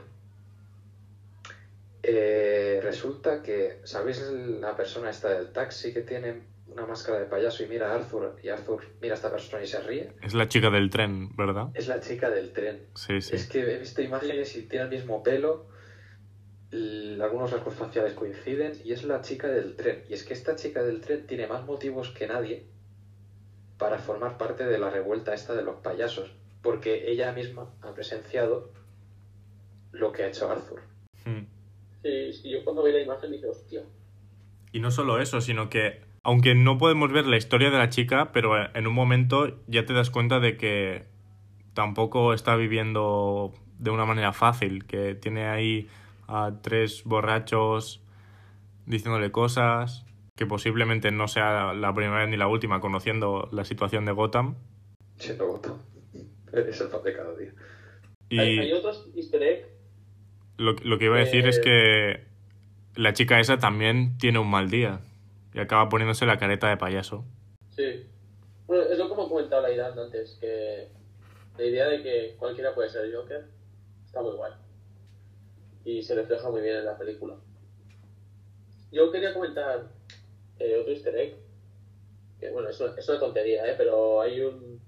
Eh, 2.03 2.81
resulta 2.83 3.43
que, 3.43 3.81
¿sabéis 3.85 4.21
la 4.31 4.77
persona 4.77 5.11
esta 5.11 5.31
del 5.31 5.53
taxi 5.53 5.93
que 5.93 6.03
tiene 6.03 6.43
una 6.79 6.87
máscara 6.87 7.19
de 7.19 7.27
payaso 7.27 7.65
y 7.65 7.67
mira 7.67 7.93
a 7.93 7.97
Arthur 7.97 8.37
y 8.43 8.49
Arthur 8.49 8.83
mira 9.01 9.15
a 9.15 9.17
esta 9.17 9.31
persona 9.31 9.63
y 9.63 9.67
se 9.67 9.81
ríe? 9.81 10.13
Es 10.23 10.35
la 10.35 10.49
chica 10.49 10.71
del 10.71 10.91
tren, 10.91 11.35
¿verdad? 11.37 11.69
Es 11.75 11.89
la 11.89 12.01
chica 12.01 12.31
del 12.31 12.53
tren. 12.53 12.87
Sí, 12.95 13.21
sí. 13.21 13.37
Es 13.37 13.49
que 13.49 13.61
he 13.61 13.79
visto 13.79 14.03
imágenes 14.03 14.57
y 14.57 14.63
tiene 14.63 14.85
el 14.85 14.91
mismo 14.91 15.23
pelo, 15.23 15.69
algunos 16.73 17.51
rasgos 17.51 17.75
faciales 17.75 18.15
coinciden 18.15 18.73
y 18.85 18.93
es 18.93 19.05
la 19.05 19.21
chica 19.21 19.49
del 19.49 19.77
tren. 19.77 20.05
Y 20.09 20.15
es 20.15 20.25
que 20.25 20.35
esta 20.35 20.55
chica 20.57 20.83
del 20.83 21.01
tren 21.01 21.27
tiene 21.27 21.47
más 21.47 21.65
motivos 21.65 22.11
que 22.11 22.27
nadie 22.27 22.67
para 23.79 23.99
formar 23.99 24.39
parte 24.39 24.67
de 24.67 24.79
la 24.79 24.91
revuelta 24.91 25.35
esta 25.35 25.55
de 25.55 25.63
los 25.63 25.77
payasos, 25.77 26.33
porque 26.63 27.11
ella 27.11 27.33
misma 27.33 27.73
ha 27.83 27.95
presenciado 27.95 28.73
lo 29.93 30.13
que 30.13 30.25
ha 30.25 30.29
hecho 30.29 30.51
Arthur. 30.51 30.83
Hmm. 31.25 31.47
Sí, 32.03 32.33
sí, 32.33 32.51
yo 32.51 32.65
cuando 32.65 32.83
vi 32.83 32.93
la 32.93 33.01
imagen 33.01 33.31
dije, 33.31 33.47
hostia. 33.47 33.83
Y 34.73 34.81
no 34.81 34.91
solo 34.91 35.21
eso, 35.21 35.41
sino 35.41 35.71
que, 35.71 36.03
aunque 36.29 36.55
no 36.55 36.77
podemos 36.77 37.11
ver 37.11 37.27
la 37.27 37.39
historia 37.39 37.71
de 37.71 37.79
la 37.79 37.89
chica, 37.89 38.33
pero 38.33 38.53
en 38.77 38.87
un 38.87 38.93
momento 38.93 39.57
ya 39.67 39.87
te 39.87 39.95
das 39.95 40.11
cuenta 40.11 40.41
de 40.41 40.59
que 40.59 41.07
tampoco 41.73 42.35
está 42.35 42.55
viviendo 42.55 43.55
de 43.79 43.91
una 43.91 44.05
manera 44.05 44.35
fácil, 44.35 44.85
que 44.85 45.15
tiene 45.15 45.47
ahí 45.47 45.89
a 46.27 46.53
tres 46.63 47.05
borrachos 47.05 48.03
diciéndole 48.85 49.33
cosas, 49.33 50.05
que 50.37 50.45
posiblemente 50.45 51.11
no 51.13 51.29
sea 51.29 51.73
la 51.73 51.95
primera 51.95 52.27
ni 52.27 52.37
la 52.37 52.47
última 52.47 52.79
conociendo 52.81 53.49
la 53.51 53.65
situación 53.65 54.05
de 54.05 54.13
Gotham. 54.13 54.57
Siendo 55.17 55.47
Gotham. 55.47 55.79
Es 56.53 56.79
el 56.83 56.89
pan 56.89 57.03
de 57.05 57.17
cada 57.17 57.35
día. 57.37 57.55
Y 58.29 58.39
Hay, 58.39 58.59
hay 58.59 58.73
otros 58.75 59.09
easter 59.17 59.43
egg. 59.43 59.67
lo, 60.59 60.75
lo 60.75 60.99
que 60.99 61.07
iba 61.07 61.17
a 61.17 61.21
decir 61.21 61.47
es 61.49 61.57
Eh, 61.57 61.63
que 61.63 63.01
la 63.01 63.15
chica 63.15 63.41
esa 63.41 63.57
también 63.57 64.19
tiene 64.19 64.39
un 64.41 64.51
mal 64.51 64.69
día 64.69 65.01
y 65.55 65.61
acaba 65.61 65.89
poniéndose 65.89 66.27
la 66.27 66.39
careta 66.39 66.69
de 66.69 66.77
payaso. 66.77 67.25
Sí. 67.71 68.07
Bueno, 68.67 68.85
es 68.85 68.99
lo 68.99 69.09
como 69.09 69.29
comentaba 69.29 69.63
la 69.63 69.73
idea 69.73 69.87
antes, 69.89 70.37
que 70.41 70.89
la 71.57 71.65
idea 71.65 71.89
de 71.89 72.03
que 72.03 72.37
cualquiera 72.39 72.75
puede 72.75 72.91
ser 72.91 73.13
Joker 73.15 73.47
está 74.05 74.23
muy 74.23 74.33
guay. 74.33 74.53
Y 75.85 76.03
se 76.03 76.15
refleja 76.15 76.51
muy 76.51 76.61
bien 76.61 76.77
en 76.77 76.85
la 76.85 76.99
película. 76.99 77.37
Yo 78.93 79.11
quería 79.11 79.33
comentar 79.33 79.89
eh, 80.59 80.77
otro 80.81 80.93
easter 80.93 81.17
egg. 81.17 81.37
Que 82.41 82.51
bueno, 82.51 82.69
es 82.69 82.81
una, 82.81 82.95
es 82.97 83.09
una 83.09 83.19
tontería, 83.21 83.67
¿eh? 83.67 83.75
Pero 83.77 84.21
hay 84.21 84.41
un... 84.43 84.81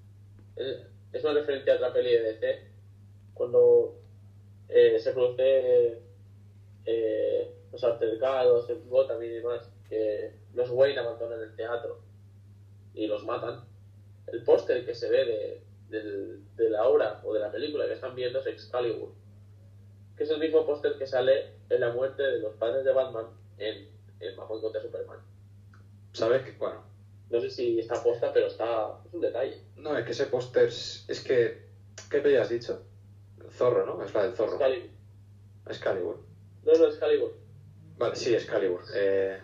eh, 0.57 0.87
Es 1.13 1.25
una 1.25 1.35
referencia 1.35 1.73
a 1.73 1.77
otra 1.77 1.93
peli 1.93 2.13
de 2.13 2.23
DC. 2.35 2.71
Cuando 3.35 3.97
eh, 4.69 4.99
se 4.99 5.13
produce 5.13 6.03
eh, 6.85 7.55
los 7.73 7.83
altercados, 7.83 8.69
el 8.71 8.83
Gotham 8.89 9.23
y 9.23 9.29
demás, 9.29 9.71
que 9.89 10.33
los 10.55 10.71
Wayne 10.71 10.99
abandonan 11.01 11.41
el 11.41 11.55
teatro 11.57 12.01
y 12.95 13.07
los 13.07 13.25
matan, 13.25 13.65
el 14.27 14.43
póster 14.45 14.85
que 14.85 14.95
se 14.95 15.11
ve 15.11 15.63
de, 15.89 16.41
de 16.57 16.71
la 16.71 16.87
obra 16.87 17.21
o 17.25 17.33
de 17.35 17.41
la 17.41 17.51
película 17.51 17.87
que 17.87 17.95
están 17.95 18.15
viendo 18.15 18.41
es 18.41 18.47
Excalibur, 18.47 19.13
que 20.17 20.25
es 20.25 20.31
el 20.31 20.39
mismo 20.39 20.65
póster 20.67 20.97
que 20.99 21.07
sale 21.07 21.55
en 21.69 21.81
la 21.81 21.93
muerte 21.93 22.23
de 22.23 22.39
los 22.39 22.55
padres 22.57 22.85
de 22.85 22.93
Batman 22.93 23.27
en, 23.59 23.89
en 24.21 24.37
Batman 24.37 24.61
contra 24.61 24.83
Superman. 24.83 25.19
¿Sabes 26.13 26.43
que 26.43 26.53
Bueno, 26.59 26.83
No 27.31 27.41
sé 27.41 27.51
si 27.51 27.79
está 27.79 28.03
posta, 28.03 28.33
pero 28.33 28.47
está 28.49 28.99
es 29.07 29.15
un 29.15 29.21
detalle. 29.21 29.63
no, 29.77 29.97
es 29.97 30.05
que 30.05 30.13
ese 30.13 30.27
póster 30.27 30.67
es 30.69 31.25
que... 31.27 31.69
¿Qué 32.11 32.19
peli 32.21 32.37
has 32.37 32.49
dicho? 32.49 32.83
El 33.45 33.51
zorro, 33.51 33.85
¿no? 33.87 34.03
Es 34.03 34.13
la 34.15 34.25
del 34.25 34.35
zorro. 34.35 34.53
Excalibur. 34.55 34.91
Excalibur. 35.69 36.19
No, 36.65 36.73
no, 36.73 36.87
Excalibur. 36.87 37.35
Vale, 37.99 38.17
sí, 38.17 38.35
Excalibur. 38.35 38.81
Eh, 38.95 39.39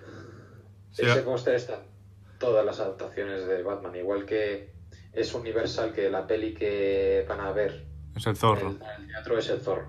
Sí, 0.97 1.03
ese 1.07 1.21
a- 1.21 1.25
póster 1.25 1.55
está 1.55 1.75
en 1.75 2.39
todas 2.39 2.65
las 2.65 2.81
adaptaciones 2.81 3.47
de 3.47 3.63
Batman, 3.63 3.95
igual 3.97 4.25
que 4.27 4.71
es 5.13 5.35
Universal, 5.35 5.93
que 5.93 6.09
la 6.11 6.27
peli 6.27 6.55
que 6.55 7.25
van 7.29 7.41
a 7.41 7.53
ver 7.53 7.85
Es 8.17 8.27
el 8.27 8.37
zorro. 8.37 8.71
el, 8.71 8.77
en 8.77 9.03
el 9.05 9.09
teatro 9.09 9.39
es 9.39 9.49
el 9.51 9.61
zorro. 9.61 9.89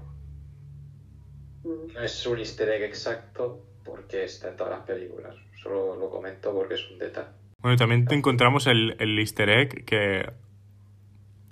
No 1.63 2.01
es 2.01 2.25
un 2.25 2.39
easter 2.39 2.69
egg 2.69 2.83
exacto 2.83 3.63
porque 3.83 4.23
está 4.23 4.49
en 4.49 4.55
todas 4.57 4.77
las 4.77 4.85
películas. 4.87 5.35
Solo 5.61 5.95
lo 5.97 6.09
comento 6.09 6.53
porque 6.53 6.75
es 6.75 6.89
un 6.91 6.99
detalle. 6.99 7.27
Bueno, 7.61 7.75
y 7.75 7.77
también 7.77 8.05
te 8.05 8.15
encontramos 8.15 8.67
el, 8.67 8.95
el 8.99 9.17
easter 9.19 9.49
egg 9.49 9.83
que 9.85 10.29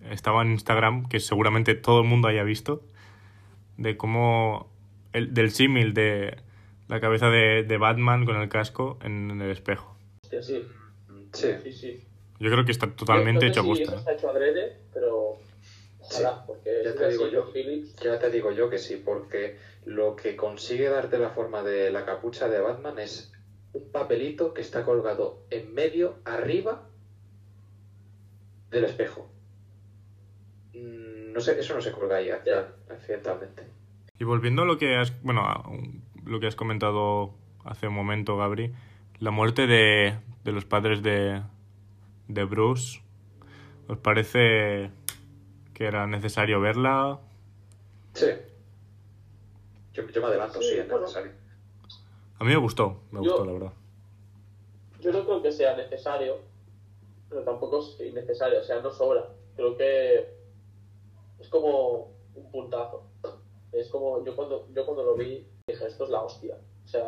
estaba 0.10 0.41
en 0.43 0.51
Instagram, 0.51 1.08
que 1.10 1.20
seguramente 1.20 1.76
todo 1.76 2.01
el 2.01 2.08
mundo 2.08 2.28
haya 2.28 2.43
visto, 2.43 2.84
de 3.78 3.97
cómo... 3.97 4.70
El, 5.14 5.34
del 5.34 5.51
símil 5.51 5.93
de 5.93 6.38
la 6.88 7.00
cabeza 7.00 7.30
de, 7.30 7.64
de 7.64 7.78
Batman 7.78 8.26
con 8.26 8.36
el 8.38 8.50
casco 8.50 9.00
en, 9.04 9.42
el 9.42 9.50
espejo. 9.52 9.96
Hostia, 10.24 10.42
sí. 10.44 10.66
Sí, 11.34 11.48
Sí, 11.64 11.72
sí. 11.74 12.04
Yo 12.40 12.52
creo 12.52 12.66
que 12.66 12.72
está 12.72 12.88
totalmente 12.92 13.48
hecho 13.48 13.62
a 13.62 13.64
si 13.64 13.70
posta. 13.70 13.84
eso 13.84 13.96
está 13.96 14.14
hecho 14.14 14.30
adrede, 14.30 14.78
pero 14.94 15.38
ojalá, 16.00 16.46
porque 16.46 16.82
ya 16.84 16.90
es 16.92 16.96
te 16.96 17.10
digo 17.10 17.28
yo. 17.30 17.52
Phillips. 17.52 17.96
ya 17.98 18.20
te 18.20 18.30
digo 18.30 18.52
yo 18.52 18.70
que 18.70 18.78
sí, 18.78 19.02
porque 19.04 19.58
lo 19.86 20.16
que 20.16 20.36
consigue 20.36 20.90
darte 20.90 21.18
la 21.18 21.30
forma 21.30 21.64
de 21.64 21.92
la 21.92 22.06
capucha 22.06 22.48
de 22.50 22.60
Batman 22.60 23.00
es 23.00 23.32
un 23.74 23.90
papelito 23.92 24.54
que 24.54 24.62
está 24.62 24.84
colgado 24.84 25.44
en 25.50 25.74
medio, 25.74 26.16
arriba 26.26 26.88
del 28.70 28.84
espejo. 28.86 29.30
Mm, 30.74 31.32
No 31.34 31.40
sé, 31.42 31.60
eso 31.60 31.74
no 31.76 31.82
se 31.82 31.92
colga 31.92 32.18
ahí 32.18 32.28
Ya. 32.46 32.74
accidentalmente. 32.90 33.64
Y 34.20 34.24
volviendo 34.24 34.62
a 34.62 34.66
lo 34.66 34.78
que 34.78 34.96
has, 34.96 35.22
bueno, 35.24 35.42
a 35.42 35.68
lo 36.26 36.40
que 36.40 36.48
has 36.48 36.56
comentado 36.56 37.34
hace 37.64 37.88
un 37.88 37.94
momento, 37.96 38.38
Gabri, 38.38 38.74
la 39.20 39.32
muerte 39.32 39.68
de, 39.68 40.18
de 40.44 40.52
los 40.52 40.66
padres 40.66 41.02
de, 41.02 41.42
de 42.28 42.44
Bruce, 42.44 43.02
¿os 43.88 43.98
parece 43.98 44.92
que 45.74 45.86
era 45.86 46.08
necesario 46.08 46.60
verla? 46.60 47.20
Sí. 48.14 48.28
Yo, 49.94 50.08
yo 50.10 50.22
me 50.22 50.28
adelanto, 50.28 50.62
sí, 50.62 50.70
Sí, 50.70 50.76
es 50.80 50.88
bueno. 50.88 51.02
necesario. 51.02 51.32
A 52.40 52.44
mí 52.44 52.50
me 52.50 52.58
gustó, 52.58 53.02
me 53.12 53.20
Yo- 53.24 53.32
gustó, 53.32 53.46
la 53.46 53.54
verdad. 53.54 53.74
Yo 55.02 55.12
no 55.12 55.24
creo 55.24 55.42
que 55.42 55.52
sea 55.52 55.76
necesario, 55.78 56.38
pero 57.30 57.44
tampoco 57.44 57.80
es 57.80 58.00
innecesario, 58.08 58.60
o 58.60 58.64
sea, 58.64 58.82
no 58.82 58.92
sobra. 58.92 59.24
Creo 59.56 59.78
que 59.78 60.28
es 61.40 61.48
como 61.50 62.12
un 62.34 62.52
puntazo. 62.52 63.04
Es 63.72 63.89
como, 63.89 64.24
yo 64.24 64.36
cuando, 64.36 64.68
yo 64.74 64.86
cuando 64.86 65.03
lo 65.03 65.16
vi 65.16 65.45
dije, 65.68 65.86
esto 65.86 66.05
es 66.05 66.09
la 66.09 66.22
hostia. 66.22 66.57
O 66.86 66.88
sea, 66.88 67.05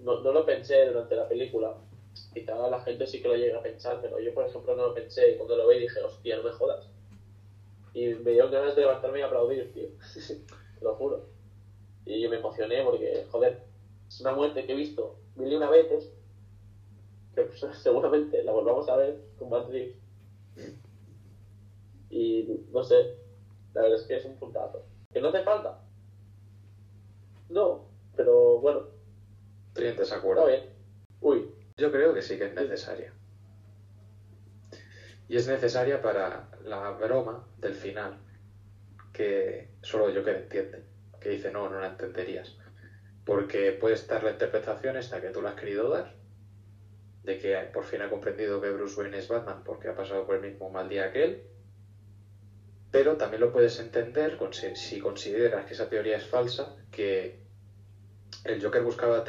no, 0.00 0.20
no 0.20 0.32
lo 0.32 0.46
pensé 0.46 0.86
durante 0.86 1.16
la 1.16 1.28
película. 1.28 1.74
Quizá 2.32 2.68
la 2.68 2.80
gente 2.82 3.06
sí 3.06 3.20
que 3.20 3.28
lo 3.28 3.36
llega 3.36 3.58
a 3.58 3.62
pensar, 3.62 4.00
pero 4.00 4.18
yo, 4.18 4.32
por 4.34 4.46
ejemplo, 4.46 4.74
no 4.76 4.88
lo 4.88 4.94
pensé 4.94 5.32
y 5.32 5.36
cuando 5.36 5.56
lo 5.56 5.68
vi 5.68 5.80
dije, 5.80 6.00
hostia, 6.02 6.36
no 6.36 6.44
me 6.44 6.50
jodas. 6.50 6.88
Y 7.94 8.06
me 8.06 8.32
dieron 8.32 8.50
ganas 8.50 8.74
de 8.74 8.82
levantarme 8.82 9.18
y 9.18 9.22
aplaudir, 9.22 9.72
tío. 9.72 9.88
Te 10.78 10.84
lo 10.84 10.94
juro. 10.94 11.26
Y 12.06 12.20
yo 12.20 12.30
me 12.30 12.36
emocioné 12.36 12.82
porque, 12.82 13.26
joder, 13.30 13.62
es 14.08 14.20
una 14.20 14.32
muerte 14.32 14.64
que 14.64 14.72
he 14.72 14.76
visto 14.76 15.16
mil 15.36 15.52
y 15.52 15.56
una 15.56 15.70
veces 15.70 16.12
que 17.34 17.42
pues, 17.42 17.60
seguramente 17.82 18.42
la 18.42 18.52
volvamos 18.52 18.88
a 18.88 18.96
ver 18.96 19.20
con 19.38 19.50
Reeves. 19.70 19.96
Y 22.10 22.60
no 22.70 22.84
sé, 22.84 23.16
la 23.74 23.82
verdad 23.82 23.98
es 23.98 24.06
que 24.06 24.16
es 24.16 24.24
un 24.24 24.36
puntazo. 24.36 24.82
¿Que 25.12 25.20
no 25.20 25.28
hace 25.28 25.42
falta? 25.42 25.78
No, 27.50 27.88
pero 28.16 28.58
bueno, 28.60 28.80
Estoy 29.68 29.84
en 29.84 29.90
está 29.90 30.02
desacuerdo. 30.02 30.46
bien. 30.46 30.64
Uy, 31.20 31.50
Yo 31.76 31.90
creo 31.92 32.14
que 32.14 32.22
sí 32.22 32.38
que 32.38 32.46
es 32.46 32.54
necesaria. 32.54 33.12
Y 35.28 35.36
es 35.36 35.48
necesaria 35.48 36.02
para 36.02 36.48
la 36.64 36.90
broma 36.92 37.46
del 37.58 37.74
final, 37.74 38.18
que 39.12 39.70
solo 39.82 40.10
yo 40.10 40.24
que 40.24 40.32
entiende, 40.32 40.84
que 41.20 41.30
dice 41.30 41.50
no, 41.50 41.68
no 41.70 41.80
la 41.80 41.88
entenderías. 41.88 42.56
Porque 43.24 43.72
puede 43.72 43.94
estar 43.94 44.22
la 44.22 44.32
interpretación 44.32 44.96
esta 44.96 45.20
que 45.20 45.30
tú 45.30 45.40
la 45.42 45.50
has 45.50 45.54
querido 45.60 45.88
dar, 45.88 46.14
de 47.22 47.38
que 47.38 47.56
por 47.72 47.84
fin 47.84 48.02
ha 48.02 48.10
comprendido 48.10 48.60
que 48.60 48.70
Bruce 48.70 49.00
Wayne 49.00 49.18
es 49.18 49.28
Batman 49.28 49.62
porque 49.64 49.88
ha 49.88 49.94
pasado 49.94 50.26
por 50.26 50.34
el 50.36 50.42
mismo 50.42 50.70
mal 50.70 50.88
día 50.88 51.12
que 51.12 51.24
él, 51.24 51.42
pero 52.92 53.16
también 53.16 53.40
lo 53.40 53.50
puedes 53.50 53.80
entender 53.80 54.38
si 54.52 54.76
si 54.76 55.00
consideras 55.00 55.64
que 55.64 55.72
esa 55.72 55.88
teoría 55.88 56.18
es 56.18 56.26
falsa, 56.26 56.76
que 56.90 57.40
el 58.44 58.62
Joker 58.62 58.82
buscaba, 58.82 59.24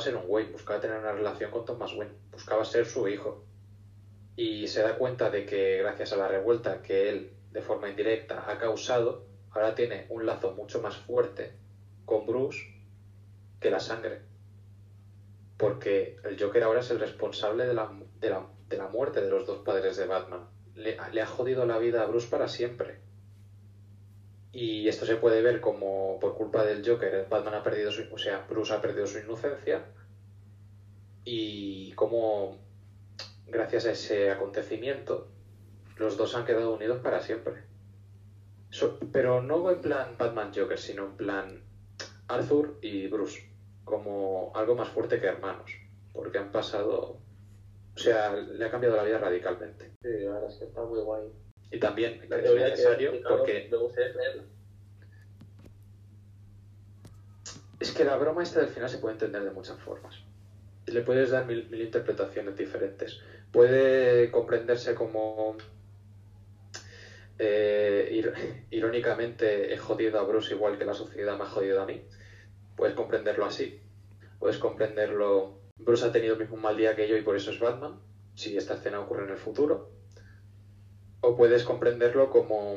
ser 0.00 0.16
un 0.16 0.24
Wayne, 0.26 0.50
buscaba 0.50 0.80
tener 0.80 0.98
una 0.98 1.12
relación 1.12 1.52
con 1.52 1.64
Thomas 1.64 1.94
Wayne, 1.94 2.14
buscaba 2.32 2.64
ser 2.64 2.86
su 2.86 3.06
hijo. 3.06 3.44
Y 4.34 4.66
se 4.66 4.82
da 4.82 4.96
cuenta 4.98 5.30
de 5.30 5.46
que 5.46 5.78
gracias 5.78 6.12
a 6.12 6.16
la 6.16 6.26
revuelta 6.26 6.82
que 6.82 7.08
él 7.08 7.32
de 7.52 7.62
forma 7.62 7.88
indirecta 7.88 8.50
ha 8.50 8.58
causado, 8.58 9.26
ahora 9.52 9.76
tiene 9.76 10.06
un 10.08 10.26
lazo 10.26 10.52
mucho 10.56 10.82
más 10.82 10.96
fuerte 10.96 11.52
con 12.04 12.26
Bruce 12.26 12.58
que 13.60 13.70
la 13.70 13.78
sangre. 13.78 14.22
Porque 15.56 16.16
el 16.24 16.40
Joker 16.40 16.64
ahora 16.64 16.80
es 16.80 16.90
el 16.90 16.98
responsable 16.98 17.64
de 17.64 17.74
la 17.74 18.88
muerte 18.88 19.20
de 19.20 19.30
los 19.30 19.46
dos 19.46 19.58
padres 19.58 19.96
de 19.96 20.06
Batman. 20.06 20.57
Le, 20.78 20.96
le 21.12 21.20
ha 21.20 21.26
jodido 21.26 21.66
la 21.66 21.78
vida 21.78 22.02
a 22.02 22.06
Bruce 22.06 22.28
para 22.28 22.48
siempre. 22.48 23.00
Y 24.52 24.88
esto 24.88 25.04
se 25.04 25.16
puede 25.16 25.42
ver 25.42 25.60
como 25.60 26.18
por 26.20 26.34
culpa 26.34 26.64
del 26.64 26.88
Joker, 26.88 27.26
Batman 27.28 27.54
ha 27.54 27.62
perdido 27.62 27.92
su, 27.92 28.02
o 28.12 28.18
sea, 28.18 28.46
Bruce 28.48 28.72
ha 28.72 28.80
perdido 28.80 29.06
su 29.06 29.18
inocencia 29.18 29.84
y 31.24 31.92
como 31.92 32.56
gracias 33.46 33.84
a 33.84 33.90
ese 33.90 34.30
acontecimiento 34.30 35.28
los 35.96 36.16
dos 36.16 36.34
han 36.34 36.46
quedado 36.46 36.74
unidos 36.74 37.00
para 37.02 37.20
siempre. 37.20 37.64
Pero 39.12 39.42
no 39.42 39.70
en 39.70 39.80
plan 39.80 40.14
Batman 40.18 40.52
Joker, 40.54 40.78
sino 40.78 41.04
en 41.06 41.16
plan 41.16 41.62
Arthur 42.28 42.78
y 42.82 43.08
Bruce, 43.08 43.50
como 43.84 44.52
algo 44.54 44.74
más 44.74 44.88
fuerte 44.88 45.20
que 45.20 45.26
hermanos, 45.26 45.70
porque 46.12 46.38
han 46.38 46.52
pasado, 46.52 47.18
o 47.98 48.00
sea, 48.00 48.32
le 48.32 48.64
ha 48.64 48.70
cambiado 48.70 48.96
la 48.96 49.02
vida 49.02 49.18
radicalmente. 49.18 49.90
sí, 50.02 50.08
la 50.20 50.32
verdad 50.34 50.50
es 50.50 50.56
que 50.56 50.64
está 50.66 50.84
muy 50.84 51.00
guay. 51.00 51.26
Y 51.70 51.80
también 51.80 52.20
La 52.28 52.36
es 52.38 52.50
que 52.50 52.54
necesario 52.54 53.12
porque 53.28 53.68
me 53.70 53.76
gustaría. 53.76 54.14
Es 57.80 57.92
que 57.92 58.04
la 58.04 58.16
broma 58.16 58.42
esta 58.42 58.60
del 58.60 58.68
final 58.68 58.88
se 58.88 58.98
puede 58.98 59.14
entender 59.14 59.42
de 59.42 59.50
muchas 59.50 59.78
formas. 59.80 60.14
Le 60.86 61.02
puedes 61.02 61.30
dar 61.30 61.44
mil, 61.46 61.68
mil 61.70 61.82
interpretaciones 61.82 62.56
diferentes. 62.56 63.20
Puede 63.52 64.30
comprenderse 64.30 64.94
como 64.94 65.56
eh, 67.38 68.08
ir- 68.12 68.32
irónicamente 68.70 69.72
he 69.72 69.76
jodido 69.76 70.18
a 70.20 70.24
Bruce 70.24 70.54
igual 70.54 70.78
que 70.78 70.84
la 70.84 70.94
sociedad 70.94 71.36
me 71.36 71.44
ha 71.44 71.48
jodido 71.48 71.82
a 71.82 71.86
mí. 71.86 72.02
Puedes 72.76 72.94
comprenderlo 72.94 73.44
así. 73.44 73.80
Puedes 74.38 74.58
comprenderlo. 74.58 75.57
Bruce 75.78 76.04
ha 76.04 76.12
tenido 76.12 76.34
el 76.34 76.40
mismo 76.40 76.56
mal 76.56 76.76
día 76.76 76.96
que 76.96 77.08
yo 77.08 77.16
y 77.16 77.22
por 77.22 77.36
eso 77.36 77.50
es 77.50 77.60
Batman. 77.60 78.00
Si 78.34 78.56
esta 78.56 78.74
escena 78.74 79.00
ocurre 79.00 79.24
en 79.24 79.30
el 79.30 79.36
futuro. 79.36 79.90
O 81.20 81.34
puedes 81.34 81.64
comprenderlo 81.64 82.30
como 82.30 82.76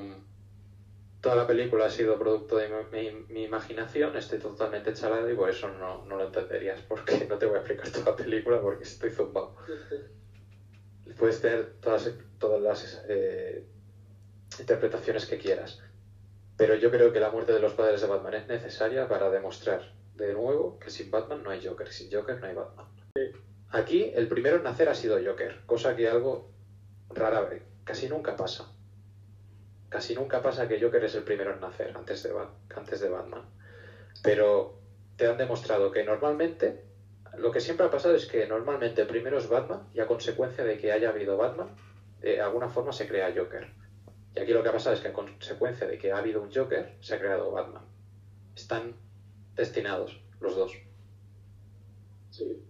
toda 1.22 1.36
la 1.36 1.48
película 1.48 1.86
ha 1.86 1.90
sido 1.90 2.18
producto 2.18 2.58
de 2.58 2.68
mi, 3.30 3.44
imaginación, 3.44 4.18
estoy 4.18 4.40
totalmente 4.40 4.92
chalado 4.94 5.30
y 5.30 5.36
por 5.36 5.50
eso 5.50 5.70
no, 5.70 6.04
no 6.06 6.18
lo 6.18 6.26
entenderías, 6.26 6.82
porque 6.82 7.26
no 7.30 7.38
te 7.38 7.46
voy 7.46 7.56
a 7.56 7.60
explicar 7.60 7.90
toda 7.90 8.12
la 8.12 8.16
película 8.16 8.60
porque 8.60 8.84
estoy 8.84 9.12
zumbado. 9.12 9.56
Puedes 11.18 11.40
tener 11.40 11.74
todas, 11.80 12.12
todas 12.40 12.60
las 12.60 13.04
eh, 13.08 13.64
interpretaciones 14.60 15.26
que 15.26 15.38
quieras, 15.38 15.80
pero 16.58 16.74
yo 16.76 16.90
creo 16.90 17.12
que 17.12 17.20
la 17.20 17.30
muerte 17.30 17.54
de 17.54 17.60
los 17.60 17.74
padres 17.74 18.02
de 18.02 18.08
Batman 18.08 18.34
es 18.34 18.48
necesaria 18.48 19.08
para 19.08 19.30
demostrar 19.30 19.94
de 20.16 20.34
nuevo 20.34 20.80
que 20.80 20.90
sin 20.90 21.10
Batman 21.10 21.44
no 21.44 21.50
hay 21.50 21.66
Joker, 21.66 21.92
sin 21.92 22.12
Joker 22.12 22.40
no 22.40 22.48
hay 22.48 22.56
Batman. 22.56 22.88
Aquí 23.70 24.12
el 24.14 24.28
primero 24.28 24.58
en 24.58 24.64
nacer 24.64 24.90
ha 24.90 24.96
sido 24.96 25.18
Joker, 25.24 25.62
cosa 25.66 25.96
que 25.96 26.10
algo 26.10 26.52
rara 27.10 27.42
vez, 27.42 27.64
casi 27.84 28.10
nunca 28.10 28.36
pasa. 28.36 28.72
Casi 29.90 30.16
nunca 30.16 30.42
pasa 30.42 30.68
que 30.68 30.82
Joker 30.82 31.04
es 31.04 31.16
el 31.16 31.24
primero 31.24 31.54
en 31.54 31.60
nacer 31.60 31.96
antes 31.96 32.24
de, 32.24 32.34
antes 32.76 33.00
de 33.00 33.10
Batman. 33.10 33.44
Pero 34.24 34.80
te 35.18 35.28
han 35.28 35.38
demostrado 35.38 35.92
que 35.92 36.04
normalmente, 36.04 36.84
lo 37.38 37.52
que 37.52 37.60
siempre 37.60 37.86
ha 37.86 37.92
pasado 37.92 38.16
es 38.16 38.26
que 38.26 38.48
normalmente 38.48 39.06
primero 39.06 39.38
es 39.38 39.50
Batman 39.50 39.88
y 39.94 40.00
a 40.00 40.08
consecuencia 40.08 40.64
de 40.64 40.78
que 40.78 40.92
haya 40.92 41.10
habido 41.10 41.38
Batman, 41.38 41.70
de 42.22 42.42
alguna 42.42 42.70
forma 42.70 42.94
se 42.94 43.08
crea 43.08 43.34
Joker. 43.36 43.70
Y 44.36 44.40
aquí 44.40 44.54
lo 44.54 44.64
que 44.64 44.70
ha 44.70 44.74
pasado 44.74 44.96
es 44.96 45.02
que 45.02 45.10
a 45.10 45.14
consecuencia 45.14 45.88
de 45.88 45.98
que 45.98 46.12
ha 46.12 46.18
habido 46.18 46.42
un 46.42 46.54
Joker, 46.54 46.96
se 47.02 47.16
ha 47.16 47.20
creado 47.20 47.52
Batman. 47.52 47.84
Están 48.56 48.96
destinados 49.62 50.20
los 50.42 50.56
dos. 50.56 50.74
Sí. 52.32 52.62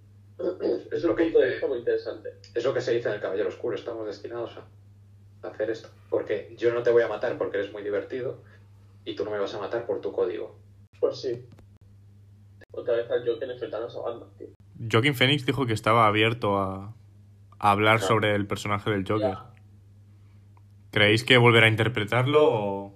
Es 0.92 1.04
lo 1.04 1.16
que 1.16 1.26
dice- 1.26 1.68
muy 1.68 1.80
interesante. 1.80 2.30
Es 2.54 2.64
lo 2.66 2.74
que 2.74 2.82
se 2.82 2.94
dice 2.94 3.08
en 3.10 3.16
el 3.16 3.22
Caballero 3.22 3.50
Oscuro, 3.50 3.76
estamos 3.76 4.06
destinados 4.08 4.58
a 4.58 5.48
hacer 5.48 5.70
esto. 5.70 5.90
Porque 6.10 6.54
yo 6.58 6.74
no 6.74 6.84
te 6.84 6.92
voy 6.92 7.04
a 7.04 7.08
matar 7.08 7.38
porque 7.38 7.58
eres 7.58 7.72
muy 7.72 7.84
divertido 7.84 8.42
y 9.06 9.16
tú 9.16 9.24
no 9.24 9.32
me 9.32 9.40
vas 9.40 9.54
a 9.56 9.60
matar 9.60 9.86
por 9.86 10.02
tu 10.02 10.12
código. 10.12 10.56
Pues 11.00 11.22
sí. 11.22 11.46
Otra 12.72 12.96
vez 12.96 13.10
al 13.12 13.26
Joker 13.28 13.50
enfrentarnos 13.50 13.96
a 13.96 14.00
Batman, 14.02 14.30
tío. 14.38 14.48
Joaquin 14.92 15.16
Phoenix 15.16 15.46
dijo 15.46 15.66
que 15.66 15.74
estaba 15.74 16.08
abierto 16.08 16.58
a, 16.58 16.94
a 17.60 17.72
hablar 17.72 17.98
Claro. 18.00 18.08
sobre 18.16 18.36
el 18.36 18.48
personaje 18.48 18.90
del 18.90 19.06
Joker. 19.08 19.30
Ya. 19.32 19.54
¿Creéis 20.92 21.24
que 21.24 21.38
volverá 21.38 21.68
a 21.68 21.70
interpretarlo 21.70 22.40
o, 22.52 22.94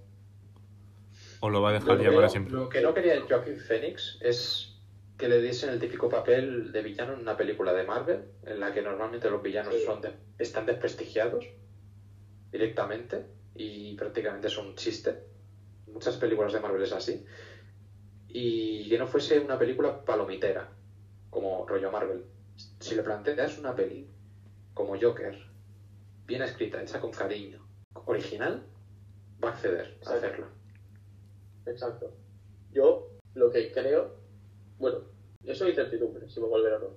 ¿O 1.46 1.50
lo 1.52 1.62
va 1.62 1.70
a 1.70 1.74
dejar 1.74 1.98
que, 2.00 2.04
ya 2.06 2.10
para 2.10 2.22
no- 2.24 2.30
siempre? 2.30 2.54
lo 2.54 2.70
que 2.70 2.82
no 2.82 2.92
quería 2.96 3.22
Joaquín 3.22 3.60
Phoenix 3.60 4.18
es 4.20 4.74
que 5.16 5.28
le 5.30 5.40
diesen 5.44 5.70
el 5.70 5.80
típico 5.80 6.10
papel 6.10 6.72
de 6.72 6.82
villano 6.82 7.14
en 7.14 7.20
una 7.20 7.38
película 7.38 7.72
de 7.72 7.84
Marvel, 7.84 8.24
en 8.48 8.60
la 8.60 8.74
que 8.74 8.82
normalmente 8.82 9.30
los 9.30 9.44
villanos 9.44 9.76
Sí. 9.76 9.84
son 9.86 10.02
de- 10.02 10.16
están 10.40 10.66
desprestigiados 10.66 11.46
directamente 12.52 13.28
y 13.54 13.94
prácticamente 13.96 14.50
son 14.50 14.70
un 14.70 14.76
chiste. 14.76 15.20
Muchas 15.86 16.18
películas 16.18 16.52
de 16.52 16.62
Marvel 16.62 16.82
es 16.82 16.92
así. 16.94 17.24
Y 18.28 18.90
que 18.90 18.98
no 18.98 19.06
fuese 19.06 19.40
una 19.40 19.60
película 19.60 20.04
palomitera, 20.04 20.68
como 21.30 21.68
rollo 21.68 21.92
Marvel. 21.92 22.26
Si 22.80 22.96
le 22.96 23.04
planteas 23.04 23.60
una 23.60 23.76
peli 23.76 24.10
como 24.74 25.00
Joker, 25.00 25.38
bien 26.26 26.42
escrita, 26.42 26.82
hecha 26.82 27.00
con 27.00 27.12
cariño, 27.12 27.64
original, 28.06 28.64
va 29.44 29.50
a 29.50 29.52
acceder 29.52 30.00
a 30.08 30.16
Exacto. 30.16 30.48
Exacto. 31.66 32.12
Yo 32.72 33.10
lo 33.34 33.52
que 33.52 33.72
creo, 33.72 34.12
bueno, 34.80 35.00
eso 35.44 35.64
es 35.66 35.70
incertidumbre, 35.72 36.30
si 36.30 36.40
va 36.40 36.48
a 36.48 36.50
volver 36.50 36.74
o 36.74 36.80
no. 36.80 36.90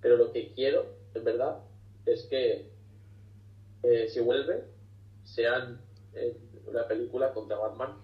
Pero 0.00 0.16
lo 0.16 0.32
que 0.32 0.52
quiero, 0.52 0.86
en 1.14 1.24
verdad, 1.24 1.58
es 2.04 2.24
que 2.24 2.70
eh, 3.82 4.08
si 4.08 4.20
vuelve, 4.20 4.64
sean 5.24 5.80
en 6.14 6.36
una 6.66 6.86
película 6.86 7.32
contra 7.32 7.56
Batman. 7.58 7.94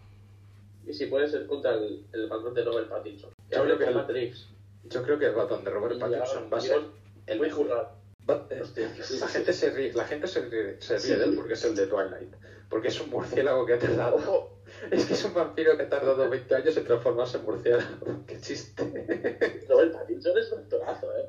Y 0.86 0.92
si 0.92 1.06
puede 1.06 1.28
ser 1.28 1.46
contra 1.46 1.74
el, 1.74 2.04
el 2.12 2.28
Batman 2.28 2.54
de 2.54 2.64
Robert 2.64 2.88
Pattinson. 2.88 3.30
Que 3.48 3.56
Yo 3.56 3.62
creo 3.64 3.78
que 3.78 3.84
el- 3.84 4.06
Reeves. 4.08 4.48
Yo 4.84 5.02
creo 5.04 5.18
que 5.18 5.26
el 5.26 5.34
Batman 5.34 5.64
de 5.64 5.70
Robert 5.70 5.94
Y 5.96 6.00
Pattinson 6.00 6.50
va 6.52 6.58
a 6.58 6.60
ser 6.60 6.80
el 7.26 7.38
muy 7.38 7.46
mejor. 7.48 7.66
currado. 7.66 8.01
Eh, 8.28 8.62
La 9.20 9.28
gente 9.28 9.52
se 9.52 9.70
ríe, 9.70 9.92
la 9.92 10.04
gente 10.04 10.26
se 10.28 10.40
ríe, 10.42 10.80
se 10.80 10.98
ríe 10.98 11.16
de 11.16 11.24
él 11.24 11.34
porque 11.34 11.54
es 11.54 11.64
el 11.64 11.74
de 11.74 11.86
Twilight. 11.86 12.34
Porque 12.70 12.88
es 12.88 13.00
un 13.00 13.10
murciélago 13.10 13.66
que 13.66 13.74
ha 13.74 13.78
tardado. 13.78 14.50
Es 14.90 15.04
que 15.04 15.12
es 15.12 15.24
un 15.24 15.34
vampiro 15.34 15.76
que 15.76 15.82
ha 15.82 15.88
tardado 15.90 16.30
20 16.30 16.54
años 16.54 16.74
en 16.78 16.84
transformarse 16.84 17.36
en 17.36 17.44
murciélago. 17.44 18.24
Qué 18.26 18.40
chiste. 18.40 18.82
Robert 19.68 19.92
Pattinson 19.92 20.38
es 20.38 20.50
un 20.50 20.60
actorazo, 20.60 21.14
¿eh? 21.18 21.28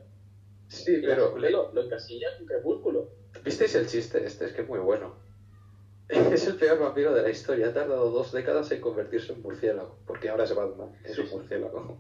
Sí, 0.70 0.96
Y 0.96 1.02
pero. 1.02 1.38
lo, 1.38 1.74
lo 1.74 1.82
encasilla 1.84 2.28
en 2.40 2.46
Crepúsculo. 2.46 3.10
¿Visteis 3.44 3.76
el 3.76 3.86
chiste 3.88 4.26
este? 4.26 4.46
Es 4.46 4.54
que 4.54 4.62
es 4.62 4.68
muy 4.68 4.80
bueno. 4.80 5.16
Es 6.10 6.48
el 6.48 6.56
peor 6.56 6.80
vampiro 6.80 7.14
de 7.14 7.22
la 7.22 7.30
historia. 7.30 7.68
Ha 7.70 7.74
tardado 7.74 8.10
dos 8.12 8.32
décadas 8.32 8.72
en 8.72 8.80
convertirse 8.82 9.34
en 9.34 9.42
murciélago. 9.42 9.98
Porque 10.08 10.30
ahora 10.30 10.44
es 10.46 10.56
Batman. 10.56 10.96
Es 11.04 11.18
un 11.18 11.30
murciélago. 11.30 11.98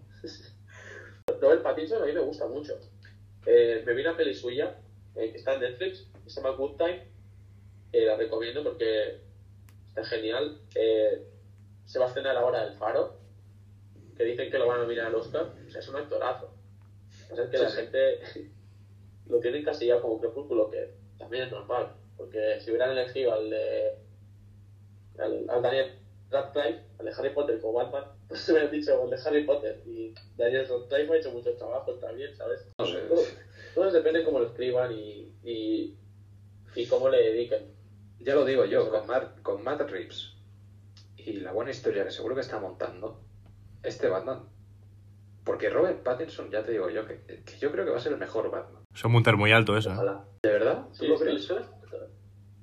Robert 1.41 1.63
Pattinson 1.63 2.03
a 2.03 2.05
mí 2.05 2.13
me 2.13 2.19
gusta 2.21 2.47
mucho. 2.47 2.79
Eh, 3.45 3.83
me 3.85 3.93
vi 3.93 4.01
una 4.01 4.15
peli 4.15 4.33
suya 4.33 4.77
eh, 5.15 5.31
que 5.31 5.37
está 5.37 5.55
en 5.55 5.61
Netflix, 5.61 6.07
que 6.23 6.29
se 6.29 6.41
llama 6.41 6.55
Good 6.55 6.77
Time. 6.77 7.07
Eh, 7.91 8.05
la 8.05 8.15
recomiendo 8.17 8.63
porque 8.63 9.19
está 9.89 10.03
genial. 10.05 10.59
Se 11.85 11.99
va 11.99 12.05
a 12.05 12.07
estrenar 12.07 12.37
ahora 12.37 12.63
El 12.63 12.73
Faro, 12.73 13.17
que 14.17 14.23
dicen 14.23 14.49
que 14.49 14.57
lo 14.57 14.67
van 14.67 14.81
a 14.81 14.85
mirar 14.85 15.07
al 15.07 15.15
Oscar. 15.15 15.53
O 15.67 15.69
sea, 15.69 15.79
es 15.81 15.87
un 15.89 15.97
actorazo. 15.97 16.53
O 17.31 17.35
sea, 17.35 17.45
es 17.45 17.49
que 17.51 17.57
Sí, 17.57 17.63
la 17.63 17.69
sí. 17.69 17.75
gente 17.77 18.19
lo 19.27 19.39
tiene 19.39 19.59
encasillado 19.59 20.01
como 20.01 20.19
crepúsculo, 20.19 20.69
que 20.69 20.93
también 21.17 21.43
es 21.43 21.51
normal. 21.51 21.93
Porque 22.17 22.59
si 22.61 22.69
hubieran 22.71 22.91
elegido 22.91 23.33
al 23.33 23.49
de. 23.49 23.97
al, 25.19 25.49
al 25.49 25.61
Daniel 25.61 25.99
Radcliffe, 26.29 26.83
al 26.99 27.05
de 27.05 27.11
Harry 27.11 27.29
Potter 27.31 27.59
como 27.59 27.73
Batman, 27.73 28.05
pues 28.33 28.41
se 28.45 28.51
hubieran 28.51 28.71
dicho 28.71 29.01
al 29.03 29.09
de 29.09 29.17
Harry 29.25 29.43
Potter. 29.45 29.81
Y 29.85 30.13
Daniel 30.35 30.67
Radcliffe 30.67 31.13
ha 31.13 31.17
hecho 31.17 31.31
muchos 31.31 31.57
trabajos 31.57 31.99
también, 31.99 32.35
¿sabes? 32.35 32.65
No 32.79 32.85
sé. 32.85 32.99
Todo, 33.07 33.21
todo 33.75 33.91
depende 33.91 34.19
de 34.19 34.25
cómo 34.25 34.39
lo 34.39 34.47
escriban 34.47 34.91
y, 34.91 35.31
y, 35.43 35.97
y 36.75 36.85
cómo 36.87 37.09
le 37.09 37.17
dediquen. 37.17 37.73
Ya 38.19 38.35
lo 38.35 38.45
digo 38.45 38.65
yo, 38.65 38.89
con 38.89 39.05
Matt, 39.05 39.41
con 39.41 39.63
Matt 39.63 39.81
Reeves 39.89 40.31
y 41.17 41.33
la 41.33 41.51
buena 41.51 41.71
historia 41.71 42.03
que 42.03 42.11
seguro 42.11 42.35
que 42.35 42.41
está 42.41 42.59
montando, 42.59 43.21
este 43.83 44.09
Batman. 44.09 44.49
Porque 45.43 45.69
Robert 45.69 46.03
Pattinson, 46.03 46.49
ya 46.49 46.63
te 46.63 46.71
digo 46.71 46.89
yo, 46.89 47.05
que, 47.05 47.19
que 47.43 47.57
yo 47.59 47.71
creo 47.71 47.83
que 47.85 47.91
va 47.91 47.97
a 47.97 48.01
ser 48.01 48.13
el 48.13 48.17
mejor 48.17 48.49
Batman. 48.49 48.83
Son 48.93 49.11
montar 49.11 49.35
muy 49.37 49.51
alto 49.51 49.75
eso. 49.77 49.89
¿eh? 49.89 49.93
Ojalá. 49.93 50.25
¿De 50.41 50.49
verdad? 50.49 50.85
¿Tú 50.89 50.95
Sí, 50.95 51.07
lo 51.07 51.19
crees? 51.19 51.45
sí. 51.45 51.53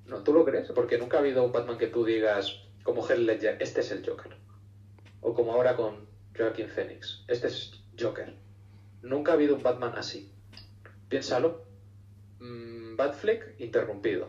No, 0.06 0.22
¿Tú 0.24 0.32
lo 0.32 0.44
crees? 0.44 0.70
Porque 0.72 0.98
nunca 0.98 1.18
ha 1.18 1.20
habido 1.20 1.44
un 1.44 1.52
Batman 1.52 1.78
que 1.78 1.86
tú 1.88 2.04
digas, 2.04 2.64
como 2.82 3.06
Heath 3.06 3.18
Ledger, 3.18 3.58
este 3.60 3.80
es 3.80 3.90
el 3.92 4.04
Joker. 4.04 4.36
O 5.20 5.34
como 5.34 5.52
ahora 5.52 5.76
con 5.76 6.06
Joaquin 6.36 6.68
Phoenix, 6.68 7.24
este 7.28 7.48
es 7.48 7.72
Joker. 7.98 8.34
Nunca 9.02 9.32
ha 9.32 9.34
habido 9.34 9.54
un 9.56 9.62
Batman 9.62 9.92
así. 9.96 10.32
Piénsalo. 11.08 11.64
Mm, 12.38 12.96
Batfleck 12.96 13.56
interrumpido. 13.60 14.28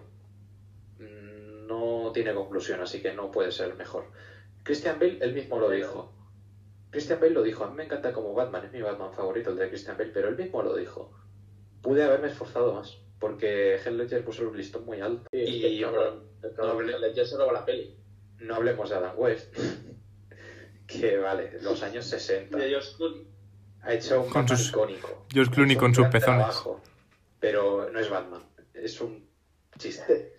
Mm, 0.99 1.67
No 1.67 2.11
tiene 2.13 2.33
conclusión, 2.33 2.81
así 2.81 3.01
que 3.01 3.13
no 3.13 3.31
puede 3.31 3.51
ser 3.51 3.69
el 3.71 3.77
mejor. 3.77 4.05
Christian 4.63 4.99
Bale, 4.99 5.19
él 5.21 5.33
mismo 5.33 5.59
lo 5.59 5.69
dijo. 5.69 6.13
Christian 6.89 7.19
Bale 7.19 7.31
lo 7.33 7.41
dijo, 7.43 7.63
a 7.63 7.69
mí 7.69 7.75
me 7.77 7.85
encanta 7.85 8.11
como 8.11 8.33
Batman, 8.33 8.65
es 8.65 8.71
mi 8.73 8.81
Batman 8.81 9.13
favorito, 9.13 9.51
el 9.51 9.55
de 9.57 9.69
Christian 9.69 9.97
Bale, 9.97 10.11
pero 10.13 10.27
él 10.27 10.35
mismo 10.37 10.61
lo 10.61 10.75
dijo. 10.75 11.13
Pude 11.81 12.03
haberme 12.03 12.27
esforzado 12.27 12.73
más, 12.73 12.97
porque 13.19 13.75
Heath 13.75 13.87
Ledger 13.93 14.25
puso 14.25 14.43
el 14.49 14.57
listón 14.57 14.85
muy 14.85 14.99
alto. 14.99 15.23
Sí, 15.31 15.37
y 15.39 15.65
el 15.65 15.81
cabrón, 15.83 16.23
el 16.43 16.53
cabrón, 16.53 16.87
no 16.91 16.97
Ledger 16.99 17.25
se 17.25 17.37
roba 17.37 17.53
la 17.53 17.65
peli. 17.65 17.95
no 18.39 18.55
hablemos 18.55 18.89
de 18.89 18.95
Adam 18.97 19.13
West, 19.17 19.55
que 20.99 21.17
vale, 21.17 21.59
los 21.61 21.81
años 21.83 22.05
60. 22.05 22.57
De 22.57 22.69
George 22.69 22.89
Clooney. 22.97 23.27
Ha 23.83 23.93
hecho 23.93 24.21
un 24.21 24.29
Con 24.29 24.41
Batman 24.43 24.57
sus- 24.57 24.69
icónico. 24.69 25.25
George 25.31 25.51
Clooney 25.53 25.75
con 25.75 25.95
sus 25.95 26.07
pezones. 26.07 26.37
trabajo, 26.37 26.81
pero 27.39 27.89
no 27.91 27.99
es 27.99 28.09
Batman, 28.09 28.43
es 28.73 29.01
un 29.01 29.27
chiste. 29.77 30.33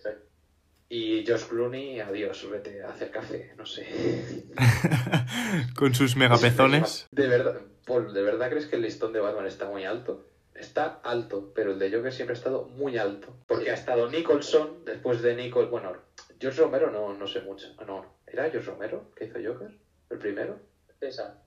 Y 0.89 1.25
George 1.25 1.47
Clooney, 1.49 1.99
adiós, 1.99 2.47
vete 2.49 2.83
a 2.83 2.89
hacer 2.89 3.09
café, 3.11 3.53
no 3.57 3.65
sé. 3.65 4.45
Con 5.75 5.95
sus 5.95 6.15
megapezones. 6.15 7.07
De 7.11 7.27
verdad, 7.27 7.61
Paul, 7.85 8.13
¿de 8.13 8.21
verdad 8.21 8.49
crees 8.49 8.67
que 8.67 8.75
el 8.75 8.83
listón 8.83 9.11
de 9.13 9.19
Batman 9.19 9.47
está 9.47 9.67
muy 9.67 9.85
alto? 9.85 10.27
Está 10.53 10.99
alto, 11.03 11.51
pero 11.55 11.71
el 11.71 11.79
de 11.79 11.91
Joker 11.91 12.13
siempre 12.13 12.35
ha 12.35 12.37
estado 12.37 12.65
muy 12.65 12.97
alto. 12.97 13.35
Porque 13.47 13.71
ha 13.71 13.73
estado 13.73 14.09
Nicholson, 14.09 14.85
después 14.85 15.21
de 15.23 15.35
Nicholson... 15.35 15.71
Bueno, 15.71 15.93
George 16.39 16.61
Romero 16.61 16.91
no, 16.91 17.13
no 17.13 17.27
sé 17.27 17.41
mucho. 17.41 17.67
Ah, 17.79 17.85
No, 17.87 18.05
¿era 18.27 18.49
George 18.51 18.69
Romero 18.69 19.11
que 19.15 19.25
hizo 19.25 19.39
Joker? 19.43 19.75
¿El 20.13 20.19
primero? 20.19 20.59
César. 20.99 21.41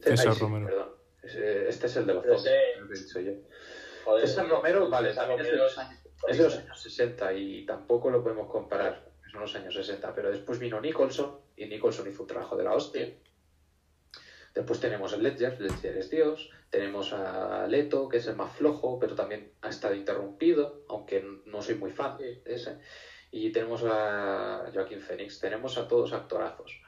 César 0.00 0.32
sí, 0.32 0.40
Romero. 0.40 0.66
Perdón. 0.66 0.88
Este 1.22 1.86
es 1.86 1.96
el 1.96 2.06
de 2.06 2.14
los. 2.14 2.24
Joder, 4.04 4.26
César 4.26 4.48
Romero, 4.48 4.88
vale, 4.88 5.10
César 5.10 5.26
también 5.26 5.40
es 5.40 5.46
de 5.46 5.52
Romero 5.52 5.64
los 5.64 5.78
años, 5.78 6.00
es 6.28 6.38
de 6.38 6.44
los 6.44 6.56
años 6.56 6.80
60 6.80 7.32
y 7.34 7.66
tampoco 7.66 8.08
lo 8.10 8.22
podemos 8.22 8.50
comparar, 8.50 9.10
son 9.30 9.40
los 9.42 9.54
años 9.54 9.74
60, 9.74 10.14
pero 10.14 10.30
después 10.30 10.58
vino 10.58 10.80
Nicholson 10.80 11.40
y 11.56 11.66
Nicholson 11.66 12.08
hizo 12.08 12.22
un 12.22 12.28
trabajo 12.28 12.56
de 12.56 12.64
la 12.64 12.72
hostia. 12.72 13.12
Después 14.54 14.80
tenemos 14.80 15.12
el 15.12 15.22
Ledger, 15.22 15.60
Ledger 15.60 15.98
es 15.98 16.08
Dios, 16.08 16.50
tenemos 16.70 17.12
a 17.12 17.66
Leto, 17.66 18.08
que 18.08 18.16
es 18.16 18.26
el 18.28 18.36
más 18.36 18.56
flojo, 18.56 18.98
pero 18.98 19.14
también 19.14 19.52
ha 19.60 19.68
estado 19.68 19.94
interrumpido, 19.94 20.84
aunque 20.88 21.22
no 21.44 21.60
soy 21.60 21.74
muy 21.74 21.90
fan 21.90 22.16
de 22.16 22.40
ese. 22.46 22.78
Y 23.30 23.52
tenemos 23.52 23.82
a 23.84 24.70
Joaquín 24.72 25.02
Phoenix, 25.02 25.38
tenemos 25.38 25.76
a 25.76 25.86
todos 25.86 26.14
actorazos. 26.14 26.80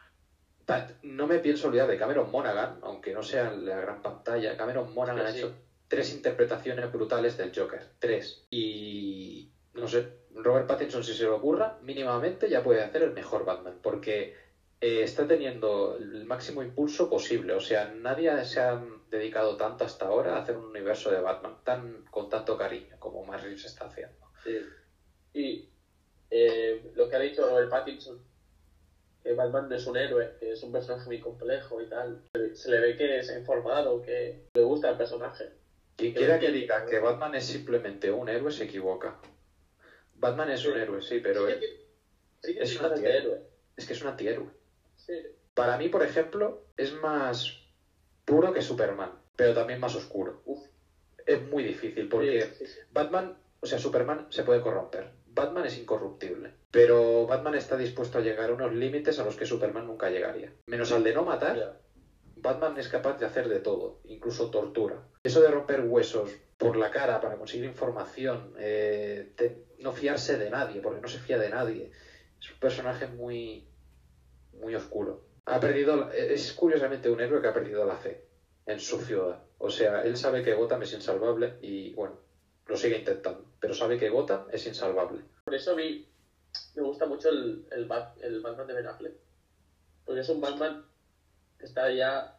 No 1.02 1.26
me 1.26 1.38
pienso 1.38 1.68
olvidar 1.68 1.88
de 1.88 1.96
Cameron 1.96 2.30
Monaghan, 2.30 2.78
aunque 2.82 3.12
no 3.14 3.22
sea 3.22 3.52
en 3.52 3.66
la 3.66 3.80
gran 3.80 4.02
pantalla. 4.02 4.56
Cameron 4.56 4.92
Monaghan 4.92 5.26
Sí, 5.26 5.32
ha 5.32 5.36
hecho 5.38 5.54
tres 5.88 6.12
interpretaciones 6.14 6.92
brutales 6.92 7.36
del 7.36 7.52
Joker. 7.54 7.82
Tres. 7.98 8.46
Y 8.50 9.50
no 9.74 9.88
sé, 9.88 10.08
Robert 10.34 10.66
Pattinson, 10.66 11.02
si 11.02 11.14
se 11.14 11.24
le 11.24 11.30
ocurra, 11.30 11.78
mínimamente 11.82 12.48
ya 12.48 12.62
puede 12.62 12.82
hacer 12.82 13.02
el 13.02 13.12
mejor 13.12 13.44
Batman, 13.44 13.78
porque 13.82 14.36
eh, 14.80 15.02
está 15.02 15.26
teniendo 15.26 15.96
el 15.96 16.24
máximo 16.26 16.62
impulso 16.62 17.08
posible. 17.08 17.54
O 17.54 17.60
sea, 17.60 17.92
nadie 17.94 18.44
se 18.44 18.60
ha 18.60 18.80
dedicado 19.10 19.56
tanto 19.56 19.84
hasta 19.84 20.06
ahora 20.06 20.36
a 20.36 20.42
hacer 20.42 20.56
un 20.56 20.66
universo 20.66 21.10
de 21.10 21.20
Batman 21.20 21.56
tan 21.64 22.04
con 22.10 22.28
tanto 22.28 22.58
cariño 22.58 22.96
como 22.98 23.24
Matt 23.24 23.42
Reeves 23.42 23.64
está 23.64 23.86
haciendo. 23.86 24.30
Sí. 24.44 24.58
Y 25.32 25.68
eh, 26.30 26.92
lo 26.94 27.08
que 27.08 27.16
ha 27.16 27.20
dicho 27.20 27.48
Robert 27.48 27.70
Pattinson, 27.70 28.20
que 29.28 29.34
Batman 29.34 29.68
no 29.68 29.74
es 29.74 29.86
un 29.86 29.94
héroe, 29.98 30.36
que 30.40 30.52
es 30.52 30.62
un 30.62 30.72
personaje 30.72 31.04
muy 31.06 31.20
complejo 31.20 31.82
y 31.82 31.86
tal. 31.86 32.22
Se 32.54 32.70
le 32.70 32.80
ve 32.80 32.96
que 32.96 33.18
es 33.18 33.30
informado, 33.30 34.00
que 34.00 34.46
le 34.54 34.62
gusta 34.62 34.88
el 34.88 34.96
personaje. 34.96 35.50
Quien 35.96 36.14
quiera 36.14 36.38
que 36.38 36.50
diga 36.50 36.86
que 36.86 36.98
Batman 36.98 37.34
es 37.34 37.44
simplemente 37.44 38.10
un 38.10 38.30
héroe 38.30 38.50
se 38.50 38.64
equivoca. 38.64 39.18
Batman 40.14 40.48
es 40.48 40.60
Sí. 40.60 40.68
un 40.68 40.78
héroe, 40.78 41.02
sí, 41.02 41.20
pero 41.22 41.46
sí 41.46 41.52
que, 41.60 41.66
sí 42.42 42.56
es 42.58 42.70
es 42.70 42.80
un 42.80 42.86
antihéroe. 42.86 43.18
héroe. 43.18 43.40
es 43.76 43.84
que 43.84 43.92
es 43.92 44.00
un 44.00 44.08
antihéroe. 44.08 44.46
Para 45.52 45.76
mí, 45.76 45.88
por 45.90 46.02
ejemplo, 46.02 46.62
es 46.78 46.90
más 46.94 47.60
puro 48.24 48.54
que 48.54 48.62
Superman, 48.62 49.12
pero 49.36 49.52
también 49.52 49.78
más 49.78 49.94
oscuro. 49.94 50.40
Uf. 50.46 50.66
Es 51.26 51.42
muy 51.42 51.64
difícil 51.64 52.08
porque. 52.08 52.50
Batman, 52.92 53.36
o 53.60 53.66
sea, 53.66 53.78
Superman 53.78 54.26
se 54.30 54.42
puede 54.42 54.62
corromper. 54.62 55.10
Batman 55.26 55.66
es 55.66 55.76
incorruptible. 55.76 56.54
Pero 56.70 57.26
Batman 57.26 57.54
está 57.54 57.76
dispuesto 57.76 58.18
a 58.18 58.20
llegar 58.20 58.50
a 58.50 58.54
unos 58.54 58.74
límites 58.74 59.18
a 59.18 59.24
los 59.24 59.36
que 59.36 59.46
Superman 59.46 59.86
nunca 59.86 60.10
llegaría. 60.10 60.52
Menos 60.66 60.92
al 60.92 61.02
de 61.02 61.14
no 61.14 61.24
matar. 61.24 61.80
Batman 62.36 62.76
es 62.78 62.88
capaz 62.88 63.18
de 63.18 63.26
hacer 63.26 63.48
de 63.48 63.58
todo, 63.58 64.00
incluso 64.04 64.50
tortura. 64.50 65.02
Eso 65.24 65.40
de 65.40 65.50
romper 65.50 65.80
huesos 65.80 66.30
por 66.56 66.76
la 66.76 66.90
cara 66.90 67.20
para 67.20 67.36
conseguir 67.36 67.64
información, 67.64 68.52
eh, 68.58 69.32
no 69.78 69.92
fiarse 69.92 70.36
de 70.36 70.48
nadie, 70.50 70.80
porque 70.80 71.00
no 71.00 71.08
se 71.08 71.18
fía 71.18 71.38
de 71.38 71.48
nadie. 71.50 71.90
Es 72.40 72.50
un 72.52 72.58
personaje 72.60 73.06
muy, 73.08 73.66
muy 74.52 74.74
oscuro. 74.74 75.24
Ha 75.46 75.58
perdido, 75.58 75.96
la- 75.96 76.14
es 76.14 76.52
curiosamente 76.52 77.08
un 77.10 77.20
héroe 77.20 77.40
que 77.40 77.48
ha 77.48 77.52
perdido 77.54 77.84
la 77.84 77.96
fe 77.96 78.24
en 78.66 78.78
su 78.78 79.00
ciudad. 79.00 79.42
O 79.58 79.70
sea, 79.70 80.02
él 80.02 80.16
sabe 80.16 80.42
que 80.42 80.54
Gotham 80.54 80.82
es 80.82 80.92
insalvable 80.92 81.54
y, 81.60 81.92
bueno, 81.94 82.20
lo 82.66 82.76
sigue 82.76 82.98
intentando, 82.98 83.46
pero 83.58 83.74
sabe 83.74 83.96
que 83.96 84.10
Gotham 84.10 84.46
es 84.52 84.64
insalvable. 84.66 85.22
Por 85.44 85.54
eso 85.54 85.74
mí 85.74 86.06
me 86.80 86.86
gusta 86.88 87.06
mucho 87.06 87.28
el, 87.30 87.66
el, 87.70 87.86
Bat- 87.88 88.16
el 88.22 88.40
Batman 88.40 88.66
de 88.66 88.74
Ben 88.74 88.86
Affleck. 88.86 89.14
Porque 90.04 90.20
es 90.20 90.28
un 90.28 90.40
Batman 90.40 90.84
que 91.58 91.66
está 91.66 91.90
ya, 91.90 92.38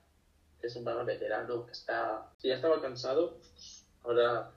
es 0.62 0.76
un 0.76 0.84
Batman 0.84 1.06
veterano, 1.06 1.66
que 1.66 1.74
está, 1.74 2.32
si 2.38 2.48
ya 2.48 2.56
estaba 2.56 2.82
cansado, 2.82 3.38
ahora 4.04 4.52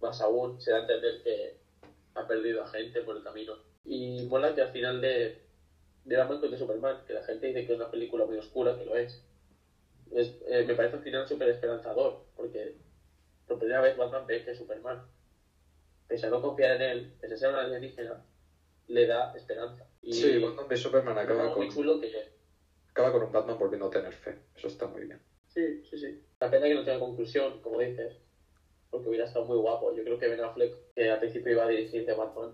más 0.00 0.20
aún 0.20 0.60
se 0.60 0.70
da 0.70 0.78
a 0.78 0.80
entender 0.80 1.22
que 1.22 1.56
ha 2.14 2.26
perdido 2.26 2.62
a 2.62 2.66
gente 2.68 3.02
por 3.02 3.16
el 3.16 3.22
camino. 3.22 3.54
Y 3.84 4.22
mola 4.24 4.54
que 4.54 4.62
al 4.62 4.72
final 4.72 5.00
de, 5.00 5.42
de 6.04 6.16
Batman 6.16 6.40
contra 6.40 6.58
Superman, 6.58 7.04
que 7.06 7.12
la 7.12 7.22
gente 7.22 7.46
dice 7.46 7.66
que 7.66 7.72
es 7.72 7.78
una 7.78 7.90
película 7.90 8.24
muy 8.24 8.36
oscura, 8.36 8.76
que 8.76 8.84
lo 8.84 8.96
es, 8.96 9.22
es 10.12 10.34
eh, 10.46 10.64
me 10.66 10.74
parece 10.74 10.96
al 10.96 11.02
final 11.02 11.28
súper 11.28 11.48
esperanzador, 11.50 12.24
porque 12.36 12.76
por 13.46 13.58
primera 13.58 13.80
vez 13.80 13.96
Batman 13.96 14.26
ve 14.26 14.44
que 14.44 14.56
Superman, 14.56 15.02
pese 16.08 16.26
a 16.26 16.30
no 16.30 16.40
confiar 16.40 16.76
en 16.76 16.82
él, 16.82 17.14
pese 17.20 17.34
a 17.34 17.36
ser 17.36 17.48
una 17.50 17.60
alienígena, 17.60 18.24
le 18.88 19.06
da 19.06 19.32
esperanza. 19.36 19.86
Y 20.02 20.12
Sí, 20.12 20.38
Batman 20.38 20.66
v 20.68 20.76
Superman 20.76 21.18
acaba 21.18 21.52
con, 21.52 21.64
muy 21.64 21.74
chulo 21.74 22.00
que... 22.00 22.12
acaba 22.90 23.12
con 23.12 23.24
un 23.24 23.32
Batman 23.32 23.58
volviendo 23.58 23.86
a 23.86 23.90
tener 23.90 24.12
fe. 24.12 24.38
Eso 24.54 24.68
está 24.68 24.86
muy 24.86 25.02
bien. 25.02 25.20
Sí, 25.48 25.82
sí, 25.88 25.98
sí. 25.98 26.22
La 26.40 26.50
pena 26.50 26.66
que 26.66 26.74
no 26.74 26.84
tenga 26.84 27.00
conclusión, 27.00 27.60
como 27.62 27.80
dices, 27.80 28.16
porque 28.90 29.08
hubiera 29.08 29.24
estado 29.24 29.46
muy 29.46 29.58
guapo. 29.58 29.94
Yo 29.94 30.04
creo 30.04 30.18
que 30.18 30.28
Ben 30.28 30.44
Affleck, 30.44 30.94
que 30.94 31.10
al 31.10 31.18
principio 31.18 31.52
iba 31.52 31.64
a 31.64 31.68
dirigir 31.68 32.06
de 32.06 32.14
Batman, 32.14 32.52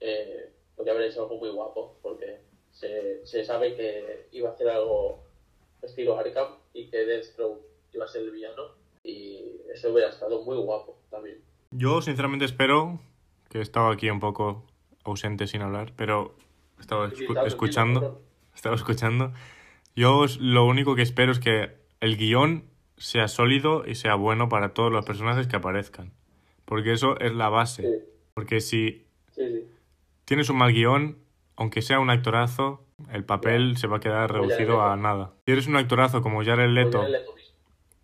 eh, 0.00 0.50
podría 0.76 0.94
haber 0.94 1.10
hecho 1.10 1.22
algo 1.22 1.38
muy 1.38 1.50
guapo, 1.50 1.98
porque 2.02 2.40
se, 2.70 3.26
se 3.26 3.44
sabe 3.44 3.74
que 3.74 4.28
iba 4.32 4.50
a 4.50 4.52
hacer 4.52 4.68
algo 4.68 5.24
estilo 5.82 6.18
Arkham 6.18 6.56
y 6.72 6.90
que 6.90 7.06
Deathstroke 7.06 7.64
iba 7.92 8.04
a 8.04 8.08
ser 8.08 8.22
el 8.22 8.30
villano, 8.30 8.74
y 9.02 9.62
eso 9.72 9.92
hubiera 9.92 10.10
estado 10.10 10.42
muy 10.42 10.56
guapo 10.58 10.98
también. 11.10 11.42
Yo 11.70 12.02
sinceramente 12.02 12.44
espero, 12.44 13.00
que 13.48 13.58
he 13.58 13.62
estado 13.62 13.88
aquí 13.88 14.10
un 14.10 14.20
poco 14.20 14.66
ausente 15.10 15.46
sin 15.46 15.62
hablar, 15.62 15.92
pero 15.96 16.36
estaba 16.80 17.08
escu- 17.10 17.46
escuchando, 17.46 18.22
estaba 18.54 18.74
escuchando. 18.76 19.32
Yo 19.94 20.24
lo 20.40 20.66
único 20.66 20.94
que 20.94 21.02
espero 21.02 21.32
es 21.32 21.38
que 21.38 21.76
el 22.00 22.16
guion 22.16 22.64
sea 22.98 23.28
sólido 23.28 23.84
y 23.86 23.94
sea 23.94 24.14
bueno 24.14 24.48
para 24.48 24.74
todos 24.74 24.92
los 24.92 25.04
personajes 25.04 25.46
que 25.46 25.56
aparezcan. 25.56 26.12
Porque 26.64 26.92
eso 26.92 27.18
es 27.20 27.32
la 27.34 27.48
base. 27.48 27.82
Sí, 27.82 28.04
Porque 28.34 28.60
si 28.60 29.06
sí, 29.30 29.42
sí. 29.42 29.66
tienes 30.24 30.50
un 30.50 30.58
mal 30.58 30.72
guion, 30.72 31.18
aunque 31.56 31.80
sea 31.82 32.00
un 32.00 32.10
actorazo, 32.10 32.84
el 33.12 33.24
papel 33.24 33.76
se 33.76 33.86
va 33.86 33.98
a 33.98 34.00
quedar 34.00 34.30
Jared 34.32 34.42
reducido 34.48 34.82
a 34.82 34.96
Leto. 34.96 35.02
nada. 35.02 35.34
Si 35.46 35.52
eres 35.52 35.66
un 35.66 35.76
actorazo 35.76 36.22
como 36.22 36.44
Jared 36.44 36.70
Leto 36.70 36.98
Porque 36.98 37.12
Leto 37.12 37.34
mismo. 37.34 37.56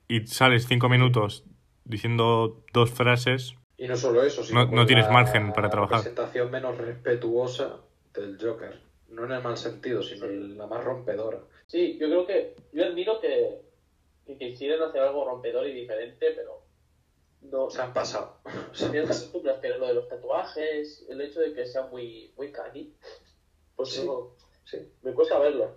y 0.08 0.26
sales 0.26 0.66
cinco 0.66 0.88
minutos 0.88 1.44
diciendo 1.84 2.62
dos 2.72 2.90
frases, 2.90 3.56
Y 3.82 3.88
no 3.88 3.96
solo 3.96 4.22
eso, 4.22 4.44
sino 4.44 4.64
No- 4.64 4.70
no 4.70 4.86
tienes 4.86 5.06
la 5.06 5.12
margen 5.12 5.52
para 5.52 5.68
trabajar. 5.68 5.98
presentación 5.98 6.50
menos 6.52 6.78
respetuosa 6.78 7.80
del 8.14 8.38
Joker. 8.40 8.78
No 9.08 9.24
en 9.24 9.32
el 9.32 9.42
mal 9.42 9.56
sentido, 9.56 10.02
sino 10.02 10.26
en 10.26 10.56
la 10.56 10.66
más 10.68 10.84
rompedora. 10.84 11.40
Sí, 11.66 11.98
yo 11.98 12.06
creo 12.06 12.24
que. 12.26 12.54
Yo 12.72 12.84
admiro 12.84 13.20
que, 13.20 13.60
que 14.24 14.38
quisieran 14.38 14.88
hacer 14.88 15.00
algo 15.02 15.24
rompedor 15.28 15.66
y 15.66 15.72
diferente, 15.72 16.26
pero. 16.36 16.62
No. 17.40 17.68
Se 17.70 17.82
han 17.82 17.92
pasado. 17.92 18.38
Se 18.72 18.84
han 18.86 19.04
costumbres, 19.06 19.56
pero 19.60 19.78
lo 19.78 19.88
de 19.88 19.94
los 19.94 20.08
tatuajes, 20.08 21.04
el 21.08 21.20
hecho 21.20 21.40
de 21.40 21.52
que 21.52 21.66
sea 21.66 21.82
muy, 21.88 22.32
muy 22.36 22.52
cani, 22.52 22.94
pues 23.74 23.90
Sí. 23.90 24.06
no, 24.06 24.36
Sí. 24.64 24.78
me 25.02 25.12
cuesta 25.12 25.40
verlo. 25.40 25.74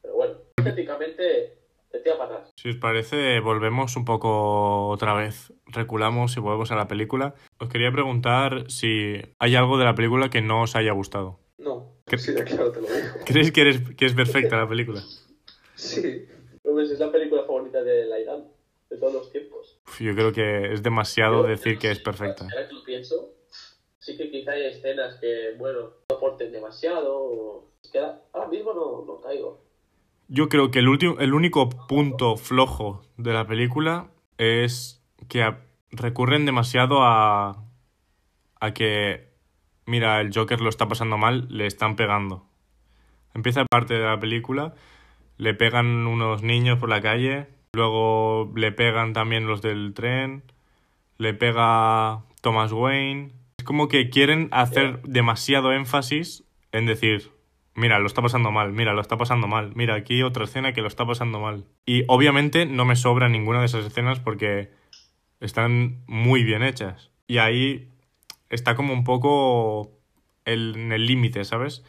Pero 0.00 0.14
bueno, 0.14 0.38
estéticamente 0.56 1.55
te 1.98 2.02
tira 2.02 2.18
para 2.18 2.34
atrás. 2.36 2.52
Si 2.56 2.68
os 2.70 2.76
parece, 2.76 3.40
volvemos 3.40 3.96
un 3.96 4.04
poco 4.04 4.88
otra 4.88 5.14
vez. 5.14 5.52
Reculamos 5.66 6.36
y 6.36 6.40
volvemos 6.40 6.70
a 6.72 6.76
la 6.76 6.88
película. 6.88 7.34
Os 7.58 7.68
quería 7.68 7.90
preguntar 7.92 8.70
si 8.70 9.20
hay 9.38 9.54
algo 9.56 9.78
de 9.78 9.84
la 9.84 9.94
película 9.94 10.30
que 10.30 10.40
no 10.42 10.62
os 10.62 10.76
haya 10.76 10.92
gustado. 10.92 11.38
No, 11.58 11.94
¿Qué- 12.06 12.18
sí, 12.18 12.34
claro 12.34 12.70
te 12.72 12.80
lo 12.80 12.86
digo. 12.86 13.08
¿Creéis 13.26 13.52
que, 13.52 13.60
eres, 13.62 13.80
que 13.96 14.06
es 14.06 14.14
perfecta 14.14 14.56
la 14.56 14.68
película? 14.68 15.02
Sí. 15.74 16.26
Pues 16.62 16.90
es 16.90 16.98
la 16.98 17.10
película 17.10 17.42
favorita 17.44 17.82
de 17.82 18.06
Laidan, 18.06 18.44
de 18.90 18.96
todos 18.98 19.12
los 19.14 19.32
tiempos. 19.32 19.78
Uf, 19.86 20.00
yo 20.00 20.14
creo 20.14 20.32
que 20.32 20.72
es 20.72 20.82
demasiado 20.82 21.42
Yo- 21.42 21.48
decir 21.48 21.74
yo 21.74 21.80
que 21.80 21.90
es 21.92 22.00
perfecta. 22.00 22.44
Ahora 22.44 22.68
que 22.68 22.74
lo 22.74 22.82
pienso, 22.84 23.34
sí 23.98 24.16
que 24.16 24.30
quizá 24.30 24.52
hay 24.52 24.66
escenas 24.66 25.16
que, 25.20 25.54
bueno, 25.58 25.90
no 26.10 26.16
aporten 26.16 26.52
demasiado. 26.52 27.70
Es 27.82 27.90
que 27.90 27.98
ahora, 27.98 28.20
ahora 28.32 28.48
mismo 28.48 28.72
no, 28.74 29.04
no 29.06 29.20
caigo. 29.20 29.65
Yo 30.28 30.48
creo 30.48 30.70
que 30.70 30.80
el, 30.80 30.88
último, 30.88 31.16
el 31.20 31.34
único 31.34 31.68
punto 31.68 32.36
flojo 32.36 33.02
de 33.16 33.32
la 33.32 33.46
película 33.46 34.08
es 34.38 35.02
que 35.28 35.54
recurren 35.92 36.46
demasiado 36.46 37.02
a, 37.02 37.64
a 38.60 38.74
que, 38.74 39.28
mira, 39.86 40.20
el 40.20 40.32
Joker 40.34 40.60
lo 40.60 40.68
está 40.68 40.88
pasando 40.88 41.16
mal, 41.16 41.46
le 41.48 41.66
están 41.66 41.94
pegando. 41.94 42.44
Empieza 43.34 43.64
parte 43.66 43.94
de 43.94 44.04
la 44.04 44.18
película, 44.18 44.74
le 45.36 45.54
pegan 45.54 46.06
unos 46.06 46.42
niños 46.42 46.78
por 46.78 46.88
la 46.88 47.00
calle, 47.00 47.46
luego 47.74 48.52
le 48.56 48.72
pegan 48.72 49.12
también 49.12 49.46
los 49.46 49.62
del 49.62 49.94
tren, 49.94 50.42
le 51.18 51.34
pega 51.34 52.22
Thomas 52.40 52.72
Wayne. 52.72 53.32
Es 53.58 53.64
como 53.64 53.88
que 53.88 54.10
quieren 54.10 54.48
hacer 54.50 55.02
demasiado 55.02 55.72
énfasis 55.72 56.44
en 56.72 56.86
decir, 56.86 57.30
mira, 57.76 57.98
lo 57.98 58.06
está 58.06 58.22
pasando 58.22 58.50
mal, 58.50 58.72
mira, 58.72 58.92
lo 58.94 59.00
está 59.00 59.16
pasando 59.16 59.46
mal, 59.46 59.72
mira, 59.74 59.94
aquí 59.94 60.22
otra 60.22 60.44
escena 60.44 60.72
que 60.72 60.80
lo 60.82 60.88
está 60.88 61.06
pasando 61.06 61.38
mal. 61.40 61.64
Y 61.84 62.04
obviamente 62.08 62.66
no 62.66 62.84
me 62.84 62.96
sobra 62.96 63.28
ninguna 63.28 63.60
de 63.60 63.66
esas 63.66 63.84
escenas 63.86 64.18
porque 64.20 64.70
están 65.40 66.02
muy 66.06 66.42
bien 66.42 66.62
hechas. 66.62 67.10
Y 67.26 67.38
ahí 67.38 67.88
está 68.50 68.74
como 68.76 68.92
un 68.92 69.04
poco 69.04 69.92
el- 70.44 70.74
en 70.76 70.92
el 70.92 71.06
límite, 71.06 71.44
¿sabes? 71.44 71.84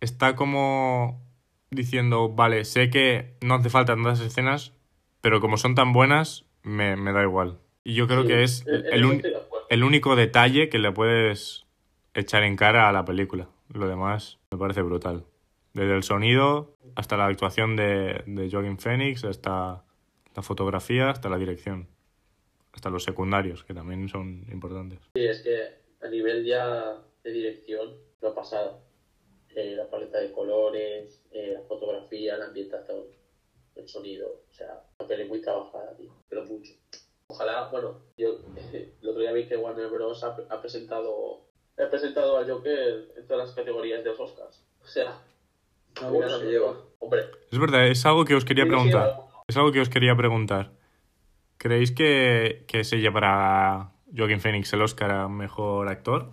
Está 0.00 0.36
como 0.36 1.22
diciendo, 1.70 2.28
vale, 2.28 2.64
sé 2.64 2.90
que 2.90 3.34
no 3.40 3.54
hace 3.54 3.70
falta 3.70 3.94
tantas 3.94 4.20
escenas, 4.20 4.72
pero 5.20 5.40
como 5.40 5.56
son 5.56 5.74
tan 5.74 5.92
buenas, 5.92 6.44
me, 6.62 6.96
me 6.96 7.12
da 7.12 7.22
igual. 7.22 7.58
Y 7.84 7.94
yo 7.94 8.06
creo 8.06 8.22
Sí, 8.22 8.28
que 8.28 8.42
es 8.42 8.64
el, 8.66 9.24
el 9.70 9.84
único 9.84 10.16
detalle 10.16 10.68
que 10.68 10.78
le 10.78 10.92
puedes 10.92 11.64
echar 12.14 12.42
en 12.42 12.56
cara 12.56 12.88
a 12.88 12.92
la 12.92 13.04
película. 13.04 13.48
Lo 13.72 13.88
demás 13.88 14.38
me 14.50 14.58
parece 14.58 14.82
brutal. 14.82 15.24
Desde 15.72 15.94
el 15.94 16.02
sonido 16.02 16.76
hasta 16.94 17.16
la 17.16 17.26
actuación 17.26 17.76
de, 17.76 18.22
de 18.26 18.50
Joaquin 18.50 18.78
Phoenix, 18.78 19.24
hasta 19.24 19.84
la 20.34 20.42
fotografía, 20.42 21.10
hasta 21.10 21.28
la 21.28 21.38
dirección. 21.38 21.88
Hasta 22.72 22.90
los 22.90 23.04
secundarios, 23.04 23.64
que 23.64 23.74
también 23.74 24.08
son 24.08 24.46
importantes. 24.52 25.00
Sí, 25.14 25.24
es 25.24 25.42
que 25.42 26.06
a 26.06 26.08
nivel 26.08 26.44
ya 26.44 27.02
de 27.24 27.32
dirección, 27.32 27.96
lo 28.20 28.28
ha 28.28 28.34
pasado. 28.34 28.82
Eh, 29.54 29.74
la 29.74 29.88
paleta 29.88 30.18
de 30.18 30.32
colores, 30.32 31.24
eh, 31.30 31.52
la 31.54 31.62
fotografía, 31.62 32.36
la 32.36 32.46
ambientación, 32.46 33.04
el 33.74 33.88
sonido. 33.88 34.42
O 34.50 34.52
sea, 34.52 34.82
una 34.98 35.08
peli 35.08 35.24
muy 35.24 35.40
trabajada, 35.40 35.96
tío, 35.96 36.12
pero 36.28 36.44
mucho. 36.44 36.74
Ojalá, 37.28 37.68
bueno, 37.70 38.02
yo 38.16 38.40
el 38.72 39.08
otro 39.08 39.20
día 39.20 39.32
vi 39.32 39.48
que 39.48 39.56
Warner 39.56 39.88
Bros. 39.88 40.22
ha, 40.24 40.36
ha 40.50 40.60
presentado 40.60 41.46
ha 41.82 41.90
presentado 41.90 42.38
al 42.38 42.50
Joker 42.50 43.12
en 43.16 43.26
todas 43.26 43.48
las 43.48 43.54
categorías 43.56 44.02
de 44.02 44.10
los 44.10 44.20
Oscars. 44.20 44.62
O 44.82 44.86
sea, 44.86 45.18
Ah, 46.00 46.08
bueno, 46.10 46.38
se 46.38 46.44
lleva. 46.44 46.76
Hombre, 46.98 47.22
Es 47.50 47.58
verdad, 47.58 47.86
es 47.88 48.04
algo 48.04 48.24
que 48.26 48.34
os 48.34 48.44
quería 48.44 48.64
sí, 48.64 48.68
sí, 48.70 48.74
preguntar. 48.74 49.16
Es 49.48 49.56
algo 49.56 49.72
que 49.72 49.80
os 49.80 49.88
quería 49.88 50.14
preguntar. 50.14 50.72
¿Creéis 51.56 51.90
que, 51.92 52.64
que 52.68 52.84
se 52.84 52.98
llevará 52.98 53.92
Joaquin 54.14 54.40
Phoenix 54.40 54.72
el 54.74 54.82
Oscar 54.82 55.10
a 55.10 55.28
mejor 55.28 55.88
actor? 55.88 56.32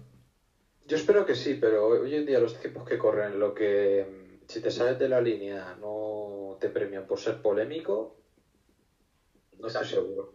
Yo 0.85 0.97
espero 0.97 1.25
que 1.25 1.33
sí, 1.35 1.57
pero 1.61 1.87
hoy 1.87 2.13
en 2.13 2.25
día 2.25 2.39
los 2.39 2.59
tiempos 2.59 2.85
que 2.87 2.97
corren, 2.97 3.39
lo 3.39 3.53
que 3.53 4.05
mm, 4.05 4.49
si 4.49 4.61
te 4.61 4.69
sales 4.69 4.99
de 4.99 5.07
la 5.07 5.21
línea 5.21 5.77
no 5.79 6.57
te 6.59 6.67
premian 6.67 7.07
por 7.07 7.19
ser 7.19 7.41
polémico, 7.41 8.17
no 9.59 9.67
estoy 9.67 9.85
seguro. 9.87 10.33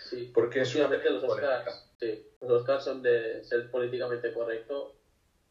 Sí, 0.00 0.30
Porque 0.34 0.62
es 0.62 0.74
una 0.74 0.86
Últimamente 0.88 1.26
los. 1.26 1.32
Oscars, 1.32 1.85
sí, 1.98 2.22
los 2.40 2.50
Oscars 2.50 2.84
son 2.84 3.02
de 3.02 3.42
ser 3.44 3.68
políticamente 3.70 4.32
correcto 4.32 4.92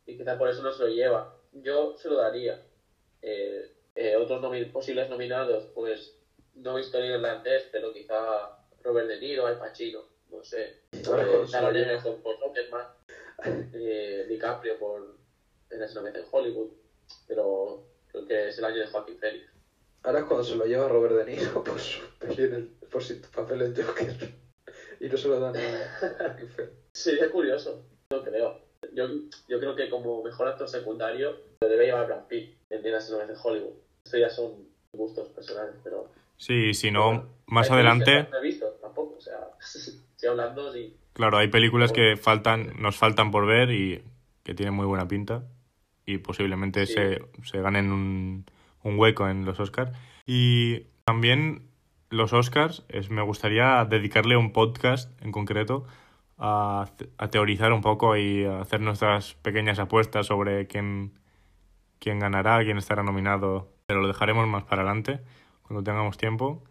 y 0.05 0.15
quizá 0.17 0.37
por 0.37 0.47
eso 0.49 0.61
no 0.61 0.71
se 0.71 0.83
lo 0.83 0.87
lleva. 0.87 1.31
Yo 1.51 1.93
se 1.95 2.09
lo 2.09 2.15
daría. 2.15 2.59
Eh, 3.21 3.69
eh, 3.95 4.15
otros 4.15 4.41
nomi- 4.41 4.71
posibles 4.71 5.09
nominados, 5.09 5.65
pues 5.73 6.13
no 6.53 6.73
he 6.73 6.77
visto 6.81 7.01
irlandés, 7.03 7.67
pero 7.71 7.91
quizá 7.91 8.49
Robert 8.83 9.07
De 9.07 9.17
Niro, 9.17 9.45
Al 9.45 9.57
Pacino, 9.57 10.05
no 10.29 10.43
sé. 10.43 10.75
Su- 11.45 11.55
Egerton 11.81 12.21
por 12.21 12.39
Rocketman, 12.39 12.85
eh, 13.73 14.25
DiCaprio 14.27 14.77
por 14.77 15.15
En 15.69 15.81
una 15.81 16.01
vez 16.01 16.15
en 16.15 16.23
Hollywood, 16.31 16.69
pero 17.27 17.81
creo 18.11 18.25
que 18.25 18.47
es 18.47 18.57
el 18.59 18.65
año 18.65 18.79
de 18.79 18.85
Joaquin 18.85 19.17
Phoenix. 19.17 19.45
Ahora 20.03 20.19
es 20.19 20.25
cuando 20.25 20.43
se 20.43 20.55
lo 20.55 20.65
lleva 20.65 20.87
Robert 20.87 21.15
De 21.15 21.25
Niro 21.25 21.63
por 21.63 21.79
su, 21.79 21.99
por 22.91 23.01
su 23.03 23.19
papel 23.31 23.61
en 23.63 23.75
Joker. 23.75 24.15
Y 24.99 25.07
no 25.09 25.17
se 25.17 25.27
lo 25.27 25.39
dan 25.39 25.55
a. 25.55 26.37
Sería 26.91 27.29
curioso, 27.31 27.83
no 28.11 28.23
creo. 28.23 28.59
Yo, 28.93 29.07
yo 29.49 29.59
creo 29.59 29.75
que 29.75 29.89
como 29.89 30.23
mejor 30.23 30.47
actor 30.47 30.67
secundario 30.69 31.35
lo 31.61 31.67
debe 31.67 31.85
llevar 31.87 32.05
Brad 32.07 32.27
Pitt 32.27 32.55
en 32.69 32.81
Días 32.81 33.09
una 33.09 33.19
vez 33.25 33.29
en 33.31 33.35
Hollywood. 33.41 33.73
Esto 34.05 34.17
ya 34.17 34.29
son 34.29 34.53
gustos 34.93 35.29
personales, 35.29 35.75
pero... 35.83 36.09
Sí, 36.37 36.73
si 36.73 36.91
no, 36.91 37.05
bueno, 37.07 37.29
más 37.47 37.71
adelante, 37.71 38.27
no 38.31 38.37
he 38.37 38.41
visto 38.41 38.67
tampoco, 38.81 39.15
o 39.17 39.21
sea, 39.21 39.39
estoy 39.59 40.29
hablando 40.29 40.71
sí. 40.71 40.95
claro, 41.13 41.37
hay 41.37 41.47
películas 41.47 41.91
que 41.91 42.15
faltan, 42.17 42.73
nos 42.79 42.95
faltan 42.97 43.31
por 43.31 43.45
ver 43.47 43.71
y 43.71 44.03
que 44.43 44.53
tienen 44.53 44.73
muy 44.73 44.85
buena 44.85 45.07
pinta 45.07 45.43
y 46.05 46.19
posiblemente 46.19 46.85
Sí. 46.85 46.93
se, 46.93 47.21
se 47.43 47.61
ganen 47.61 47.91
un, 47.91 48.45
un 48.83 48.99
hueco 48.99 49.27
en 49.27 49.43
los 49.45 49.59
Oscars. 49.59 49.91
Y 50.27 50.81
también 51.05 51.63
los 52.09 52.33
Oscars, 52.33 52.83
es, 52.89 53.09
me 53.09 53.21
gustaría 53.21 53.85
dedicarle 53.89 54.37
un 54.37 54.51
podcast 54.53 55.11
en 55.21 55.31
concreto 55.31 55.85
a, 56.37 56.89
a 57.17 57.27
teorizar 57.29 57.71
un 57.73 57.81
poco 57.81 58.15
y 58.17 58.45
a 58.45 58.61
hacer 58.61 58.81
nuestras 58.81 59.33
pequeñas 59.35 59.79
apuestas 59.79 60.27
sobre 60.27 60.67
quién, 60.67 61.17
quién 61.99 62.19
ganará, 62.19 62.63
quién 62.63 62.77
estará 62.77 63.03
nominado, 63.03 63.69
pero 63.85 64.01
lo 64.01 64.07
dejaremos 64.07 64.47
más 64.47 64.63
para 64.63 64.81
adelante, 64.83 65.21
cuando 65.63 65.83
tengamos 65.83 66.17
tiempo 66.17 66.63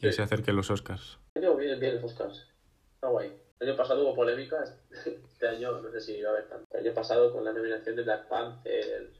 y 0.00 0.06
Sí. 0.06 0.12
se 0.12 0.22
acerquen 0.22 0.54
los 0.56 0.70
Oscars. 0.70 1.18
Creo 1.34 1.56
que 1.56 1.62
vienen 1.64 1.80
bien 1.80 1.94
los 1.96 2.04
Oscars. 2.04 2.46
Está 2.94 3.08
guay. 3.08 3.32
El 3.60 3.68
año 3.70 3.76
pasado 3.76 4.02
hubo 4.04 4.14
polémica, 4.14 4.56
este 5.04 5.48
año 5.48 5.72
no 5.80 5.90
sé 5.90 6.00
si 6.00 6.22
va 6.22 6.28
a 6.30 6.32
haber 6.34 6.48
tanto. 6.48 6.64
El 6.70 6.86
año 6.86 6.94
pasado 6.94 7.32
con 7.32 7.44
la 7.44 7.52
nominación 7.52 7.96
de 7.96 8.02
Black 8.04 8.28
Panther 8.28 9.10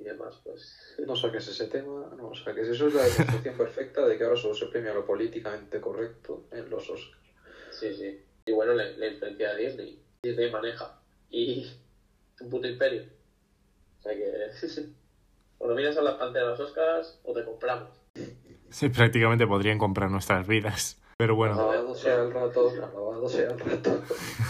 y 0.00 0.04
demás, 0.04 0.40
pues... 0.42 0.96
No 1.06 1.14
saques 1.14 1.46
ese 1.48 1.66
tema, 1.66 2.10
no 2.16 2.34
saques. 2.34 2.68
Eso 2.68 2.88
es 2.88 2.94
la 2.94 3.02
demostración 3.02 3.56
perfecta 3.56 4.06
de 4.06 4.16
que 4.16 4.24
ahora 4.24 4.36
solo 4.36 4.54
se 4.54 4.66
premia 4.66 4.94
lo 4.94 5.04
políticamente 5.04 5.80
correcto 5.80 6.44
en 6.50 6.70
los 6.70 6.88
Oscars. 6.88 7.20
Sí, 7.70 7.94
sí. 7.94 8.20
Y 8.46 8.52
bueno, 8.52 8.74
la, 8.74 8.84
la 8.84 9.06
influencia 9.06 9.54
de 9.54 9.66
Disney. 9.66 10.02
Disney 10.22 10.50
maneja. 10.50 10.98
Y 11.30 11.70
un 12.40 12.50
puto 12.50 12.66
imperio. 12.66 13.04
O 14.00 14.02
sea 14.02 14.14
que... 14.14 14.30
o 15.58 15.68
nominas 15.68 15.96
a 15.96 16.00
Black 16.00 16.18
Panther 16.18 16.42
a 16.42 16.50
los 16.50 16.60
Oscars 16.60 17.20
o 17.22 17.32
te 17.34 17.44
compramos. 17.44 17.90
Sí, 18.70 18.88
prácticamente 18.88 19.46
podrían 19.46 19.78
comprar 19.78 20.10
nuestras 20.10 20.46
vidas. 20.46 21.00
Pero 21.18 21.36
bueno, 21.36 21.54
Alabado 21.54 21.94
sea 21.94 22.22
el 22.22 22.32
rato, 22.32 22.70
alabado 22.70 23.28
sea 23.28 23.50
el 23.50 23.58
rato. 23.58 24.02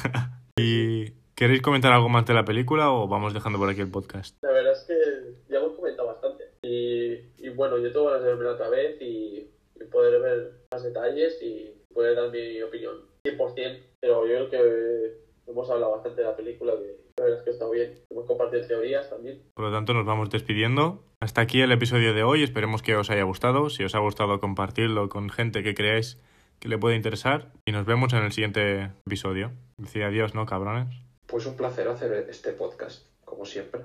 ¿y 0.57 1.11
queréis 1.35 1.63
comentar 1.63 1.93
algo 1.93 2.09
más 2.09 2.27
de 2.27 2.35
la 2.35 2.45
película 2.45 2.93
o 2.93 3.09
vamos 3.09 3.35
dejando 3.35 3.59
por 3.59 3.69
aquí 3.69 3.81
el 3.81 3.91
podcast? 3.91 4.37
La 4.43 4.53
verdad 4.53 4.73
es 4.75 4.85
que 4.87 5.53
ya 5.53 5.59
hemos 5.59 5.73
comentado 5.73 6.09
bastante. 6.09 6.45
Y, 6.63 7.15
y 7.39 7.50
bueno, 7.61 7.77
yo 7.77 7.93
tengo 7.93 8.07
ganas 8.07 8.23
de 8.23 8.35
verla 8.35 8.53
otra 8.53 8.71
vez 8.71 8.97
y, 9.03 9.51
y 9.79 9.85
poder 9.93 10.19
ver 10.23 10.53
más 10.73 10.83
detalles 10.83 11.37
y 11.43 11.71
poder 11.93 12.17
dar 12.17 12.31
mi 12.31 12.63
opinión 12.63 13.03
100%. 13.23 13.83
Pero 14.01 14.27
yo 14.27 14.49
creo 14.49 14.51
que 14.51 15.13
hemos 15.47 15.69
hablado 15.69 15.93
bastante 15.93 16.23
de 16.23 16.27
la 16.27 16.35
película, 16.35 16.73
que 16.73 16.97
la 17.19 17.25
verdad 17.25 17.39
es 17.41 17.45
que 17.45 17.51
está 17.51 17.69
bien. 17.69 17.99
Hemos 18.09 18.25
compartido 18.25 18.67
teorías 18.67 19.11
también. 19.11 19.43
Por 19.53 19.67
lo 19.67 19.73
tanto, 19.73 19.93
nos 19.93 20.07
vamos 20.07 20.31
despidiendo. 20.31 21.05
Hasta 21.21 21.43
aquí 21.43 21.61
el 21.61 21.71
episodio 21.71 22.15
de 22.15 22.23
hoy. 22.23 22.43
Esperemos 22.43 22.81
que 22.81 22.97
os 22.97 23.11
haya 23.11 23.25
gustado. 23.25 23.69
Si 23.69 23.85
os 23.85 23.95
ha 23.95 23.99
gustado, 23.99 24.41
compartirlo 24.41 25.11
con 25.11 25.29
gente 25.29 25.63
que 25.63 25.75
creáis 25.75 26.19
que 26.61 26.71
le 26.71 26.79
puede 26.79 26.97
interesar. 26.97 27.53
Y 27.67 27.73
nos 27.73 27.85
vemos 27.85 28.15
en 28.15 28.25
el 28.25 28.33
siguiente 28.33 28.91
episodio. 29.07 29.53
Decía 29.77 30.07
adiós, 30.07 30.35
¿no, 30.35 30.47
cabrones? 30.47 30.89
Pues 31.27 31.45
un 31.45 31.59
placer 31.59 31.89
hacer 31.89 32.27
este 32.31 32.53
podcast, 32.53 33.07
como 33.27 33.45
siempre. 33.45 33.83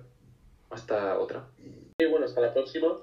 Hasta 0.69 1.19
otra. 1.19 1.49
Y 1.99 2.05
bueno, 2.05 2.25
hasta 2.25 2.39
la 2.39 2.53
próxima. 2.53 2.95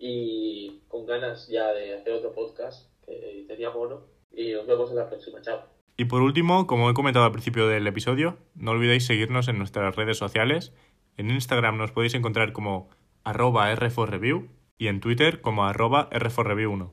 Y 0.00 0.80
con 0.88 1.06
ganas 1.06 1.46
ya 1.48 1.72
de 1.72 1.94
hacer 1.94 2.14
otro 2.14 2.32
podcast 2.32 2.88
que 3.04 3.44
tenía 3.46 3.70
mono. 3.70 4.00
Y 4.32 4.52
nos 4.52 4.66
vemos 4.66 4.90
en 4.90 4.96
la 4.96 5.08
próxima. 5.08 5.40
Chao. 5.42 5.60
Y 5.96 6.06
por 6.06 6.22
último, 6.22 6.66
como 6.66 6.88
he 6.88 6.94
comentado 6.94 7.26
al 7.26 7.32
principio 7.32 7.68
del 7.68 7.86
episodio, 7.86 8.38
no 8.54 8.70
olvidéis 8.70 9.04
seguirnos 9.04 9.48
en 9.48 9.58
nuestras 9.58 9.94
redes 9.94 10.16
sociales. 10.16 10.72
En 11.18 11.30
Instagram 11.30 11.76
nos 11.76 11.92
podéis 11.92 12.14
encontrar 12.14 12.52
como 12.52 12.88
arroba 13.22 13.70
R4Review 13.74 14.48
y 14.78 14.86
en 14.86 15.00
Twitter 15.00 15.42
como 15.42 15.66
arroba 15.66 16.08
R4Review1. 16.10 16.90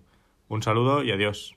Un 0.49 0.62
saludo 0.62 1.03
y 1.03 1.12
adiós. 1.12 1.57